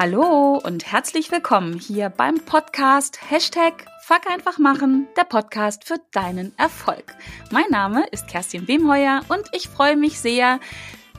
Hallo 0.00 0.60
und 0.62 0.92
herzlich 0.92 1.32
willkommen 1.32 1.76
hier 1.76 2.08
beim 2.08 2.36
Podcast 2.36 3.18
Hashtag 3.28 3.84
Fuck 4.04 4.30
einfach 4.30 4.58
machen, 4.58 5.08
der 5.16 5.24
Podcast 5.24 5.88
für 5.88 5.96
deinen 6.12 6.56
Erfolg. 6.56 7.16
Mein 7.50 7.68
Name 7.70 8.06
ist 8.12 8.28
Kerstin 8.28 8.68
Wemheuer 8.68 9.22
und 9.28 9.42
ich 9.50 9.68
freue 9.68 9.96
mich 9.96 10.20
sehr, 10.20 10.60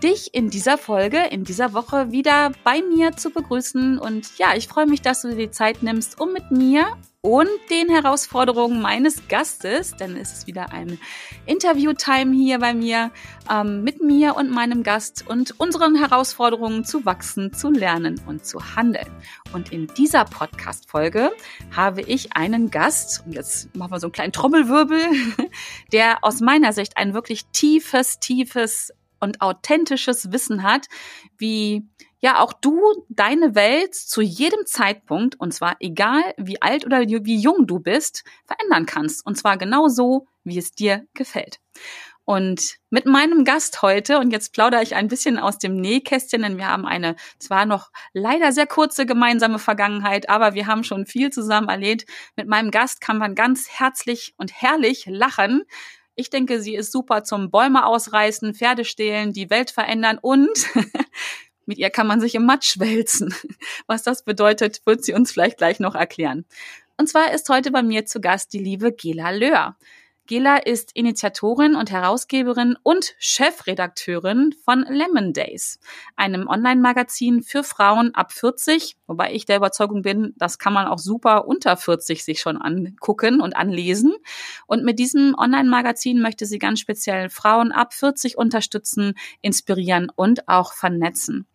dich 0.03 0.33
in 0.33 0.49
dieser 0.49 0.77
Folge, 0.77 1.19
in 1.29 1.43
dieser 1.43 1.73
Woche 1.73 2.11
wieder 2.11 2.51
bei 2.63 2.81
mir 2.81 3.11
zu 3.15 3.29
begrüßen. 3.29 3.99
Und 3.99 4.37
ja, 4.37 4.55
ich 4.55 4.67
freue 4.67 4.85
mich, 4.85 5.01
dass 5.01 5.21
du 5.21 5.29
dir 5.29 5.47
die 5.47 5.51
Zeit 5.51 5.83
nimmst, 5.83 6.19
um 6.19 6.33
mit 6.33 6.51
mir 6.51 6.97
und 7.21 7.49
den 7.69 7.89
Herausforderungen 7.89 8.81
meines 8.81 9.27
Gastes, 9.27 9.93
denn 9.97 10.15
es 10.15 10.31
ist 10.31 10.47
wieder 10.47 10.71
ein 10.71 10.97
Interview-Time 11.45 12.33
hier 12.33 12.59
bei 12.59 12.73
mir, 12.73 13.11
ähm, 13.51 13.83
mit 13.83 14.01
mir 14.01 14.37
und 14.37 14.49
meinem 14.51 14.83
Gast 14.83 15.25
und 15.27 15.59
unseren 15.59 15.95
Herausforderungen 15.95 16.85
zu 16.85 17.05
wachsen, 17.05 17.51
zu 17.51 17.71
lernen 17.71 18.21
und 18.25 18.45
zu 18.45 18.75
handeln. 18.75 19.11
Und 19.51 19.73
in 19.73 19.87
dieser 19.87 20.23
Podcast-Folge 20.23 21.31
habe 21.75 22.01
ich 22.01 22.37
einen 22.37 22.71
Gast, 22.71 23.23
und 23.25 23.33
jetzt 23.33 23.75
machen 23.75 23.91
wir 23.91 23.99
so 23.99 24.07
einen 24.07 24.13
kleinen 24.13 24.31
Trommelwirbel, 24.33 25.01
der 25.91 26.23
aus 26.23 26.39
meiner 26.39 26.71
Sicht 26.71 26.95
ein 26.95 27.13
wirklich 27.13 27.47
tiefes, 27.47 28.19
tiefes 28.19 28.93
und 29.19 29.41
authentisches 29.41 30.31
Wissen 30.31 30.63
hat, 30.63 30.87
wie 31.37 31.87
ja 32.19 32.41
auch 32.41 32.53
du 32.53 32.81
deine 33.09 33.55
Welt 33.55 33.95
zu 33.95 34.21
jedem 34.21 34.65
Zeitpunkt, 34.65 35.39
und 35.39 35.53
zwar 35.53 35.77
egal 35.79 36.21
wie 36.37 36.61
alt 36.61 36.85
oder 36.85 37.01
wie 37.01 37.39
jung 37.39 37.65
du 37.65 37.79
bist, 37.79 38.23
verändern 38.45 38.85
kannst. 38.85 39.25
Und 39.25 39.37
zwar 39.37 39.57
genau 39.57 39.87
so, 39.87 40.27
wie 40.43 40.57
es 40.57 40.71
dir 40.71 41.05
gefällt. 41.13 41.59
Und 42.29 42.75
mit 42.91 43.07
meinem 43.07 43.43
Gast 43.43 43.81
heute, 43.81 44.19
und 44.19 44.29
jetzt 44.29 44.53
plaudere 44.53 44.83
ich 44.83 44.93
ein 44.93 45.07
bisschen 45.07 45.39
aus 45.39 45.57
dem 45.57 45.81
Nähkästchen, 45.81 46.43
denn 46.43 46.57
wir 46.57 46.67
haben 46.67 46.85
eine 46.85 47.15
zwar 47.39 47.65
noch 47.65 47.89
leider 48.13 48.51
sehr 48.51 48.67
kurze 48.67 49.07
gemeinsame 49.07 49.57
Vergangenheit, 49.57 50.29
aber 50.29 50.53
wir 50.53 50.67
haben 50.67 50.83
schon 50.83 51.07
viel 51.07 51.31
zusammen 51.31 51.69
erlebt. 51.69 52.05
Mit 52.35 52.47
meinem 52.47 52.69
Gast 52.69 53.01
kann 53.01 53.17
man 53.17 53.33
ganz 53.33 53.67
herzlich 53.67 54.35
und 54.37 54.53
herrlich 54.53 55.05
lachen. 55.07 55.63
Ich 56.19 56.29
denke, 56.29 56.61
sie 56.61 56.75
ist 56.75 56.91
super 56.91 57.23
zum 57.23 57.49
Bäume 57.49 57.85
ausreißen, 57.85 58.53
Pferde 58.53 58.83
stehlen, 58.83 59.31
die 59.31 59.49
Welt 59.49 59.71
verändern 59.71 60.19
und 60.21 60.49
Mit 61.69 61.77
ihr 61.77 61.91
kann 61.91 62.07
man 62.07 62.19
sich 62.19 62.33
im 62.33 62.47
Matsch 62.47 62.79
wälzen. 62.79 63.31
Was 63.85 64.01
das 64.01 64.23
bedeutet, 64.23 64.81
wird 64.87 65.05
sie 65.05 65.13
uns 65.13 65.31
vielleicht 65.31 65.59
gleich 65.59 65.79
noch 65.79 65.93
erklären. 65.93 66.45
Und 66.97 67.07
zwar 67.07 67.31
ist 67.31 67.47
heute 67.47 67.69
bei 67.69 67.83
mir 67.83 68.07
zu 68.07 68.19
Gast 68.21 68.53
die 68.53 68.57
liebe 68.57 68.91
Gela 68.91 69.29
Löhr. 69.29 69.75
Gela 70.29 70.57
ist 70.57 70.91
Initiatorin 70.93 71.73
und 71.73 71.89
Herausgeberin 71.89 72.77
und 72.83 73.15
Chefredakteurin 73.17 74.53
von 74.63 74.85
Lemon 74.87 75.33
Days, 75.33 75.79
einem 76.15 76.47
Online-Magazin 76.47 77.41
für 77.41 77.63
Frauen 77.63 78.13
ab 78.13 78.31
40, 78.31 78.95
wobei 79.07 79.33
ich 79.33 79.47
der 79.47 79.57
Überzeugung 79.57 80.03
bin, 80.03 80.35
das 80.37 80.59
kann 80.59 80.71
man 80.71 80.85
auch 80.85 80.99
super 80.99 81.47
unter 81.47 81.75
40 81.75 82.23
sich 82.23 82.41
schon 82.41 82.57
angucken 82.57 83.41
und 83.41 83.57
anlesen. 83.57 84.13
Und 84.67 84.83
mit 84.83 84.99
diesem 84.99 85.33
Online-Magazin 85.35 86.21
möchte 86.21 86.45
sie 86.45 86.59
ganz 86.59 86.79
speziell 86.79 87.31
Frauen 87.31 87.71
ab 87.71 87.95
40 87.95 88.37
unterstützen, 88.37 89.15
inspirieren 89.41 90.11
und 90.15 90.47
auch 90.47 90.73
vernetzen. 90.73 91.47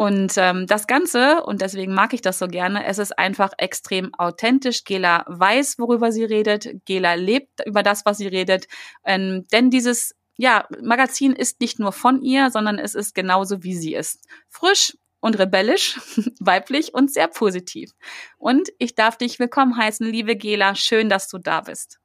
Und 0.00 0.34
ähm, 0.36 0.68
das 0.68 0.86
Ganze, 0.86 1.42
und 1.42 1.60
deswegen 1.60 1.92
mag 1.92 2.14
ich 2.14 2.22
das 2.22 2.38
so 2.38 2.46
gerne, 2.46 2.86
es 2.86 2.98
ist 2.98 3.18
einfach 3.18 3.50
extrem 3.58 4.14
authentisch. 4.14 4.84
Gela 4.84 5.24
weiß, 5.26 5.80
worüber 5.80 6.12
sie 6.12 6.22
redet. 6.22 6.68
Gela 6.84 7.14
lebt 7.14 7.66
über 7.66 7.82
das, 7.82 8.06
was 8.06 8.18
sie 8.18 8.28
redet. 8.28 8.68
Ähm, 9.04 9.48
denn 9.50 9.70
dieses 9.70 10.14
ja, 10.36 10.68
Magazin 10.80 11.32
ist 11.32 11.60
nicht 11.60 11.80
nur 11.80 11.90
von 11.90 12.22
ihr, 12.22 12.52
sondern 12.52 12.78
es 12.78 12.94
ist 12.94 13.12
genauso, 13.12 13.64
wie 13.64 13.74
sie 13.74 13.94
ist. 13.94 14.24
Frisch 14.48 14.96
und 15.18 15.36
rebellisch, 15.36 15.98
weiblich 16.38 16.94
und 16.94 17.12
sehr 17.12 17.26
positiv. 17.26 17.90
Und 18.36 18.68
ich 18.78 18.94
darf 18.94 19.18
dich 19.18 19.40
willkommen 19.40 19.76
heißen, 19.76 20.06
liebe 20.06 20.36
Gela. 20.36 20.76
Schön, 20.76 21.08
dass 21.08 21.26
du 21.26 21.38
da 21.38 21.62
bist. 21.62 21.98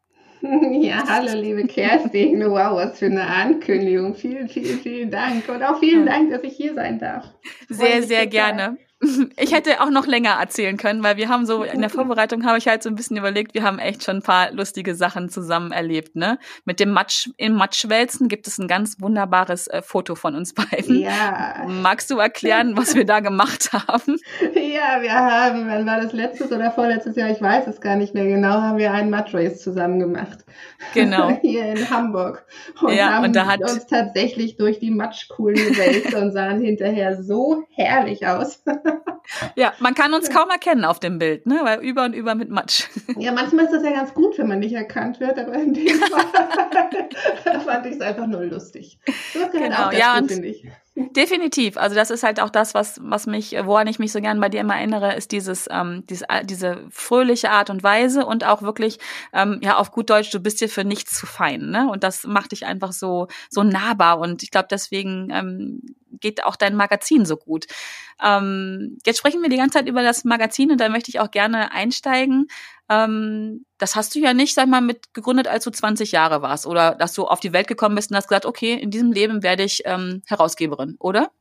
Ja, 0.82 1.06
hallo 1.08 1.40
liebe 1.40 1.66
Kerstin. 1.68 2.42
Wow, 2.42 2.76
was 2.76 3.00
für 3.00 3.06
eine 3.06 3.26
Ankündigung. 3.26 4.14
Vielen, 4.14 4.50
vielen, 4.50 4.80
vielen 4.80 5.10
Dank. 5.10 5.48
Und 5.48 5.64
auch 5.64 5.80
vielen 5.80 6.06
Dank, 6.06 6.32
dass 6.32 6.44
ich 6.44 6.56
hier 6.58 6.74
sein 6.74 7.00
darf. 7.00 7.26
Sehr, 7.70 8.04
sehr 8.04 8.28
gerne. 8.28 8.78
Ich 9.38 9.52
hätte 9.52 9.82
auch 9.82 9.90
noch 9.90 10.08
länger 10.08 10.32
erzählen 10.40 10.78
können, 10.78 11.04
weil 11.04 11.18
wir 11.18 11.30
haben 11.30 11.46
so, 11.46 11.64
in 11.64 11.82
der 11.82 11.90
Vorbereitung 11.98 12.46
habe 12.46 12.58
ich 12.58 12.68
halt 12.68 12.84
so 12.84 12.90
ein 12.90 12.96
bisschen 12.96 13.18
überlegt, 13.18 13.54
wir 13.54 13.64
haben 13.64 13.80
echt 13.80 14.04
schon 14.04 14.18
ein 14.18 14.22
paar 14.22 14.52
lustige 14.52 14.96
Sachen 14.96 15.30
zusammen 15.30 15.72
erlebt, 15.72 16.16
ne? 16.16 16.38
Mit 16.66 16.80
dem 16.80 16.92
Matsch, 16.92 17.30
im 17.38 17.54
Matschwälzen 17.54 18.28
gibt 18.28 18.48
es 18.48 18.58
ein 18.58 18.68
ganz 18.68 19.00
wunderbares 19.00 19.68
äh, 19.68 19.82
Foto 19.82 20.16
von 20.16 20.36
uns 20.36 20.54
beiden. 20.54 21.00
Ja. 21.00 21.66
Magst 21.68 22.10
du 22.12 22.18
erklären, 22.18 22.78
was 22.78 22.96
wir 22.96 23.06
da 23.06 23.20
gemacht 23.20 23.72
haben? 23.74 24.18
Ja, 24.74 25.02
wir 25.02 25.14
haben, 25.14 25.68
wann 25.68 25.86
war 25.86 26.02
das 26.02 26.14
letztes 26.14 26.52
oder 26.52 26.72
vorletztes 26.72 27.16
Jahr? 27.16 27.30
Ich 27.30 27.42
weiß 27.42 27.68
es 27.68 27.80
gar 27.80 27.96
nicht 27.96 28.14
mehr 28.14 28.26
genau, 28.26 28.62
haben 28.62 28.78
wir 28.78 28.92
einen 28.92 29.10
Matchrace 29.10 29.62
zusammen 29.62 30.00
gemacht. 30.00 30.46
Genau. 30.94 31.38
Hier 31.42 31.66
in 31.66 31.90
Hamburg. 31.90 32.46
Und 32.82 32.94
ja, 32.94 33.14
haben 33.14 33.26
und 33.26 33.36
da 33.36 33.46
hat 33.46 33.62
uns 33.62 33.86
tatsächlich 33.86 34.58
durch 34.58 34.80
die 34.80 34.90
Matschkuhlen 34.90 35.56
gewälzt 35.56 36.14
und 36.14 36.32
sahen 36.32 36.62
hinterher 36.62 37.22
so 37.22 37.64
herrlich 37.72 38.26
aus. 38.26 38.64
Ja, 39.56 39.74
man 39.80 39.94
kann 39.94 40.14
uns 40.14 40.30
kaum 40.30 40.50
erkennen 40.50 40.86
auf 40.86 41.00
dem 41.00 41.18
Bild, 41.18 41.46
ne? 41.46 41.60
Weil 41.64 41.80
über 41.80 42.04
und 42.04 42.14
über 42.14 42.36
mit 42.36 42.50
Matsch. 42.50 42.88
Ja, 43.18 43.32
manchmal 43.32 43.66
ist 43.66 43.74
das 43.74 43.84
ja 43.84 43.92
ganz 43.92 44.14
gut, 44.14 44.38
wenn 44.38 44.48
man 44.48 44.60
nicht 44.60 44.74
erkannt 44.74 45.20
wird, 45.20 45.38
aber 45.38 45.54
in 45.54 45.74
dem 45.74 45.88
Fall 46.00 47.60
fand 47.62 47.86
ich 47.86 47.94
es 47.94 48.02
einfach 48.02 48.28
nur 48.28 48.44
lustig. 48.46 49.00
Das 49.06 49.52
genau, 49.52 49.92
ja, 49.92 50.20
gut, 50.20 50.32
finde 50.32 50.48
ich. 50.48 50.68
Definitiv. 50.96 51.78
Also 51.78 51.96
das 51.96 52.12
ist 52.12 52.22
halt 52.22 52.40
auch 52.40 52.52
das, 52.52 52.76
was, 52.76 53.00
was 53.02 53.26
mich, 53.26 53.56
woran 53.64 53.88
ich 53.88 53.98
mich 53.98 54.12
so 54.12 54.22
gern 54.22 54.40
bei 54.40 54.50
dir 54.50 54.62
immer 54.62 54.76
erinnere, 54.76 55.16
ist 55.16 55.32
dieses, 55.32 55.68
ähm, 55.72 56.04
diese, 56.08 56.26
diese 56.44 56.86
fröhliche 56.92 57.50
Art 57.50 57.72
und 57.72 57.82
Weise 57.82 58.26
und 58.26 58.46
auch 58.46 58.62
wirklich, 58.62 59.00
ähm, 59.34 59.60
ja, 59.64 59.78
auf 59.78 59.92
gut 59.92 60.12
Deutsch, 60.12 60.30
du 60.30 60.40
bist 60.40 60.62
dir 60.62 60.70
für 60.70 60.84
nichts 60.84 61.18
zu 61.18 61.26
fein, 61.26 61.72
ne? 61.72 61.90
Und 61.90 62.04
das 62.04 62.26
macht 62.26 62.52
dich 62.52 62.66
einfach 62.68 62.92
so, 62.92 63.28
so 63.50 63.64
nahbar. 63.64 64.20
Und 64.20 64.44
ich 64.44 64.52
glaube, 64.52 64.68
deswegen 64.70 65.30
ähm, 65.32 65.82
geht 66.20 66.44
auch 66.44 66.56
dein 66.56 66.76
Magazin 66.76 67.26
so 67.26 67.38
gut. 67.38 67.66
Ähm, 68.24 68.98
jetzt 69.06 69.18
sprechen 69.18 69.42
wir 69.42 69.50
die 69.50 69.58
ganze 69.58 69.80
Zeit 69.80 69.88
über 69.88 70.02
das 70.02 70.24
Magazin 70.24 70.72
und 70.72 70.80
da 70.80 70.90
möchte 70.90 71.10
ich 71.10 71.20
auch 71.20 71.32
gerne 71.32 71.72
einsteigen. 71.72 72.48
Ähm, 72.90 73.66
das 73.78 73.96
hast 73.96 74.16
du 74.16 74.20
ja 74.20 74.34
nicht, 74.34 74.54
sag 74.54 74.68
mal, 74.68 74.82
mit 74.82 75.14
gegründet, 75.14 75.48
als 75.48 75.64
du 75.64 75.72
20 75.72 76.12
Jahre 76.12 76.42
warst 76.42 76.66
oder 76.66 76.96
dass 76.96 77.14
du 77.14 77.26
auf 77.26 77.40
die 77.40 77.54
Welt 77.54 77.68
gekommen 77.68 77.96
bist 77.96 78.12
und 78.12 78.18
hast 78.18 78.28
gesagt, 78.28 78.46
okay, 78.46 78.74
in 78.74 78.92
diesem 78.92 79.12
Leben 79.12 79.44
werde 79.44 79.64
ich 79.64 79.82
ähm, 79.86 80.22
Herausgeberin, 80.28 80.96
oder? 81.00 81.32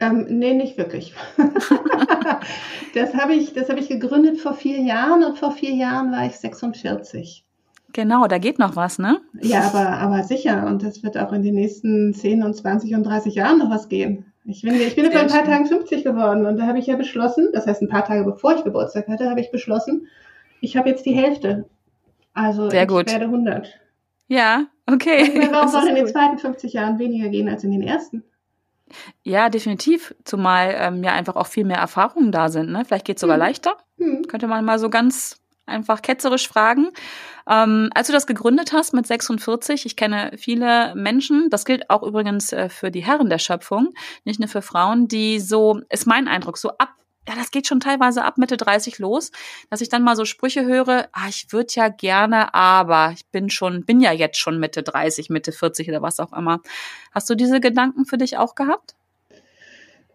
Ähm, 0.00 0.26
nee, 0.30 0.54
nicht 0.54 0.78
wirklich. 0.78 1.14
das 2.94 3.14
habe 3.14 3.34
ich, 3.34 3.52
das 3.52 3.68
ich 3.68 3.88
gegründet 3.88 4.38
vor 4.38 4.54
vier 4.54 4.80
Jahren 4.80 5.22
und 5.22 5.38
vor 5.38 5.52
vier 5.52 5.74
Jahren 5.74 6.10
war 6.10 6.24
ich 6.26 6.36
46. 6.36 7.44
Genau, 7.92 8.26
da 8.26 8.38
geht 8.38 8.58
noch 8.58 8.76
was, 8.76 8.98
ne? 8.98 9.20
Ja, 9.40 9.62
aber, 9.62 9.88
aber 9.88 10.22
sicher. 10.22 10.66
Und 10.66 10.82
das 10.82 11.02
wird 11.02 11.18
auch 11.18 11.32
in 11.32 11.42
den 11.42 11.54
nächsten 11.54 12.14
10 12.14 12.42
und 12.42 12.54
20 12.54 12.94
und 12.94 13.04
30 13.04 13.34
Jahren 13.34 13.58
noch 13.58 13.70
was 13.70 13.88
gehen. 13.88 14.26
Ich 14.44 14.62
bin, 14.62 14.74
ich 14.74 14.96
bin 14.96 15.10
vor 15.10 15.20
ein 15.20 15.28
paar 15.28 15.44
Tagen 15.44 15.66
50 15.66 16.02
geworden 16.02 16.46
und 16.46 16.56
da 16.56 16.66
habe 16.66 16.78
ich 16.78 16.86
ja 16.86 16.96
beschlossen, 16.96 17.50
das 17.52 17.66
heißt 17.66 17.82
ein 17.82 17.88
paar 17.88 18.04
Tage 18.04 18.24
bevor 18.24 18.54
ich 18.54 18.64
Geburtstag 18.64 19.06
hatte, 19.06 19.28
habe 19.28 19.40
ich 19.40 19.50
beschlossen, 19.50 20.08
ich 20.60 20.76
habe 20.76 20.88
jetzt 20.88 21.04
die 21.04 21.12
Hälfte. 21.12 21.68
Also 22.32 22.70
Sehr 22.70 22.82
ich 22.82 22.88
gut. 22.88 23.10
werde 23.10 23.26
100. 23.26 23.68
Ja, 24.28 24.66
okay. 24.86 25.42
Und 25.42 25.52
warum 25.52 25.68
soll 25.68 25.88
in 25.88 25.94
den 25.94 26.06
zweiten 26.06 26.38
50 26.38 26.72
Jahren 26.72 26.98
weniger 26.98 27.28
gehen 27.28 27.48
als 27.48 27.64
in 27.64 27.72
den 27.72 27.82
ersten? 27.82 28.24
Ja, 29.22 29.48
definitiv. 29.48 30.14
Zumal 30.24 30.74
ähm, 30.76 31.04
ja 31.04 31.12
einfach 31.12 31.36
auch 31.36 31.46
viel 31.46 31.64
mehr 31.64 31.78
Erfahrungen 31.78 32.32
da 32.32 32.48
sind. 32.48 32.70
Ne? 32.70 32.84
Vielleicht 32.84 33.04
geht 33.04 33.16
es 33.16 33.20
sogar 33.20 33.36
hm. 33.36 33.40
leichter. 33.40 33.76
Hm. 33.98 34.22
Könnte 34.26 34.46
man 34.46 34.64
mal 34.64 34.78
so 34.78 34.90
ganz 34.90 35.39
einfach 35.70 36.02
ketzerisch 36.02 36.48
fragen. 36.48 36.90
Ähm, 37.48 37.90
als 37.94 38.08
du 38.08 38.12
das 38.12 38.26
gegründet 38.26 38.72
hast 38.72 38.92
mit 38.92 39.06
46, 39.06 39.86
ich 39.86 39.96
kenne 39.96 40.32
viele 40.36 40.94
Menschen, 40.94 41.48
das 41.50 41.64
gilt 41.64 41.88
auch 41.90 42.02
übrigens 42.02 42.52
äh, 42.52 42.68
für 42.68 42.90
die 42.90 43.04
Herren 43.04 43.30
der 43.30 43.38
Schöpfung, 43.38 43.94
nicht 44.24 44.40
nur 44.40 44.48
für 44.48 44.62
Frauen, 44.62 45.08
die 45.08 45.40
so, 45.40 45.80
ist 45.88 46.06
mein 46.06 46.28
Eindruck, 46.28 46.58
so 46.58 46.70
ab 46.78 46.90
ja, 47.28 47.36
das 47.36 47.50
geht 47.50 47.66
schon 47.66 47.80
teilweise 47.80 48.24
ab 48.24 48.38
Mitte 48.38 48.56
30 48.56 48.98
los, 48.98 49.30
dass 49.68 49.82
ich 49.82 49.88
dann 49.88 50.02
mal 50.02 50.16
so 50.16 50.24
Sprüche 50.24 50.64
höre, 50.64 51.08
ah, 51.12 51.28
ich 51.28 51.52
würde 51.52 51.72
ja 51.74 51.88
gerne, 51.88 52.54
aber 52.54 53.12
ich 53.12 53.26
bin 53.26 53.50
schon, 53.50 53.84
bin 53.84 54.00
ja 54.00 54.10
jetzt 54.10 54.38
schon 54.38 54.58
Mitte 54.58 54.82
30, 54.82 55.28
Mitte 55.30 55.52
40 55.52 55.88
oder 55.90 56.02
was 56.02 56.18
auch 56.18 56.32
immer. 56.32 56.60
Hast 57.12 57.28
du 57.30 57.34
diese 57.34 57.60
Gedanken 57.60 58.04
für 58.06 58.16
dich 58.16 58.38
auch 58.38 58.54
gehabt? 58.54 58.96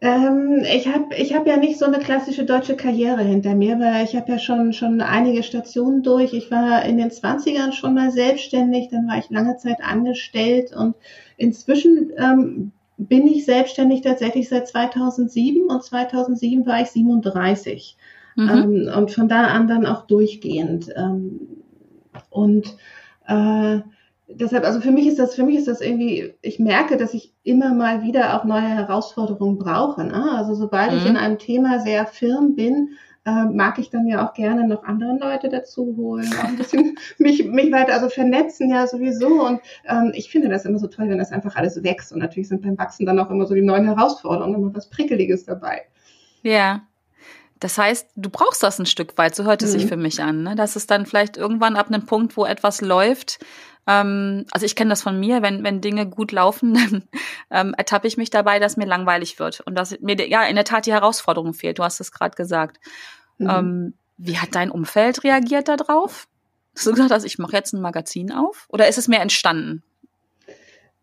Ähm, 0.05 0.63
ich 0.71 0.87
habe 0.87 1.15
ich 1.15 1.33
hab 1.33 1.47
ja 1.47 1.57
nicht 1.57 1.79
so 1.79 1.85
eine 1.85 1.97
klassische 1.97 2.45
deutsche 2.45 2.75
Karriere 2.75 3.23
hinter 3.23 3.55
mir, 3.55 3.79
weil 3.79 4.05
ich 4.05 4.15
habe 4.15 4.33
ja 4.33 4.37
schon, 4.37 4.71
schon 4.71 5.01
einige 5.01 5.41
Stationen 5.41 6.03
durch. 6.03 6.33
Ich 6.33 6.51
war 6.51 6.85
in 6.85 6.99
den 6.99 7.09
20ern 7.09 7.71
schon 7.71 7.95
mal 7.95 8.11
selbstständig, 8.11 8.89
dann 8.89 9.07
war 9.07 9.17
ich 9.17 9.31
lange 9.31 9.57
Zeit 9.57 9.77
angestellt 9.81 10.71
und 10.75 10.95
inzwischen 11.37 12.11
ähm, 12.17 12.71
bin 12.97 13.25
ich 13.25 13.45
selbstständig 13.45 14.01
tatsächlich 14.01 14.47
seit 14.47 14.67
2007 14.67 15.63
und 15.65 15.83
2007 15.83 16.67
war 16.67 16.81
ich 16.81 16.89
37. 16.89 17.97
Mhm. 18.35 18.49
Ähm, 18.49 18.91
und 18.95 19.09
von 19.09 19.27
da 19.27 19.47
an 19.47 19.67
dann 19.67 19.87
auch 19.87 20.05
durchgehend. 20.05 20.93
Ähm, 20.95 21.39
und 22.29 22.77
äh, 23.27 23.79
deshalb, 24.27 24.63
also 24.65 24.81
für 24.81 24.91
mich 24.91 25.07
ist 25.07 25.19
das, 25.19 25.35
für 25.35 25.43
mich 25.43 25.57
ist 25.57 25.67
das 25.67 25.81
irgendwie, 25.81 26.33
ich 26.41 26.59
merke, 26.59 26.97
dass 26.97 27.13
ich 27.13 27.33
immer 27.43 27.73
mal 27.73 28.03
wieder 28.03 28.35
auch 28.35 28.45
neue 28.45 28.67
Herausforderungen 28.67 29.57
brauche. 29.57 30.03
Ne? 30.03 30.31
Also 30.35 30.55
sobald 30.55 30.91
mhm. 30.91 30.97
ich 30.97 31.05
in 31.05 31.17
einem 31.17 31.37
Thema 31.37 31.79
sehr 31.79 32.05
firm 32.05 32.55
bin, 32.55 32.89
äh, 33.25 33.45
mag 33.45 33.79
ich 33.79 33.89
dann 33.89 34.07
ja 34.07 34.25
auch 34.25 34.33
gerne 34.33 34.67
noch 34.67 34.83
andere 34.83 35.17
Leute 35.17 35.49
dazu 35.49 35.95
holen, 35.97 36.31
auch 36.39 36.45
ein 36.45 36.57
bisschen 36.57 36.97
mich, 37.17 37.43
mich 37.45 37.71
weiter, 37.71 37.93
also 37.93 38.09
vernetzen 38.09 38.69
ja 38.69 38.87
sowieso. 38.87 39.45
Und 39.45 39.61
ähm, 39.85 40.11
ich 40.13 40.29
finde 40.29 40.49
das 40.49 40.65
immer 40.65 40.79
so 40.79 40.87
toll, 40.87 41.09
wenn 41.09 41.17
das 41.17 41.31
einfach 41.31 41.55
alles 41.55 41.83
wächst. 41.83 42.11
Und 42.11 42.19
natürlich 42.19 42.49
sind 42.49 42.61
beim 42.61 42.77
Wachsen 42.77 43.05
dann 43.05 43.19
auch 43.19 43.29
immer 43.29 43.45
so 43.45 43.55
die 43.55 43.63
neuen 43.63 43.85
Herausforderungen, 43.85 44.55
immer 44.55 44.75
was 44.75 44.89
Prickeliges 44.89 45.45
dabei. 45.45 45.81
Ja. 46.43 46.81
Das 47.59 47.77
heißt, 47.77 48.09
du 48.15 48.29
brauchst 48.29 48.61
das 48.61 48.79
ein 48.79 48.85
Stück 48.85 49.17
weit, 49.17 49.33
so 49.33 49.45
hört 49.45 49.63
es 49.63 49.73
mhm. 49.73 49.79
sich 49.79 49.87
für 49.87 49.97
mich 49.97 50.21
an. 50.21 50.43
Ne? 50.43 50.55
Dass 50.55 50.75
es 50.75 50.87
dann 50.87 51.05
vielleicht 51.05 51.37
irgendwann 51.37 51.77
ab 51.77 51.87
einem 51.87 52.05
Punkt, 52.05 52.37
wo 52.37 52.45
etwas 52.45 52.81
läuft, 52.81 53.39
ähm, 53.87 54.45
also 54.51 54.65
ich 54.65 54.75
kenne 54.75 54.89
das 54.89 55.01
von 55.01 55.19
mir, 55.19 55.41
wenn, 55.41 55.63
wenn 55.63 55.81
Dinge 55.81 56.07
gut 56.07 56.31
laufen, 56.31 56.73
dann 56.73 57.03
ähm, 57.51 57.73
ertappe 57.75 58.07
ich 58.07 58.17
mich 58.17 58.29
dabei, 58.29 58.59
dass 58.59 58.77
mir 58.77 58.85
langweilig 58.85 59.39
wird 59.39 59.61
und 59.61 59.75
dass 59.75 59.99
mir 59.99 60.15
ja 60.27 60.43
in 60.43 60.55
der 60.55 60.65
Tat 60.65 60.85
die 60.85 60.93
Herausforderung 60.93 61.53
fehlt. 61.53 61.79
Du 61.79 61.83
hast 61.83 61.99
es 61.99 62.11
gerade 62.11 62.35
gesagt. 62.35 62.79
Mhm. 63.37 63.49
Ähm, 63.49 63.93
wie 64.17 64.37
hat 64.37 64.55
dein 64.55 64.71
Umfeld 64.71 65.23
reagiert 65.23 65.67
darauf? 65.67 66.27
Hast 66.75 66.87
du 66.87 66.91
gesagt, 66.91 67.11
dass 67.11 67.23
ich 67.23 67.37
mache 67.37 67.55
jetzt 67.55 67.73
ein 67.73 67.81
Magazin 67.81 68.31
auf? 68.31 68.65
Oder 68.69 68.87
ist 68.87 68.97
es 68.97 69.07
mehr 69.07 69.21
entstanden? 69.21 69.83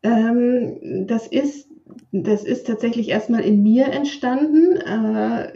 Ähm, 0.02 1.06
das 1.06 1.26
ist 1.26 1.69
das 2.11 2.44
ist 2.44 2.67
tatsächlich 2.67 3.08
erstmal 3.08 3.43
in 3.43 3.62
mir 3.62 3.87
entstanden. 3.87 4.76
Äh, 4.76 5.52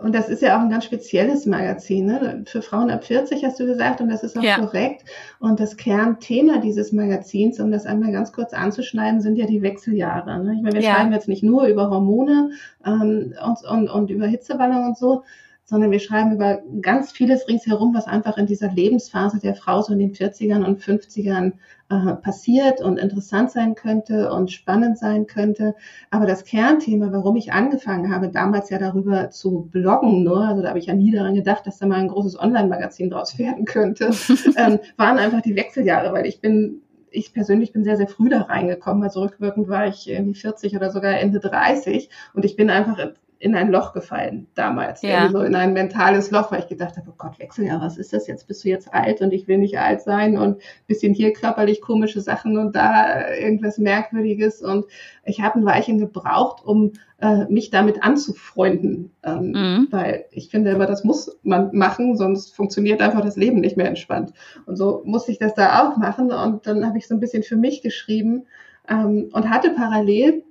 und 0.00 0.14
das 0.14 0.28
ist 0.28 0.42
ja 0.42 0.56
auch 0.56 0.60
ein 0.60 0.70
ganz 0.70 0.84
spezielles 0.84 1.44
Magazin, 1.44 2.06
ne? 2.06 2.44
Für 2.46 2.62
Frauen 2.62 2.90
ab 2.90 3.04
40 3.04 3.44
hast 3.44 3.58
du 3.58 3.66
gesagt, 3.66 4.00
und 4.00 4.08
das 4.08 4.22
ist 4.22 4.38
auch 4.38 4.42
ja. 4.42 4.58
korrekt. 4.58 5.04
Und 5.40 5.58
das 5.58 5.76
Kernthema 5.76 6.58
dieses 6.58 6.92
Magazins, 6.92 7.58
um 7.58 7.72
das 7.72 7.84
einmal 7.84 8.12
ganz 8.12 8.32
kurz 8.32 8.52
anzuschneiden, 8.52 9.20
sind 9.20 9.36
ja 9.36 9.46
die 9.46 9.60
Wechseljahre. 9.60 10.44
Ne? 10.44 10.54
Ich 10.54 10.62
meine, 10.62 10.76
wir 10.76 10.82
ja. 10.82 10.94
schreiben 10.94 11.12
jetzt 11.12 11.26
nicht 11.26 11.42
nur 11.42 11.66
über 11.66 11.90
Hormone 11.90 12.50
ähm, 12.86 13.34
und, 13.44 13.64
und, 13.68 13.90
und 13.90 14.10
über 14.10 14.26
Hitzewallung 14.26 14.86
und 14.86 14.96
so, 14.96 15.24
sondern 15.68 15.90
wir 15.90 16.00
schreiben 16.00 16.32
über 16.32 16.62
ganz 16.80 17.12
vieles 17.12 17.46
ringsherum, 17.46 17.94
was 17.94 18.06
einfach 18.06 18.38
in 18.38 18.46
dieser 18.46 18.72
Lebensphase 18.72 19.38
der 19.38 19.54
Frau 19.54 19.82
so 19.82 19.92
in 19.92 19.98
den 19.98 20.14
40ern 20.14 20.64
und 20.64 20.80
50ern 20.80 21.52
äh, 21.90 22.14
passiert 22.14 22.80
und 22.80 22.98
interessant 22.98 23.50
sein 23.50 23.74
könnte 23.74 24.32
und 24.32 24.50
spannend 24.50 24.96
sein 24.96 25.26
könnte. 25.26 25.74
Aber 26.10 26.24
das 26.24 26.44
Kernthema, 26.46 27.12
warum 27.12 27.36
ich 27.36 27.52
angefangen 27.52 28.10
habe, 28.10 28.30
damals 28.30 28.70
ja 28.70 28.78
darüber 28.78 29.28
zu 29.28 29.68
bloggen, 29.70 30.24
nur, 30.24 30.40
also 30.40 30.62
da 30.62 30.70
habe 30.70 30.78
ich 30.78 30.86
ja 30.86 30.94
nie 30.94 31.12
daran 31.12 31.34
gedacht, 31.34 31.66
dass 31.66 31.76
da 31.76 31.84
mal 31.84 31.96
ein 31.96 32.08
großes 32.08 32.40
Online-Magazin 32.40 33.10
draus 33.10 33.38
werden 33.38 33.66
könnte, 33.66 34.06
ähm, 34.56 34.78
waren 34.96 35.18
einfach 35.18 35.42
die 35.42 35.54
Wechseljahre, 35.54 36.14
weil 36.14 36.24
ich 36.24 36.40
bin 36.40 36.80
ich 37.10 37.32
persönlich 37.34 37.72
bin 37.72 37.84
sehr, 37.84 37.96
sehr 37.96 38.08
früh 38.08 38.28
da 38.28 38.42
reingekommen. 38.42 39.02
Also 39.02 39.20
rückwirkend 39.20 39.68
war 39.68 39.86
ich 39.86 40.08
irgendwie 40.08 40.34
40 40.34 40.76
oder 40.76 40.90
sogar 40.90 41.18
Ende 41.18 41.40
30 41.40 42.08
und 42.34 42.44
ich 42.44 42.56
bin 42.56 42.70
einfach 42.70 42.98
in 43.40 43.54
ein 43.54 43.70
Loch 43.70 43.92
gefallen 43.92 44.48
damals. 44.54 45.02
Ja. 45.02 45.28
So 45.30 45.40
in 45.42 45.54
ein 45.54 45.72
mentales 45.72 46.30
Loch, 46.30 46.50
weil 46.50 46.60
ich 46.60 46.68
gedacht 46.68 46.96
habe, 46.96 47.10
oh 47.10 47.14
Gott, 47.16 47.38
Wechseljahr, 47.38 47.80
was 47.80 47.96
ist 47.96 48.12
das 48.12 48.26
jetzt? 48.26 48.48
Bist 48.48 48.64
du 48.64 48.68
jetzt 48.68 48.92
alt 48.92 49.20
und 49.20 49.32
ich 49.32 49.46
will 49.46 49.58
nicht 49.58 49.78
alt 49.78 50.02
sein 50.02 50.36
und 50.36 50.60
bisschen 50.86 51.14
hier 51.14 51.32
körperlich 51.32 51.80
komische 51.80 52.20
Sachen 52.20 52.58
und 52.58 52.74
da 52.74 53.30
irgendwas 53.30 53.78
Merkwürdiges. 53.78 54.60
Und 54.60 54.86
ich 55.24 55.40
habe 55.40 55.60
ein 55.60 55.64
Weilchen 55.64 55.98
gebraucht, 55.98 56.64
um 56.64 56.92
äh, 57.20 57.44
mich 57.44 57.70
damit 57.70 58.02
anzufreunden. 58.02 59.12
Ähm, 59.22 59.52
mhm. 59.52 59.88
Weil 59.90 60.24
ich 60.32 60.48
finde 60.50 60.70
immer, 60.70 60.86
das 60.86 61.04
muss 61.04 61.38
man 61.42 61.70
machen, 61.72 62.16
sonst 62.16 62.56
funktioniert 62.56 63.00
einfach 63.00 63.20
das 63.20 63.36
Leben 63.36 63.60
nicht 63.60 63.76
mehr 63.76 63.88
entspannt. 63.88 64.32
Und 64.66 64.76
so 64.76 65.02
musste 65.04 65.30
ich 65.30 65.38
das 65.38 65.54
da 65.54 65.82
auch 65.82 65.96
machen. 65.96 66.32
Und 66.32 66.66
dann 66.66 66.84
habe 66.84 66.98
ich 66.98 67.06
so 67.06 67.14
ein 67.14 67.20
bisschen 67.20 67.44
für 67.44 67.56
mich 67.56 67.82
geschrieben 67.82 68.46
ähm, 68.88 69.30
und 69.32 69.48
hatte 69.48 69.70
parallel 69.70 70.42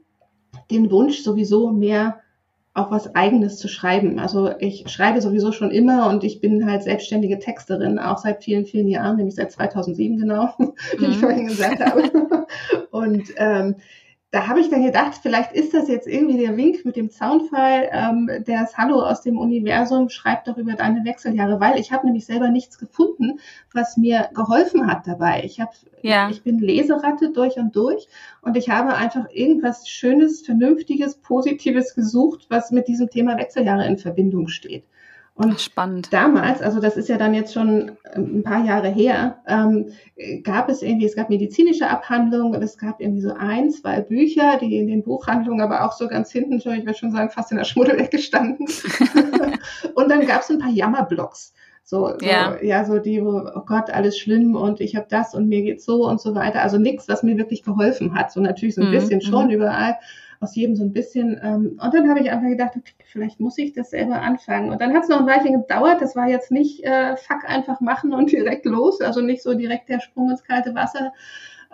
den 0.72 0.90
Wunsch, 0.90 1.22
sowieso 1.22 1.72
mehr 1.72 2.22
auch 2.78 2.92
was 2.92 3.16
Eigenes 3.16 3.58
zu 3.58 3.68
schreiben. 3.68 4.20
Also 4.20 4.52
ich 4.60 4.88
schreibe 4.88 5.22
sowieso 5.22 5.52
schon 5.52 5.72
immer 5.72 6.08
und 6.10 6.24
ich 6.24 6.42
bin 6.42 6.70
halt 6.70 6.84
selbstständige 6.84 7.40
Texterin, 7.40 7.98
auch 7.98 8.20
seit 8.20 8.44
vielen, 8.44 8.66
vielen 8.66 8.88
Jahren, 8.88 9.18
nämlich 9.18 9.36
seit 9.36 9.52
2007 9.52 10.20
genau, 10.20 10.54
wie 10.98 11.06
mhm. 11.06 11.12
ich 11.12 11.18
vorhin 11.18 11.48
gesagt 11.48 11.84
habe. 11.84 12.48
Und 12.92 13.34
ähm, 13.36 13.76
da 14.32 14.48
habe 14.48 14.60
ich 14.60 14.70
dann 14.70 14.84
gedacht, 14.84 15.20
vielleicht 15.22 15.54
ist 15.54 15.74
das 15.74 15.88
jetzt 15.88 16.06
irgendwie 16.06 16.38
der 16.38 16.58
Wink 16.58 16.84
mit 16.84 16.98
dem 16.98 17.10
Zaunfall, 17.10 17.90
ähm, 17.94 18.30
das 18.46 18.78
Hallo 18.78 19.02
aus 19.02 19.22
dem 19.22 19.38
Universum, 19.38 20.10
schreib 20.10 20.44
doch 20.44 20.58
über 20.58 20.74
deine 20.74 21.06
Wechseljahre, 21.06 21.62
weil 21.62 21.80
ich 21.80 21.94
habe 21.94 22.06
nämlich 22.06 22.26
selber 22.26 22.50
nichts 22.50 22.78
gefunden, 22.78 23.40
was 23.74 23.96
mir 23.96 24.30
geholfen 24.34 24.86
hat 24.88 25.08
dabei. 25.08 25.44
Ich 25.46 25.62
habe, 25.62 25.72
ja. 26.02 26.30
ich 26.30 26.44
bin 26.44 26.60
Leseratte 26.60 27.32
durch 27.32 27.56
und 27.56 27.74
durch 27.78 28.10
und 28.42 28.58
ich 28.58 28.70
habe 28.70 28.96
einfach 28.96 29.30
irgendwas 29.32 29.88
Schönes, 29.88 30.42
Vernünftiges, 30.42 31.16
Positives 31.16 31.96
gesucht, 31.96 32.48
was 32.50 32.72
mit 32.72 32.90
diesem 32.90 33.10
Thema 33.10 33.38
Wechseljahre 33.38 33.88
in 33.88 33.98
Verbindung 33.98 34.50
steht. 34.50 34.84
Und 35.38 35.62
Spannend. 35.62 36.12
damals, 36.12 36.64
also 36.64 36.80
das 36.80 36.98
ist 36.98 37.10
ja 37.10 37.18
dann 37.18 37.36
jetzt 37.36 37.54
schon 37.54 37.92
ähm, 38.16 38.40
ein 38.40 38.44
paar 38.44 38.66
Jahre 38.66 38.90
her, 38.90 39.38
ähm, 39.48 39.90
gab 40.44 40.68
es 40.68 40.82
irgendwie, 40.82 41.06
es 41.06 41.16
gab 41.16 41.30
medizinische 41.30 41.88
Abhandlungen, 41.88 42.60
es 42.64 42.76
gab 42.80 43.00
irgendwie 43.00 43.22
so 43.22 43.34
ein, 43.38 43.70
zwei 43.70 44.02
Bücher, 44.02 44.58
die 44.58 44.78
in 44.78 44.88
den 44.88 45.04
Buchhandlungen 45.04 45.62
aber 45.62 45.86
auch 45.86 45.92
so 45.92 46.08
ganz 46.08 46.32
hinten, 46.32 46.58
ich 46.58 46.66
würde 46.66 46.96
schon 46.96 47.12
sagen, 47.12 47.30
fast 47.30 47.52
in 47.52 47.58
der 47.58 47.66
Schmuddelecke 47.66 48.18
standen. 48.18 48.66
und 49.94 50.10
dann 50.10 50.26
gab 50.26 50.42
es 50.42 50.50
ein 50.50 50.58
paar 50.58 50.72
Jammerblogs. 50.72 51.54
So, 51.84 52.18
so 52.20 52.26
ja. 52.26 52.58
ja, 52.64 52.84
so 52.84 52.98
die, 52.98 53.24
wo, 53.24 53.48
oh 53.54 53.62
Gott, 53.66 53.92
alles 53.92 54.18
schlimm 54.18 54.56
und 54.56 54.82
ich 54.82 54.96
habe 54.96 55.06
das 55.08 55.36
und 55.36 55.48
mir 55.48 55.62
geht's 55.62 55.86
so 55.86 56.08
und 56.08 56.20
so 56.20 56.34
weiter. 56.34 56.64
Also 56.64 56.80
nichts, 56.80 57.08
was 57.08 57.22
mir 57.22 57.38
wirklich 57.38 57.62
geholfen 57.62 58.16
hat. 58.16 58.32
So 58.32 58.42
natürlich 58.42 58.74
so 58.74 58.82
ein 58.82 58.88
mhm. 58.88 58.94
bisschen 58.94 59.22
schon 59.22 59.46
mhm. 59.46 59.52
überall 59.52 59.98
aus 60.40 60.56
jedem 60.56 60.76
so 60.76 60.84
ein 60.84 60.94
bisschen. 60.94 61.40
Ähm, 61.42 61.80
und 61.82 61.94
dann 61.94 62.10
habe 62.10 62.20
ich 62.20 62.32
einfach 62.32 62.48
gedacht, 62.48 62.74
okay, 62.76 62.94
vielleicht 63.06 63.40
muss 63.40 63.58
ich 63.58 63.74
das 63.74 63.90
selber 63.92 64.22
anfangen. 64.22 64.72
Und 64.72 64.82
dann 64.82 64.94
hat 64.94 65.04
es 65.04 65.10
noch 65.10 65.20
ein 65.20 65.28
Weilchen 65.28 65.62
gedauert. 65.62 66.02
Das 66.02 66.16
war 66.16 66.28
jetzt 66.28 66.52
nicht 66.52 66.84
äh, 66.84 67.16
fuck 67.18 67.46
einfach 67.48 67.82
machen 67.82 68.14
und 68.14 68.32
direkt 68.32 68.66
los, 68.66 69.02
also 69.02 69.22
nicht 69.22 69.42
so 69.42 69.54
direkt 69.54 69.90
der 69.90 70.00
Sprung 70.00 70.30
ins 70.30 70.44
kalte 70.44 70.76
Wasser. 70.76 71.14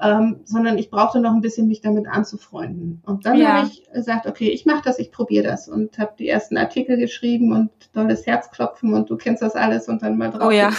Ähm, 0.01 0.39
sondern 0.45 0.79
ich 0.79 0.89
brauchte 0.89 1.19
noch 1.19 1.35
ein 1.35 1.41
bisschen 1.41 1.67
mich 1.67 1.81
damit 1.81 2.07
anzufreunden. 2.07 3.03
Und 3.05 3.27
dann 3.27 3.37
ja. 3.37 3.57
habe 3.57 3.67
ich 3.67 3.83
gesagt, 3.93 4.25
okay, 4.25 4.49
ich 4.49 4.65
mache 4.65 4.81
das, 4.83 4.97
ich 4.97 5.11
probiere 5.11 5.43
das 5.43 5.69
und 5.69 5.99
habe 5.99 6.13
die 6.17 6.27
ersten 6.27 6.57
Artikel 6.57 6.97
geschrieben 6.97 7.53
und 7.53 7.69
tolles 7.93 8.25
Herzklopfen 8.25 8.95
und 8.95 9.11
du 9.11 9.17
kennst 9.17 9.43
das 9.43 9.55
alles 9.55 9.87
und 9.87 10.01
dann 10.01 10.17
mal 10.17 10.31
drauf 10.31 10.47
oh, 10.47 10.51
ja. 10.51 10.69
und 10.69 10.75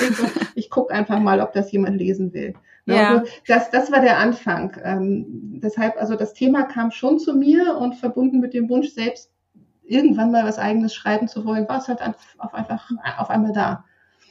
ich 0.56 0.68
gucke 0.68 0.92
einfach 0.92 1.20
mal, 1.20 1.40
ob 1.40 1.52
das 1.52 1.70
jemand 1.70 1.96
lesen 1.96 2.32
will. 2.32 2.54
Ne, 2.86 2.96
ja. 2.96 3.08
Also 3.08 3.30
das, 3.46 3.70
das 3.70 3.92
war 3.92 4.00
der 4.00 4.18
Anfang. 4.18 4.76
Ähm, 4.82 5.60
deshalb, 5.62 5.96
also 5.96 6.16
das 6.16 6.34
Thema 6.34 6.64
kam 6.64 6.90
schon 6.90 7.18
zu 7.18 7.34
mir 7.34 7.76
und 7.78 7.94
verbunden 7.94 8.40
mit 8.40 8.54
dem 8.54 8.68
Wunsch, 8.68 8.90
selbst 8.90 9.30
irgendwann 9.82 10.30
mal 10.30 10.44
was 10.44 10.58
eigenes 10.58 10.94
schreiben 10.94 11.28
zu 11.28 11.44
wollen, 11.44 11.68
war 11.68 11.78
es 11.78 11.88
halt 11.88 12.02
auf, 12.02 12.54
einfach 12.54 12.90
auf 13.18 13.30
einmal 13.30 13.52
da. 13.52 13.84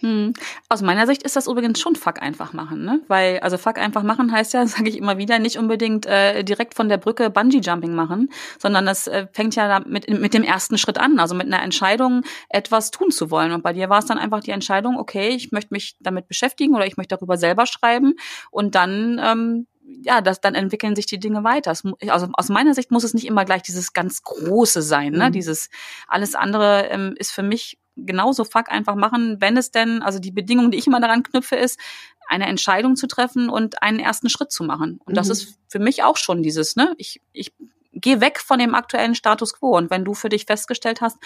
Hm. 0.03 0.33
Aus 0.67 0.81
meiner 0.81 1.07
Sicht 1.07 1.23
ist 1.23 1.37
das 1.37 1.47
übrigens 1.47 1.79
schon 1.79 1.95
Fuck 1.95 2.21
einfach 2.21 2.51
machen, 2.51 2.83
ne? 2.83 2.99
Weil, 3.07 3.39
also 3.39 3.57
Fuck 3.57 3.77
einfach 3.77 4.03
machen 4.03 4.33
heißt 4.33 4.53
ja, 4.53 4.67
sage 4.67 4.89
ich 4.89 4.97
immer 4.97 5.17
wieder, 5.17 5.39
nicht 5.39 5.57
unbedingt 5.57 6.05
äh, 6.05 6.43
direkt 6.43 6.73
von 6.73 6.89
der 6.89 6.97
Brücke 6.97 7.29
Bungee-Jumping 7.29 7.95
machen, 7.95 8.29
sondern 8.59 8.85
das 8.85 9.07
äh, 9.07 9.27
fängt 9.31 9.55
ja 9.55 9.81
mit, 9.87 10.09
mit 10.09 10.33
dem 10.33 10.43
ersten 10.43 10.77
Schritt 10.77 10.97
an, 10.97 11.19
also 11.19 11.35
mit 11.35 11.47
einer 11.47 11.63
Entscheidung, 11.63 12.23
etwas 12.49 12.91
tun 12.91 13.11
zu 13.11 13.31
wollen. 13.31 13.53
Und 13.53 13.63
bei 13.63 13.71
dir 13.71 13.89
war 13.89 13.99
es 13.99 14.05
dann 14.05 14.17
einfach 14.17 14.41
die 14.41 14.51
Entscheidung, 14.51 14.97
okay, 14.97 15.29
ich 15.29 15.53
möchte 15.53 15.73
mich 15.73 15.95
damit 16.01 16.27
beschäftigen 16.27 16.75
oder 16.75 16.85
ich 16.85 16.97
möchte 16.97 17.15
darüber 17.15 17.37
selber 17.37 17.65
schreiben 17.65 18.15
und 18.51 18.75
dann 18.75 19.21
ähm, 19.23 19.67
ja, 20.01 20.21
das, 20.21 20.41
dann 20.41 20.55
entwickeln 20.55 20.95
sich 20.95 21.05
die 21.05 21.19
Dinge 21.19 21.43
weiter. 21.43 21.71
Also 21.71 22.27
aus 22.33 22.49
meiner 22.49 22.73
Sicht 22.73 22.91
muss 22.91 23.03
es 23.03 23.13
nicht 23.13 23.25
immer 23.25 23.45
gleich 23.45 23.61
dieses 23.61 23.93
ganz 23.93 24.21
Große 24.23 24.81
sein. 24.81 25.13
Ne? 25.13 25.27
Mhm. 25.27 25.33
Dieses 25.33 25.69
alles 26.07 26.35
andere 26.35 26.87
ähm, 26.89 27.15
ist 27.17 27.31
für 27.31 27.43
mich 27.43 27.77
genauso 27.95 28.43
fuck 28.43 28.69
einfach 28.69 28.95
machen, 28.95 29.37
wenn 29.39 29.57
es 29.57 29.71
denn, 29.71 30.01
also 30.01 30.19
die 30.19 30.31
Bedingung, 30.31 30.71
die 30.71 30.77
ich 30.77 30.87
immer 30.87 30.99
daran 30.99 31.23
knüpfe, 31.23 31.55
ist, 31.55 31.79
eine 32.27 32.47
Entscheidung 32.47 32.95
zu 32.95 33.07
treffen 33.07 33.49
und 33.49 33.81
einen 33.81 33.99
ersten 33.99 34.29
Schritt 34.29 34.51
zu 34.51 34.63
machen. 34.63 34.99
Und 35.05 35.13
mhm. 35.13 35.15
das 35.15 35.29
ist 35.29 35.59
für 35.67 35.79
mich 35.79 36.03
auch 36.03 36.17
schon 36.17 36.41
dieses, 36.41 36.75
ne? 36.75 36.93
Ich, 36.97 37.21
ich 37.33 37.53
geh 37.93 38.19
weg 38.19 38.39
von 38.39 38.59
dem 38.59 38.75
aktuellen 38.75 39.15
Status 39.15 39.53
quo. 39.53 39.77
Und 39.77 39.89
wenn 39.89 40.03
du 40.03 40.13
für 40.13 40.29
dich 40.29 40.45
festgestellt 40.45 41.01
hast, 41.01 41.17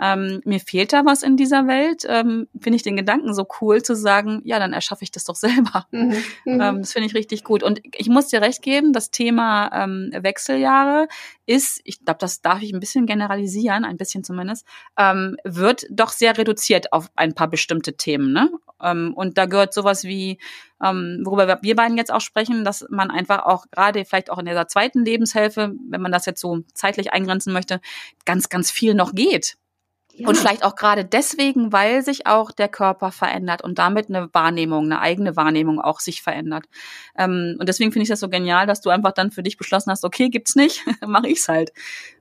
ähm, 0.00 0.40
mir 0.44 0.60
fehlt 0.60 0.92
da 0.92 1.04
was 1.04 1.22
in 1.22 1.36
dieser 1.36 1.66
Welt, 1.66 2.04
ähm, 2.08 2.48
finde 2.60 2.76
ich 2.76 2.82
den 2.82 2.96
Gedanken 2.96 3.34
so 3.34 3.46
cool 3.60 3.82
zu 3.82 3.94
sagen, 3.94 4.40
ja, 4.44 4.58
dann 4.58 4.72
erschaffe 4.72 5.04
ich 5.04 5.10
das 5.10 5.24
doch 5.24 5.36
selber. 5.36 5.86
Mhm. 5.90 6.14
Mhm. 6.46 6.60
Ähm, 6.60 6.78
das 6.80 6.92
finde 6.92 7.06
ich 7.06 7.14
richtig 7.14 7.44
gut. 7.44 7.62
Und 7.62 7.80
ich 7.94 8.08
muss 8.08 8.28
dir 8.28 8.42
recht 8.42 8.60
geben, 8.60 8.92
das 8.92 9.10
Thema 9.10 9.70
ähm, 9.72 10.10
Wechseljahre 10.12 11.08
ist, 11.46 11.80
ich 11.84 12.04
glaube, 12.04 12.18
das 12.20 12.40
darf 12.40 12.62
ich 12.62 12.72
ein 12.72 12.80
bisschen 12.80 13.06
generalisieren, 13.06 13.84
ein 13.84 13.96
bisschen 13.96 14.24
zumindest, 14.24 14.66
ähm, 14.98 15.36
wird 15.44 15.86
doch 15.90 16.10
sehr 16.10 16.36
reduziert 16.36 16.92
auf 16.92 17.10
ein 17.16 17.34
paar 17.34 17.48
bestimmte 17.48 17.96
Themen. 17.96 18.32
Ne? 18.32 18.50
Ähm, 18.82 19.12
und 19.14 19.38
da 19.38 19.46
gehört 19.46 19.74
sowas 19.74 20.04
wie 20.04 20.38
ähm, 20.82 21.22
worüber 21.24 21.58
wir 21.62 21.76
beiden 21.76 21.96
jetzt 21.96 22.12
auch 22.12 22.20
sprechen, 22.20 22.64
dass 22.64 22.86
man 22.90 23.10
einfach 23.10 23.44
auch 23.44 23.66
gerade 23.70 24.04
vielleicht 24.04 24.30
auch 24.30 24.38
in 24.38 24.46
dieser 24.46 24.68
zweiten 24.68 25.04
Lebenshälfte, 25.04 25.74
wenn 25.88 26.00
man 26.02 26.12
das 26.12 26.26
jetzt 26.26 26.40
so 26.40 26.60
zeitlich 26.74 27.12
eingrenzen 27.12 27.52
möchte, 27.52 27.80
ganz, 28.24 28.48
ganz 28.48 28.70
viel 28.70 28.94
noch 28.94 29.14
geht. 29.14 29.56
Ja. 30.16 30.28
Und 30.28 30.36
vielleicht 30.36 30.64
auch 30.64 30.76
gerade 30.76 31.04
deswegen, 31.04 31.72
weil 31.72 32.02
sich 32.02 32.26
auch 32.26 32.52
der 32.52 32.68
Körper 32.68 33.10
verändert 33.10 33.62
und 33.62 33.78
damit 33.78 34.08
eine 34.08 34.32
Wahrnehmung, 34.32 34.84
eine 34.84 35.00
eigene 35.00 35.34
Wahrnehmung 35.34 35.80
auch 35.80 35.98
sich 35.98 36.22
verändert. 36.22 36.66
Ähm, 37.18 37.56
und 37.58 37.68
deswegen 37.68 37.90
finde 37.90 38.04
ich 38.04 38.08
das 38.10 38.20
so 38.20 38.28
genial, 38.28 38.66
dass 38.66 38.80
du 38.80 38.90
einfach 38.90 39.12
dann 39.12 39.32
für 39.32 39.42
dich 39.42 39.56
beschlossen 39.56 39.90
hast, 39.90 40.04
okay, 40.04 40.28
gibt's 40.28 40.54
nicht, 40.54 40.84
mache 41.06 41.28
ich's 41.28 41.48
halt. 41.48 41.72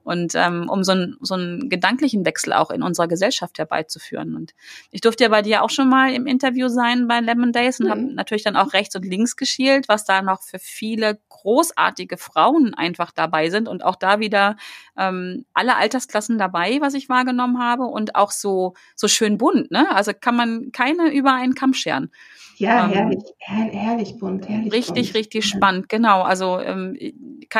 Und 0.03 0.33
ähm, 0.36 0.69
um 0.69 0.83
so, 0.83 0.91
ein, 0.91 1.17
so 1.22 1.36
einen 1.36 1.69
gedanklichen 1.69 2.25
Wechsel 2.25 2.53
auch 2.53 2.72
in 2.72 2.83
unserer 2.83 3.07
Gesellschaft 3.07 3.57
herbeizuführen. 3.57 4.36
Und 4.36 4.53
ich 4.91 5.01
durfte 5.01 5.24
ja 5.24 5.29
bei 5.29 5.41
dir 5.41 5.63
auch 5.63 5.69
schon 5.69 5.89
mal 5.89 6.13
im 6.13 6.27
Interview 6.27 6.67
sein 6.67 7.07
bei 7.07 7.19
Lemon 7.19 7.51
Days 7.51 7.79
und 7.79 7.88
mhm. 7.88 7.91
habe 7.91 8.01
natürlich 8.13 8.43
dann 8.43 8.55
auch 8.55 8.74
rechts 8.74 8.95
und 8.95 9.05
links 9.05 9.36
geschielt, 9.36 9.88
was 9.88 10.05
da 10.05 10.22
noch 10.22 10.41
für 10.43 10.60
viele 10.60 11.19
großartige 11.29 12.17
Frauen 12.17 12.74
einfach 12.74 13.12
dabei 13.12 13.50
sind 13.50 13.67
und 13.67 13.83
auch 13.83 13.95
da 13.95 14.19
wieder 14.19 14.57
ähm, 14.98 15.45
alle 15.53 15.75
Altersklassen 15.75 16.38
dabei, 16.38 16.79
was 16.81 16.93
ich 16.93 17.10
wahrgenommen 17.10 17.60
habe 17.60 17.83
und 17.83 18.15
auch 18.15 18.31
so 18.31 18.74
so 18.95 19.07
schön 19.07 19.38
bunt, 19.38 19.72
ne? 19.72 19.88
Also 19.91 20.12
kann 20.19 20.36
man 20.36 20.72
keine 20.72 21.12
über 21.12 21.33
einen 21.33 21.55
Kamm 21.55 21.74
scheren. 21.74 22.12
Ja, 22.57 22.86
ähm, 22.86 22.91
herrlich, 22.91 23.24
her 23.39 23.65
herrlich 23.72 24.19
bunt, 24.19 24.48
herrlich 24.48 24.72
Richtig, 24.72 25.07
bunt. 25.07 25.15
richtig 25.15 25.45
spannend, 25.45 25.89
genau. 25.89 26.22
Also 26.22 26.60
ähm, 26.60 26.98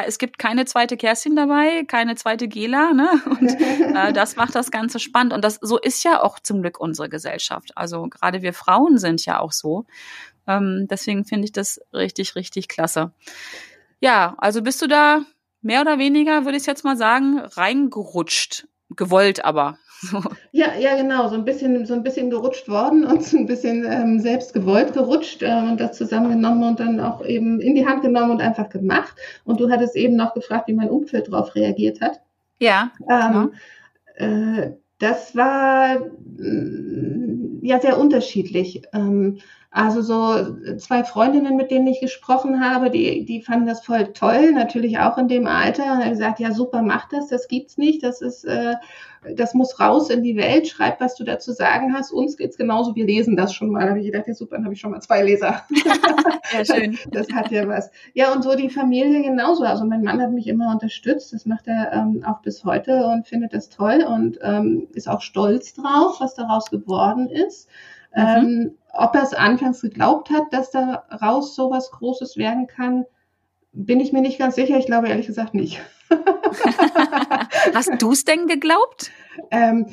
es 0.06 0.18
gibt 0.18 0.38
keine 0.38 0.66
zweite 0.66 0.98
Kerstin 0.98 1.36
dabei, 1.36 1.84
keine 1.88 2.16
zweite 2.16 2.33
Gela, 2.38 2.94
ne? 2.94 3.10
Und 3.26 3.50
äh, 3.96 4.14
das 4.14 4.36
macht 4.36 4.56
das 4.56 4.72
Ganze 4.72 5.00
spannend. 5.00 5.34
Und 5.34 5.44
das 5.44 5.60
so 5.62 5.80
ist 5.80 6.04
ja 6.04 6.22
auch 6.22 6.40
zum 6.40 6.62
Glück 6.62 6.80
unsere 6.80 7.10
Gesellschaft. 7.10 7.78
Also 7.78 8.08
gerade 8.08 8.42
wir 8.42 8.54
Frauen 8.54 8.98
sind 8.98 9.26
ja 9.26 9.40
auch 9.40 9.52
so. 9.52 9.86
Ähm, 10.48 10.88
deswegen 10.90 11.26
finde 11.26 11.46
ich 11.46 11.52
das 11.52 11.80
richtig, 11.94 12.36
richtig 12.36 12.68
klasse. 12.68 13.12
Ja, 14.00 14.36
also 14.38 14.62
bist 14.62 14.82
du 14.82 14.88
da 14.88 15.22
mehr 15.62 15.82
oder 15.82 15.98
weniger, 15.98 16.46
würde 16.46 16.58
ich 16.58 16.66
jetzt 16.66 16.84
mal 16.84 16.98
sagen, 16.98 17.40
reingerutscht. 17.40 18.68
Gewollt 18.90 19.44
aber. 19.46 19.78
Ja, 20.52 20.76
ja, 20.80 20.96
genau, 20.96 21.30
so 21.30 21.36
ein 21.36 21.46
bisschen, 21.46 21.86
so 21.86 21.94
ein 21.94 22.04
bisschen 22.04 22.30
gerutscht 22.30 22.70
worden 22.70 23.06
und 23.06 23.24
so 23.24 23.38
ein 23.38 23.46
bisschen 23.46 23.86
ähm, 23.90 24.20
selbst 24.20 24.54
gewollt 24.54 24.94
gerutscht 24.94 25.42
äh, 25.42 25.62
und 25.68 25.80
das 25.80 25.98
zusammengenommen 25.98 26.64
und 26.64 26.80
dann 26.80 27.00
auch 27.00 27.26
eben 27.26 27.60
in 27.60 27.76
die 27.76 27.88
Hand 27.88 28.04
genommen 28.04 28.32
und 28.32 28.42
einfach 28.42 28.70
gemacht. 28.70 29.16
Und 29.46 29.60
du 29.60 29.70
hattest 29.70 29.96
eben 29.96 30.16
noch 30.16 30.34
gefragt, 30.34 30.68
wie 30.68 30.74
mein 30.74 30.90
Umfeld 30.90 31.28
darauf 31.28 31.56
reagiert 31.56 32.02
hat. 32.02 32.22
Ja. 32.60 32.92
Ähm, 33.10 33.52
genau. 34.18 34.32
äh, 34.32 34.72
das 35.00 35.36
war 35.36 36.00
mm, 36.00 37.60
ja 37.62 37.80
sehr 37.80 38.00
unterschiedlich. 38.00 38.84
Ähm, 38.94 39.40
also 39.76 40.04
so 40.04 40.56
zwei 40.78 41.04
Freundinnen, 41.04 41.58
mit 41.58 41.72
denen 41.72 41.88
ich 41.88 42.00
gesprochen 42.00 42.64
habe, 42.64 42.92
die, 42.92 43.26
die 43.26 43.42
fanden 43.42 43.66
das 43.66 43.84
voll 43.84 44.14
toll, 44.14 44.52
natürlich 44.52 45.00
auch 45.00 45.18
in 45.18 45.28
dem 45.28 45.48
Alter. 45.48 45.82
Und 45.94 46.04
haben 46.04 46.12
gesagt, 46.12 46.40
ja 46.40 46.52
super, 46.52 46.84
mach 46.84 47.10
das, 47.10 47.28
das 47.28 47.48
gibt's 47.48 47.76
nicht, 47.76 48.04
das 48.04 48.22
ist, 48.22 48.46
äh, 48.46 48.76
das 49.36 49.56
muss 49.56 49.80
raus 49.80 50.12
in 50.12 50.22
die 50.22 50.38
Welt, 50.38 50.68
schreib, 50.68 51.02
was 51.02 51.16
du 51.16 51.24
dazu 51.24 51.54
sagen 51.54 51.92
hast. 51.92 52.12
Uns 52.12 52.38
geht's 52.38 52.56
genauso, 52.56 52.96
wir 52.96 53.08
lesen 53.08 53.36
das 53.36 53.52
schon 53.52 53.72
mal. 53.72 53.82
Da 53.82 53.90
habe 53.90 54.00
ich 54.00 54.06
gedacht, 54.06 54.28
ja 54.28 54.36
super, 54.36 54.58
dann 54.58 54.66
habe 54.66 54.76
ich 54.76 54.80
schon 54.80 54.92
mal 54.92 55.02
zwei 55.02 55.24
Leser. 55.24 55.64
ja, 56.54 56.66
schön. 56.66 56.96
Das 57.10 57.32
hat 57.34 57.50
ja 57.50 57.68
was. 57.68 57.90
Ja, 58.14 58.32
und 58.32 58.44
so 58.44 58.56
die 58.56 58.70
Familie 58.70 59.24
genauso. 59.24 59.64
Also 59.64 59.86
mein 59.86 60.04
Mann 60.04 60.22
hat 60.22 60.32
mich 60.32 60.46
immer 60.48 60.72
unterstützt, 60.72 61.34
das 61.34 61.48
macht 61.48 61.68
er 61.68 61.92
ähm, 61.94 62.24
auch 62.24 62.44
bis 62.44 62.64
heute 62.64 63.06
und 63.08 63.28
findet 63.28 63.54
das 63.54 63.70
toll 63.70 64.06
und 64.08 64.38
ähm, 64.44 64.88
ist 64.94 65.10
auch 65.10 65.22
stolz 65.22 65.74
drauf, 65.74 66.18
was 66.20 66.36
daraus 66.36 66.70
geworden 66.70 67.28
ist. 67.28 67.70
Mhm. 68.16 68.22
Ähm, 68.22 68.72
ob 68.94 69.16
er 69.16 69.24
es 69.24 69.34
anfangs 69.34 69.82
geglaubt 69.82 70.30
hat, 70.30 70.44
dass 70.52 70.72
daraus 70.72 71.56
so 71.56 71.72
was 71.72 71.92
Großes 71.92 72.38
werden 72.38 72.68
kann, 72.68 73.06
bin 73.74 74.00
ich 74.00 74.14
mir 74.14 74.22
nicht 74.22 74.38
ganz 74.38 74.56
sicher. 74.56 74.78
Ich 74.78 74.86
glaube 74.86 75.10
ehrlich 75.10 75.28
gesagt 75.28 75.56
nicht. 75.56 75.82
Hast 77.74 77.92
du 78.00 78.12
es 78.12 78.24
denn 78.24 78.46
geglaubt? 78.46 79.12
Ähm, 79.50 79.88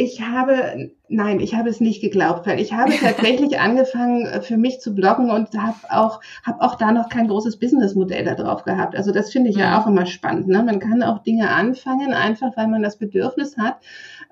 ich 0.00 0.20
habe, 0.20 0.92
nein, 1.08 1.40
ich 1.40 1.56
habe 1.56 1.68
es 1.68 1.80
nicht 1.80 2.00
geglaubt, 2.00 2.46
weil 2.46 2.60
ich 2.60 2.72
habe 2.72 2.92
tatsächlich 3.00 3.58
angefangen 3.58 4.26
äh, 4.26 4.40
für 4.40 4.56
mich 4.56 4.80
zu 4.80 4.94
bloggen 4.94 5.28
und 5.28 5.52
habe 5.60 5.76
auch, 5.90 6.20
habe 6.44 6.60
auch 6.60 6.76
da 6.76 6.92
noch 6.92 7.08
kein 7.08 7.26
großes 7.26 7.58
Businessmodell 7.58 8.24
da 8.24 8.36
drauf 8.36 8.62
gehabt. 8.62 8.94
Also 8.94 9.10
das 9.10 9.32
finde 9.32 9.50
ich 9.50 9.56
ja 9.56 9.70
mhm. 9.70 9.74
auch 9.74 9.86
immer 9.88 10.06
spannend. 10.06 10.46
Ne? 10.46 10.62
Man 10.62 10.78
kann 10.78 11.02
auch 11.02 11.18
Dinge 11.24 11.50
anfangen, 11.50 12.12
einfach 12.14 12.56
weil 12.56 12.68
man 12.68 12.80
das 12.80 12.96
Bedürfnis 12.96 13.58
hat 13.58 13.78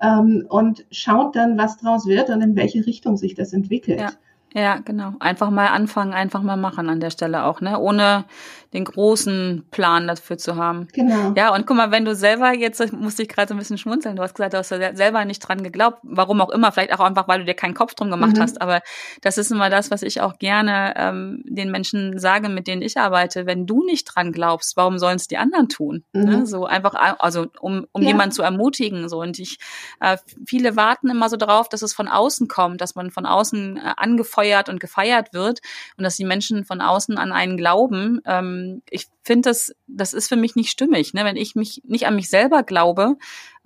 ähm, 0.01 0.47
und 0.49 0.87
schaut 0.93 1.35
dann, 1.35 1.59
was 1.59 1.79
draus 1.79 2.07
wird 2.07 2.31
und 2.31 2.43
in 2.43 2.55
welche 2.55 2.87
Richtung 2.87 3.17
sich 3.17 3.35
das 3.35 3.53
entwickelt. 3.53 4.01
Ja. 4.01 4.11
Ja, 4.57 4.79
genau. 4.83 5.13
Einfach 5.21 5.51
mal 5.51 5.67
anfangen, 5.67 6.15
einfach 6.15 6.41
mal 6.41 6.57
machen 6.57 6.89
an 6.89 6.99
der 6.99 7.11
Stelle 7.11 7.45
auch, 7.45 7.61
ne? 7.61 7.79
Ohne 7.79 8.25
den 8.73 8.85
großen 8.85 9.67
Plan 9.71 10.07
dafür 10.07 10.39
zu 10.39 10.57
haben. 10.57 10.89
Genau. 10.93 11.33
Ja, 11.37 11.55
und 11.55 11.67
guck 11.67 11.77
mal, 11.77 11.91
wenn 11.91 12.05
du 12.05 12.15
selber 12.15 12.53
jetzt, 12.53 12.93
musste 12.93 13.23
ich 13.23 13.29
gerade 13.29 13.49
so 13.49 13.55
ein 13.55 13.59
bisschen 13.59 13.79
schmunzeln, 13.79 14.17
du 14.17 14.23
hast 14.23 14.35
gesagt, 14.35 14.55
du 14.55 14.59
hast 14.59 14.71
ja 14.71 14.95
selber 14.95 15.25
nicht 15.25 15.41
dran 15.41 15.63
geglaubt, 15.63 15.99
warum 16.03 16.41
auch 16.41 16.51
immer, 16.51 16.73
vielleicht 16.73 16.93
auch 16.93 17.01
einfach, 17.01 17.29
weil 17.29 17.41
du 17.41 17.45
dir 17.45 17.55
keinen 17.55 17.75
Kopf 17.75 17.95
drum 17.95 18.11
gemacht 18.11 18.37
mhm. 18.37 18.41
hast, 18.41 18.61
aber 18.61 18.81
das 19.23 19.39
ist 19.39 19.51
immer 19.51 19.71
das, 19.71 19.91
was 19.91 20.03
ich 20.03 20.21
auch 20.21 20.39
gerne 20.39 20.95
ähm, 20.97 21.43
den 21.45 21.71
Menschen 21.71 22.19
sage, 22.19 22.49
mit 22.49 22.67
denen 22.67 22.83
ich 22.83 22.99
arbeite, 22.99 23.47
wenn 23.47 23.67
du 23.67 23.85
nicht 23.85 24.05
dran 24.05 24.33
glaubst, 24.33 24.77
warum 24.77 24.99
sollen 24.99 25.17
es 25.17 25.29
die 25.29 25.39
anderen 25.39 25.69
tun? 25.69 26.05
Ne? 26.13 26.23
Mhm. 26.23 26.31
Ne? 26.31 26.47
So 26.47 26.67
einfach, 26.67 26.95
also 27.19 27.47
um, 27.61 27.87
um 27.93 28.03
ja. 28.03 28.09
jemanden 28.09 28.33
zu 28.33 28.43
ermutigen, 28.43 29.09
so 29.09 29.21
und 29.21 29.39
ich, 29.39 29.59
äh, 30.01 30.17
viele 30.47 30.77
warten 30.77 31.09
immer 31.09 31.29
so 31.29 31.37
drauf, 31.37 31.69
dass 31.69 31.83
es 31.83 31.93
von 31.93 32.09
außen 32.09 32.49
kommt, 32.49 32.81
dass 32.81 32.95
man 32.95 33.11
von 33.11 33.27
außen 33.27 33.77
äh, 33.77 33.81
angefeuert 33.97 34.46
und 34.69 34.81
gefeiert 34.81 35.33
wird 35.33 35.61
und 35.97 36.05
dass 36.05 36.17
die 36.17 36.25
Menschen 36.25 36.65
von 36.65 36.81
außen 36.81 37.19
an 37.19 37.33
einen 37.33 37.57
glauben, 37.57 38.21
ähm, 38.27 38.83
ich 38.91 39.07
finde, 39.23 39.51
das, 39.51 39.75
das 39.87 40.13
ist 40.13 40.29
für 40.29 40.37
mich 40.37 40.57
nicht 40.57 40.71
stimmig. 40.71 41.15
Ne? 41.15 41.25
Wenn 41.25 41.37
ich 41.37 41.55
mich 41.55 41.83
nicht 41.85 42.07
an 42.07 42.17
mich 42.17 42.31
selber 42.31 42.63
glaube, 42.63 43.17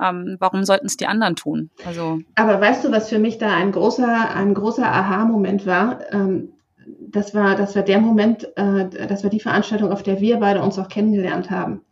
ähm, 0.01 0.37
warum 0.39 0.65
sollten 0.65 0.87
es 0.87 0.97
die 0.97 1.07
anderen 1.07 1.37
tun? 1.37 1.71
Also. 1.85 2.21
Aber 2.35 2.61
weißt 2.61 2.85
du, 2.85 2.93
was 2.93 3.09
für 3.09 3.19
mich 3.19 3.39
da 3.39 3.55
ein 3.55 3.73
großer, 3.73 4.35
ein 4.35 4.55
großer 4.55 4.87
Aha-Moment 4.87 5.67
war? 5.67 6.01
Ähm, 6.13 6.53
das 6.99 7.35
war, 7.35 7.57
das 7.57 7.77
war 7.77 7.83
der 7.83 8.01
Moment, 8.01 8.49
äh, 8.57 9.07
das 9.07 9.23
war 9.23 9.31
die 9.31 9.41
Veranstaltung, 9.41 9.93
auf 9.93 10.03
der 10.03 10.21
wir 10.21 10.39
beide 10.39 10.63
uns 10.63 10.79
auch 10.79 10.89
kennengelernt 10.89 11.51
haben. 11.51 11.83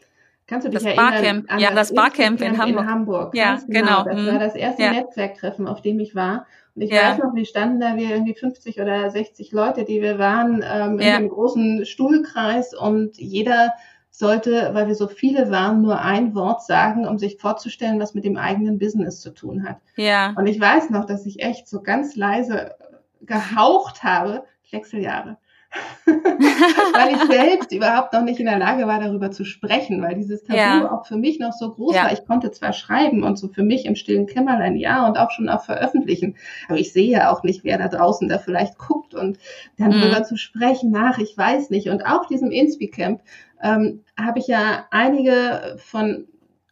Kannst 0.48 0.66
du 0.66 0.70
dich 0.70 0.78
das 0.82 0.86
erinnern? 0.86 1.10
Barcamp, 1.10 1.60
ja, 1.60 1.70
das, 1.70 1.88
das 1.88 1.94
Barcamp 1.94 2.40
in 2.40 2.58
Hamburg. 2.58 2.82
In 2.82 2.90
Hamburg. 2.90 3.34
Ja, 3.34 3.58
genau. 3.68 4.04
genau. 4.04 4.04
Das 4.04 4.26
war 4.26 4.32
mhm. 4.32 4.38
das 4.38 4.54
erste 4.54 4.82
ja. 4.82 4.92
Netzwerktreffen, 4.92 5.68
auf 5.68 5.82
dem 5.82 6.00
ich 6.00 6.14
war. 6.14 6.46
Und 6.74 6.82
ich 6.82 6.90
ja. 6.90 7.10
weiß 7.10 7.18
noch, 7.18 7.34
wir 7.34 7.44
standen 7.44 7.80
da, 7.80 7.96
wir 7.96 8.08
irgendwie 8.08 8.34
50 8.34 8.80
oder 8.80 9.10
60 9.10 9.52
Leute, 9.52 9.84
die 9.84 10.00
wir 10.00 10.18
waren, 10.18 10.64
ähm, 10.64 10.98
ja. 10.98 11.08
in 11.08 11.14
einem 11.14 11.28
großen 11.28 11.84
Stuhlkreis 11.84 12.74
und 12.74 13.18
jeder 13.18 13.72
sollte, 14.10 14.70
weil 14.72 14.88
wir 14.88 14.94
so 14.94 15.06
viele 15.06 15.50
waren, 15.50 15.82
nur 15.82 16.00
ein 16.00 16.34
Wort 16.34 16.64
sagen, 16.64 17.06
um 17.06 17.18
sich 17.18 17.36
vorzustellen, 17.36 18.00
was 18.00 18.14
mit 18.14 18.24
dem 18.24 18.38
eigenen 18.38 18.78
Business 18.78 19.20
zu 19.20 19.34
tun 19.34 19.68
hat. 19.68 19.76
Ja. 19.96 20.32
Und 20.36 20.46
ich 20.46 20.58
weiß 20.58 20.88
noch, 20.90 21.04
dass 21.04 21.26
ich 21.26 21.42
echt 21.42 21.68
so 21.68 21.82
ganz 21.82 22.16
leise 22.16 22.74
gehaucht 23.20 24.02
habe, 24.02 24.44
Wechseljahre. 24.70 25.36
weil 26.06 27.14
ich 27.14 27.22
selbst 27.24 27.72
überhaupt 27.72 28.12
noch 28.12 28.22
nicht 28.22 28.40
in 28.40 28.46
der 28.46 28.58
Lage 28.58 28.86
war, 28.86 29.00
darüber 29.00 29.30
zu 29.30 29.44
sprechen, 29.44 30.00
weil 30.02 30.14
dieses 30.14 30.42
Tabu 30.42 30.58
ja. 30.58 30.90
auch 30.90 31.06
für 31.06 31.16
mich 31.16 31.38
noch 31.38 31.52
so 31.52 31.70
groß 31.70 31.94
ja. 31.94 32.04
war. 32.04 32.12
Ich 32.12 32.24
konnte 32.24 32.50
zwar 32.50 32.72
schreiben 32.72 33.22
und 33.22 33.38
so 33.38 33.48
für 33.48 33.62
mich 33.62 33.84
im 33.84 33.94
stillen 33.94 34.26
Kämmerlein, 34.26 34.76
ja, 34.76 35.06
und 35.06 35.18
auch 35.18 35.30
schon 35.30 35.48
auch 35.48 35.64
veröffentlichen, 35.64 36.36
aber 36.68 36.78
ich 36.78 36.92
sehe 36.92 37.10
ja 37.10 37.30
auch 37.30 37.42
nicht, 37.42 37.64
wer 37.64 37.78
da 37.78 37.88
draußen 37.88 38.28
da 38.28 38.38
vielleicht 38.38 38.78
guckt 38.78 39.14
und 39.14 39.38
dann 39.76 39.90
mhm. 39.90 40.00
darüber 40.00 40.24
zu 40.24 40.36
sprechen, 40.36 40.90
nach, 40.90 41.18
ich 41.18 41.36
weiß 41.36 41.70
nicht. 41.70 41.88
Und 41.88 42.06
auf 42.06 42.26
diesem 42.26 42.50
Inspicamp 42.50 43.20
ähm, 43.62 44.04
habe 44.18 44.38
ich 44.38 44.46
ja 44.46 44.86
einige 44.90 45.76
von 45.78 46.26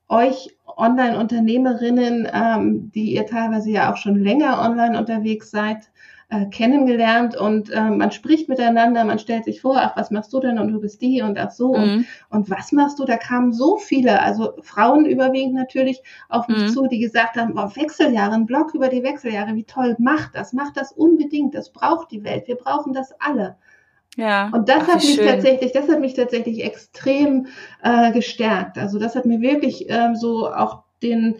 euch 0.08 0.56
Online-Unternehmerinnen, 0.76 2.28
ähm, 2.32 2.92
die 2.92 3.12
ihr 3.12 3.26
teilweise 3.26 3.70
ja 3.70 3.92
auch 3.92 3.96
schon 3.96 4.16
länger 4.16 4.60
online 4.62 4.98
unterwegs 4.98 5.50
seid, 5.50 5.90
äh, 6.28 6.46
kennengelernt 6.46 7.36
und 7.36 7.70
äh, 7.70 7.88
man 7.88 8.10
spricht 8.10 8.48
miteinander, 8.48 9.04
man 9.04 9.20
stellt 9.20 9.44
sich 9.44 9.60
vor, 9.60 9.76
ach, 9.76 9.96
was 9.96 10.10
machst 10.10 10.32
du 10.32 10.40
denn 10.40 10.58
und 10.58 10.72
du 10.72 10.80
bist 10.80 11.00
die 11.00 11.22
und 11.22 11.38
ach 11.38 11.52
so 11.52 11.74
mhm. 11.76 11.82
und, 11.82 12.06
und 12.30 12.50
was 12.50 12.72
machst 12.72 12.98
du? 12.98 13.04
Da 13.04 13.16
kamen 13.16 13.52
so 13.52 13.76
viele, 13.76 14.20
also 14.20 14.54
Frauen 14.60 15.06
überwiegend 15.06 15.54
natürlich 15.54 16.02
auf 16.28 16.48
mich 16.48 16.58
mhm. 16.58 16.68
zu, 16.68 16.88
die 16.88 16.98
gesagt 16.98 17.36
haben, 17.36 17.52
oh, 17.56 17.70
Wechseljahre, 17.76 18.34
ein 18.34 18.46
Blog 18.46 18.74
über 18.74 18.88
die 18.88 19.04
Wechseljahre, 19.04 19.54
wie 19.54 19.64
toll, 19.64 19.94
macht 20.00 20.34
das, 20.34 20.52
macht 20.52 20.76
das 20.76 20.90
unbedingt, 20.90 21.54
das 21.54 21.70
braucht 21.70 22.10
die 22.10 22.24
Welt, 22.24 22.48
wir 22.48 22.56
brauchen 22.56 22.92
das 22.92 23.12
alle. 23.20 23.56
Ja. 24.16 24.50
Und 24.52 24.68
das 24.68 24.82
ach, 24.82 24.88
hat 24.88 24.96
mich 24.96 25.14
schön. 25.14 25.28
tatsächlich, 25.28 25.70
das 25.72 25.88
hat 25.88 26.00
mich 26.00 26.14
tatsächlich 26.14 26.64
extrem 26.64 27.46
äh, 27.84 28.10
gestärkt. 28.12 28.78
Also 28.78 28.98
das 28.98 29.14
hat 29.14 29.26
mir 29.26 29.40
wirklich 29.40 29.86
ähm, 29.90 30.16
so 30.16 30.48
auch 30.48 30.82
den 31.02 31.36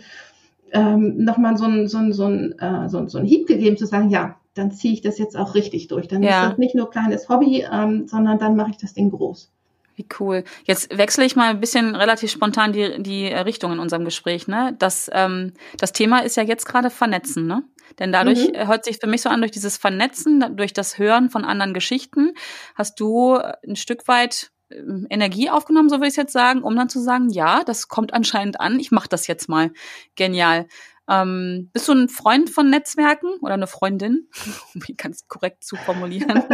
ähm, 0.73 1.25
nochmal 1.25 1.57
so 1.57 1.65
ein, 1.65 1.89
so 1.89 1.99
so 2.13 2.27
ein, 2.27 2.57
äh, 2.59 2.89
so, 2.89 3.07
so 3.09 3.19
ein 3.19 3.25
Hieb 3.25 3.47
gegeben, 3.49 3.77
zu 3.77 3.87
sagen, 3.87 4.11
ja, 4.11 4.37
dann 4.57 4.73
ziehe 4.73 4.93
ich 4.95 5.01
das 5.01 5.19
jetzt 5.19 5.37
auch 5.37 5.55
richtig 5.55 5.89
durch. 5.89 6.09
Dann 6.09 6.23
ja. 6.23 6.45
ist 6.45 6.51
das 6.51 6.59
nicht 6.59 6.75
nur 6.75 6.91
kleines 6.91 7.29
Hobby, 7.29 7.67
ähm, 7.71 8.09
sondern 8.09 8.39
dann 8.39 8.57
mache 8.57 8.71
ich 8.71 8.77
das 8.79 8.95
Ding 8.95 9.11
groß. 9.11 9.51
Wie 9.97 10.07
cool. 10.21 10.45
Jetzt 10.65 10.97
wechsle 10.97 11.25
ich 11.25 11.37
mal 11.37 11.49
ein 11.49 11.61
bisschen 11.61 11.95
relativ 11.95 12.31
spontan 12.31 12.73
die, 12.73 13.03
die 13.03 13.29
Richtung 13.29 13.73
in 13.73 13.79
unserem 13.79 14.05
Gespräch. 14.05 14.47
Ne? 14.47 14.77
Das, 14.79 15.11
ähm, 15.13 15.55
das 15.79 15.93
Thema 15.93 16.19
ist 16.19 16.37
ja 16.37 16.43
jetzt 16.43 16.67
gerade 16.67 16.91
Vernetzen. 16.91 17.47
Ne? 17.47 17.63
Denn 17.99 18.13
dadurch 18.13 18.49
mhm. 18.49 18.69
hört 18.69 18.85
sich 18.85 18.99
für 18.99 19.07
mich 19.07 19.23
so 19.23 19.31
an, 19.31 19.41
durch 19.41 19.53
dieses 19.53 19.79
Vernetzen, 19.79 20.57
durch 20.57 20.75
das 20.75 20.99
Hören 20.99 21.31
von 21.31 21.47
anderen 21.47 21.73
Geschichten, 21.73 22.33
hast 22.75 23.01
du 23.01 23.37
ein 23.37 23.77
Stück 23.77 24.07
weit 24.07 24.51
ähm, 24.71 25.07
Energie 25.09 25.49
aufgenommen, 25.49 25.89
so 25.89 26.01
will 26.01 26.09
ich 26.09 26.17
jetzt 26.17 26.33
sagen, 26.33 26.63
um 26.63 26.77
dann 26.77 26.91
zu 26.91 27.01
sagen, 27.01 27.31
ja, 27.31 27.63
das 27.65 27.89
kommt 27.89 28.13
anscheinend 28.13 28.61
an, 28.61 28.79
ich 28.79 28.91
mache 28.91 29.09
das 29.09 29.27
jetzt 29.27 29.49
mal. 29.49 29.71
Genial. 30.15 30.67
Ähm, 31.09 31.71
bist 31.73 31.89
du 31.89 31.93
ein 31.93 32.09
Freund 32.09 32.51
von 32.51 32.69
Netzwerken 32.69 33.29
oder 33.41 33.55
eine 33.55 33.67
Freundin? 33.67 34.29
Kannst 34.97 35.23
du 35.23 35.27
korrekt 35.29 35.65
zu 35.65 35.77
formulieren? 35.77 36.43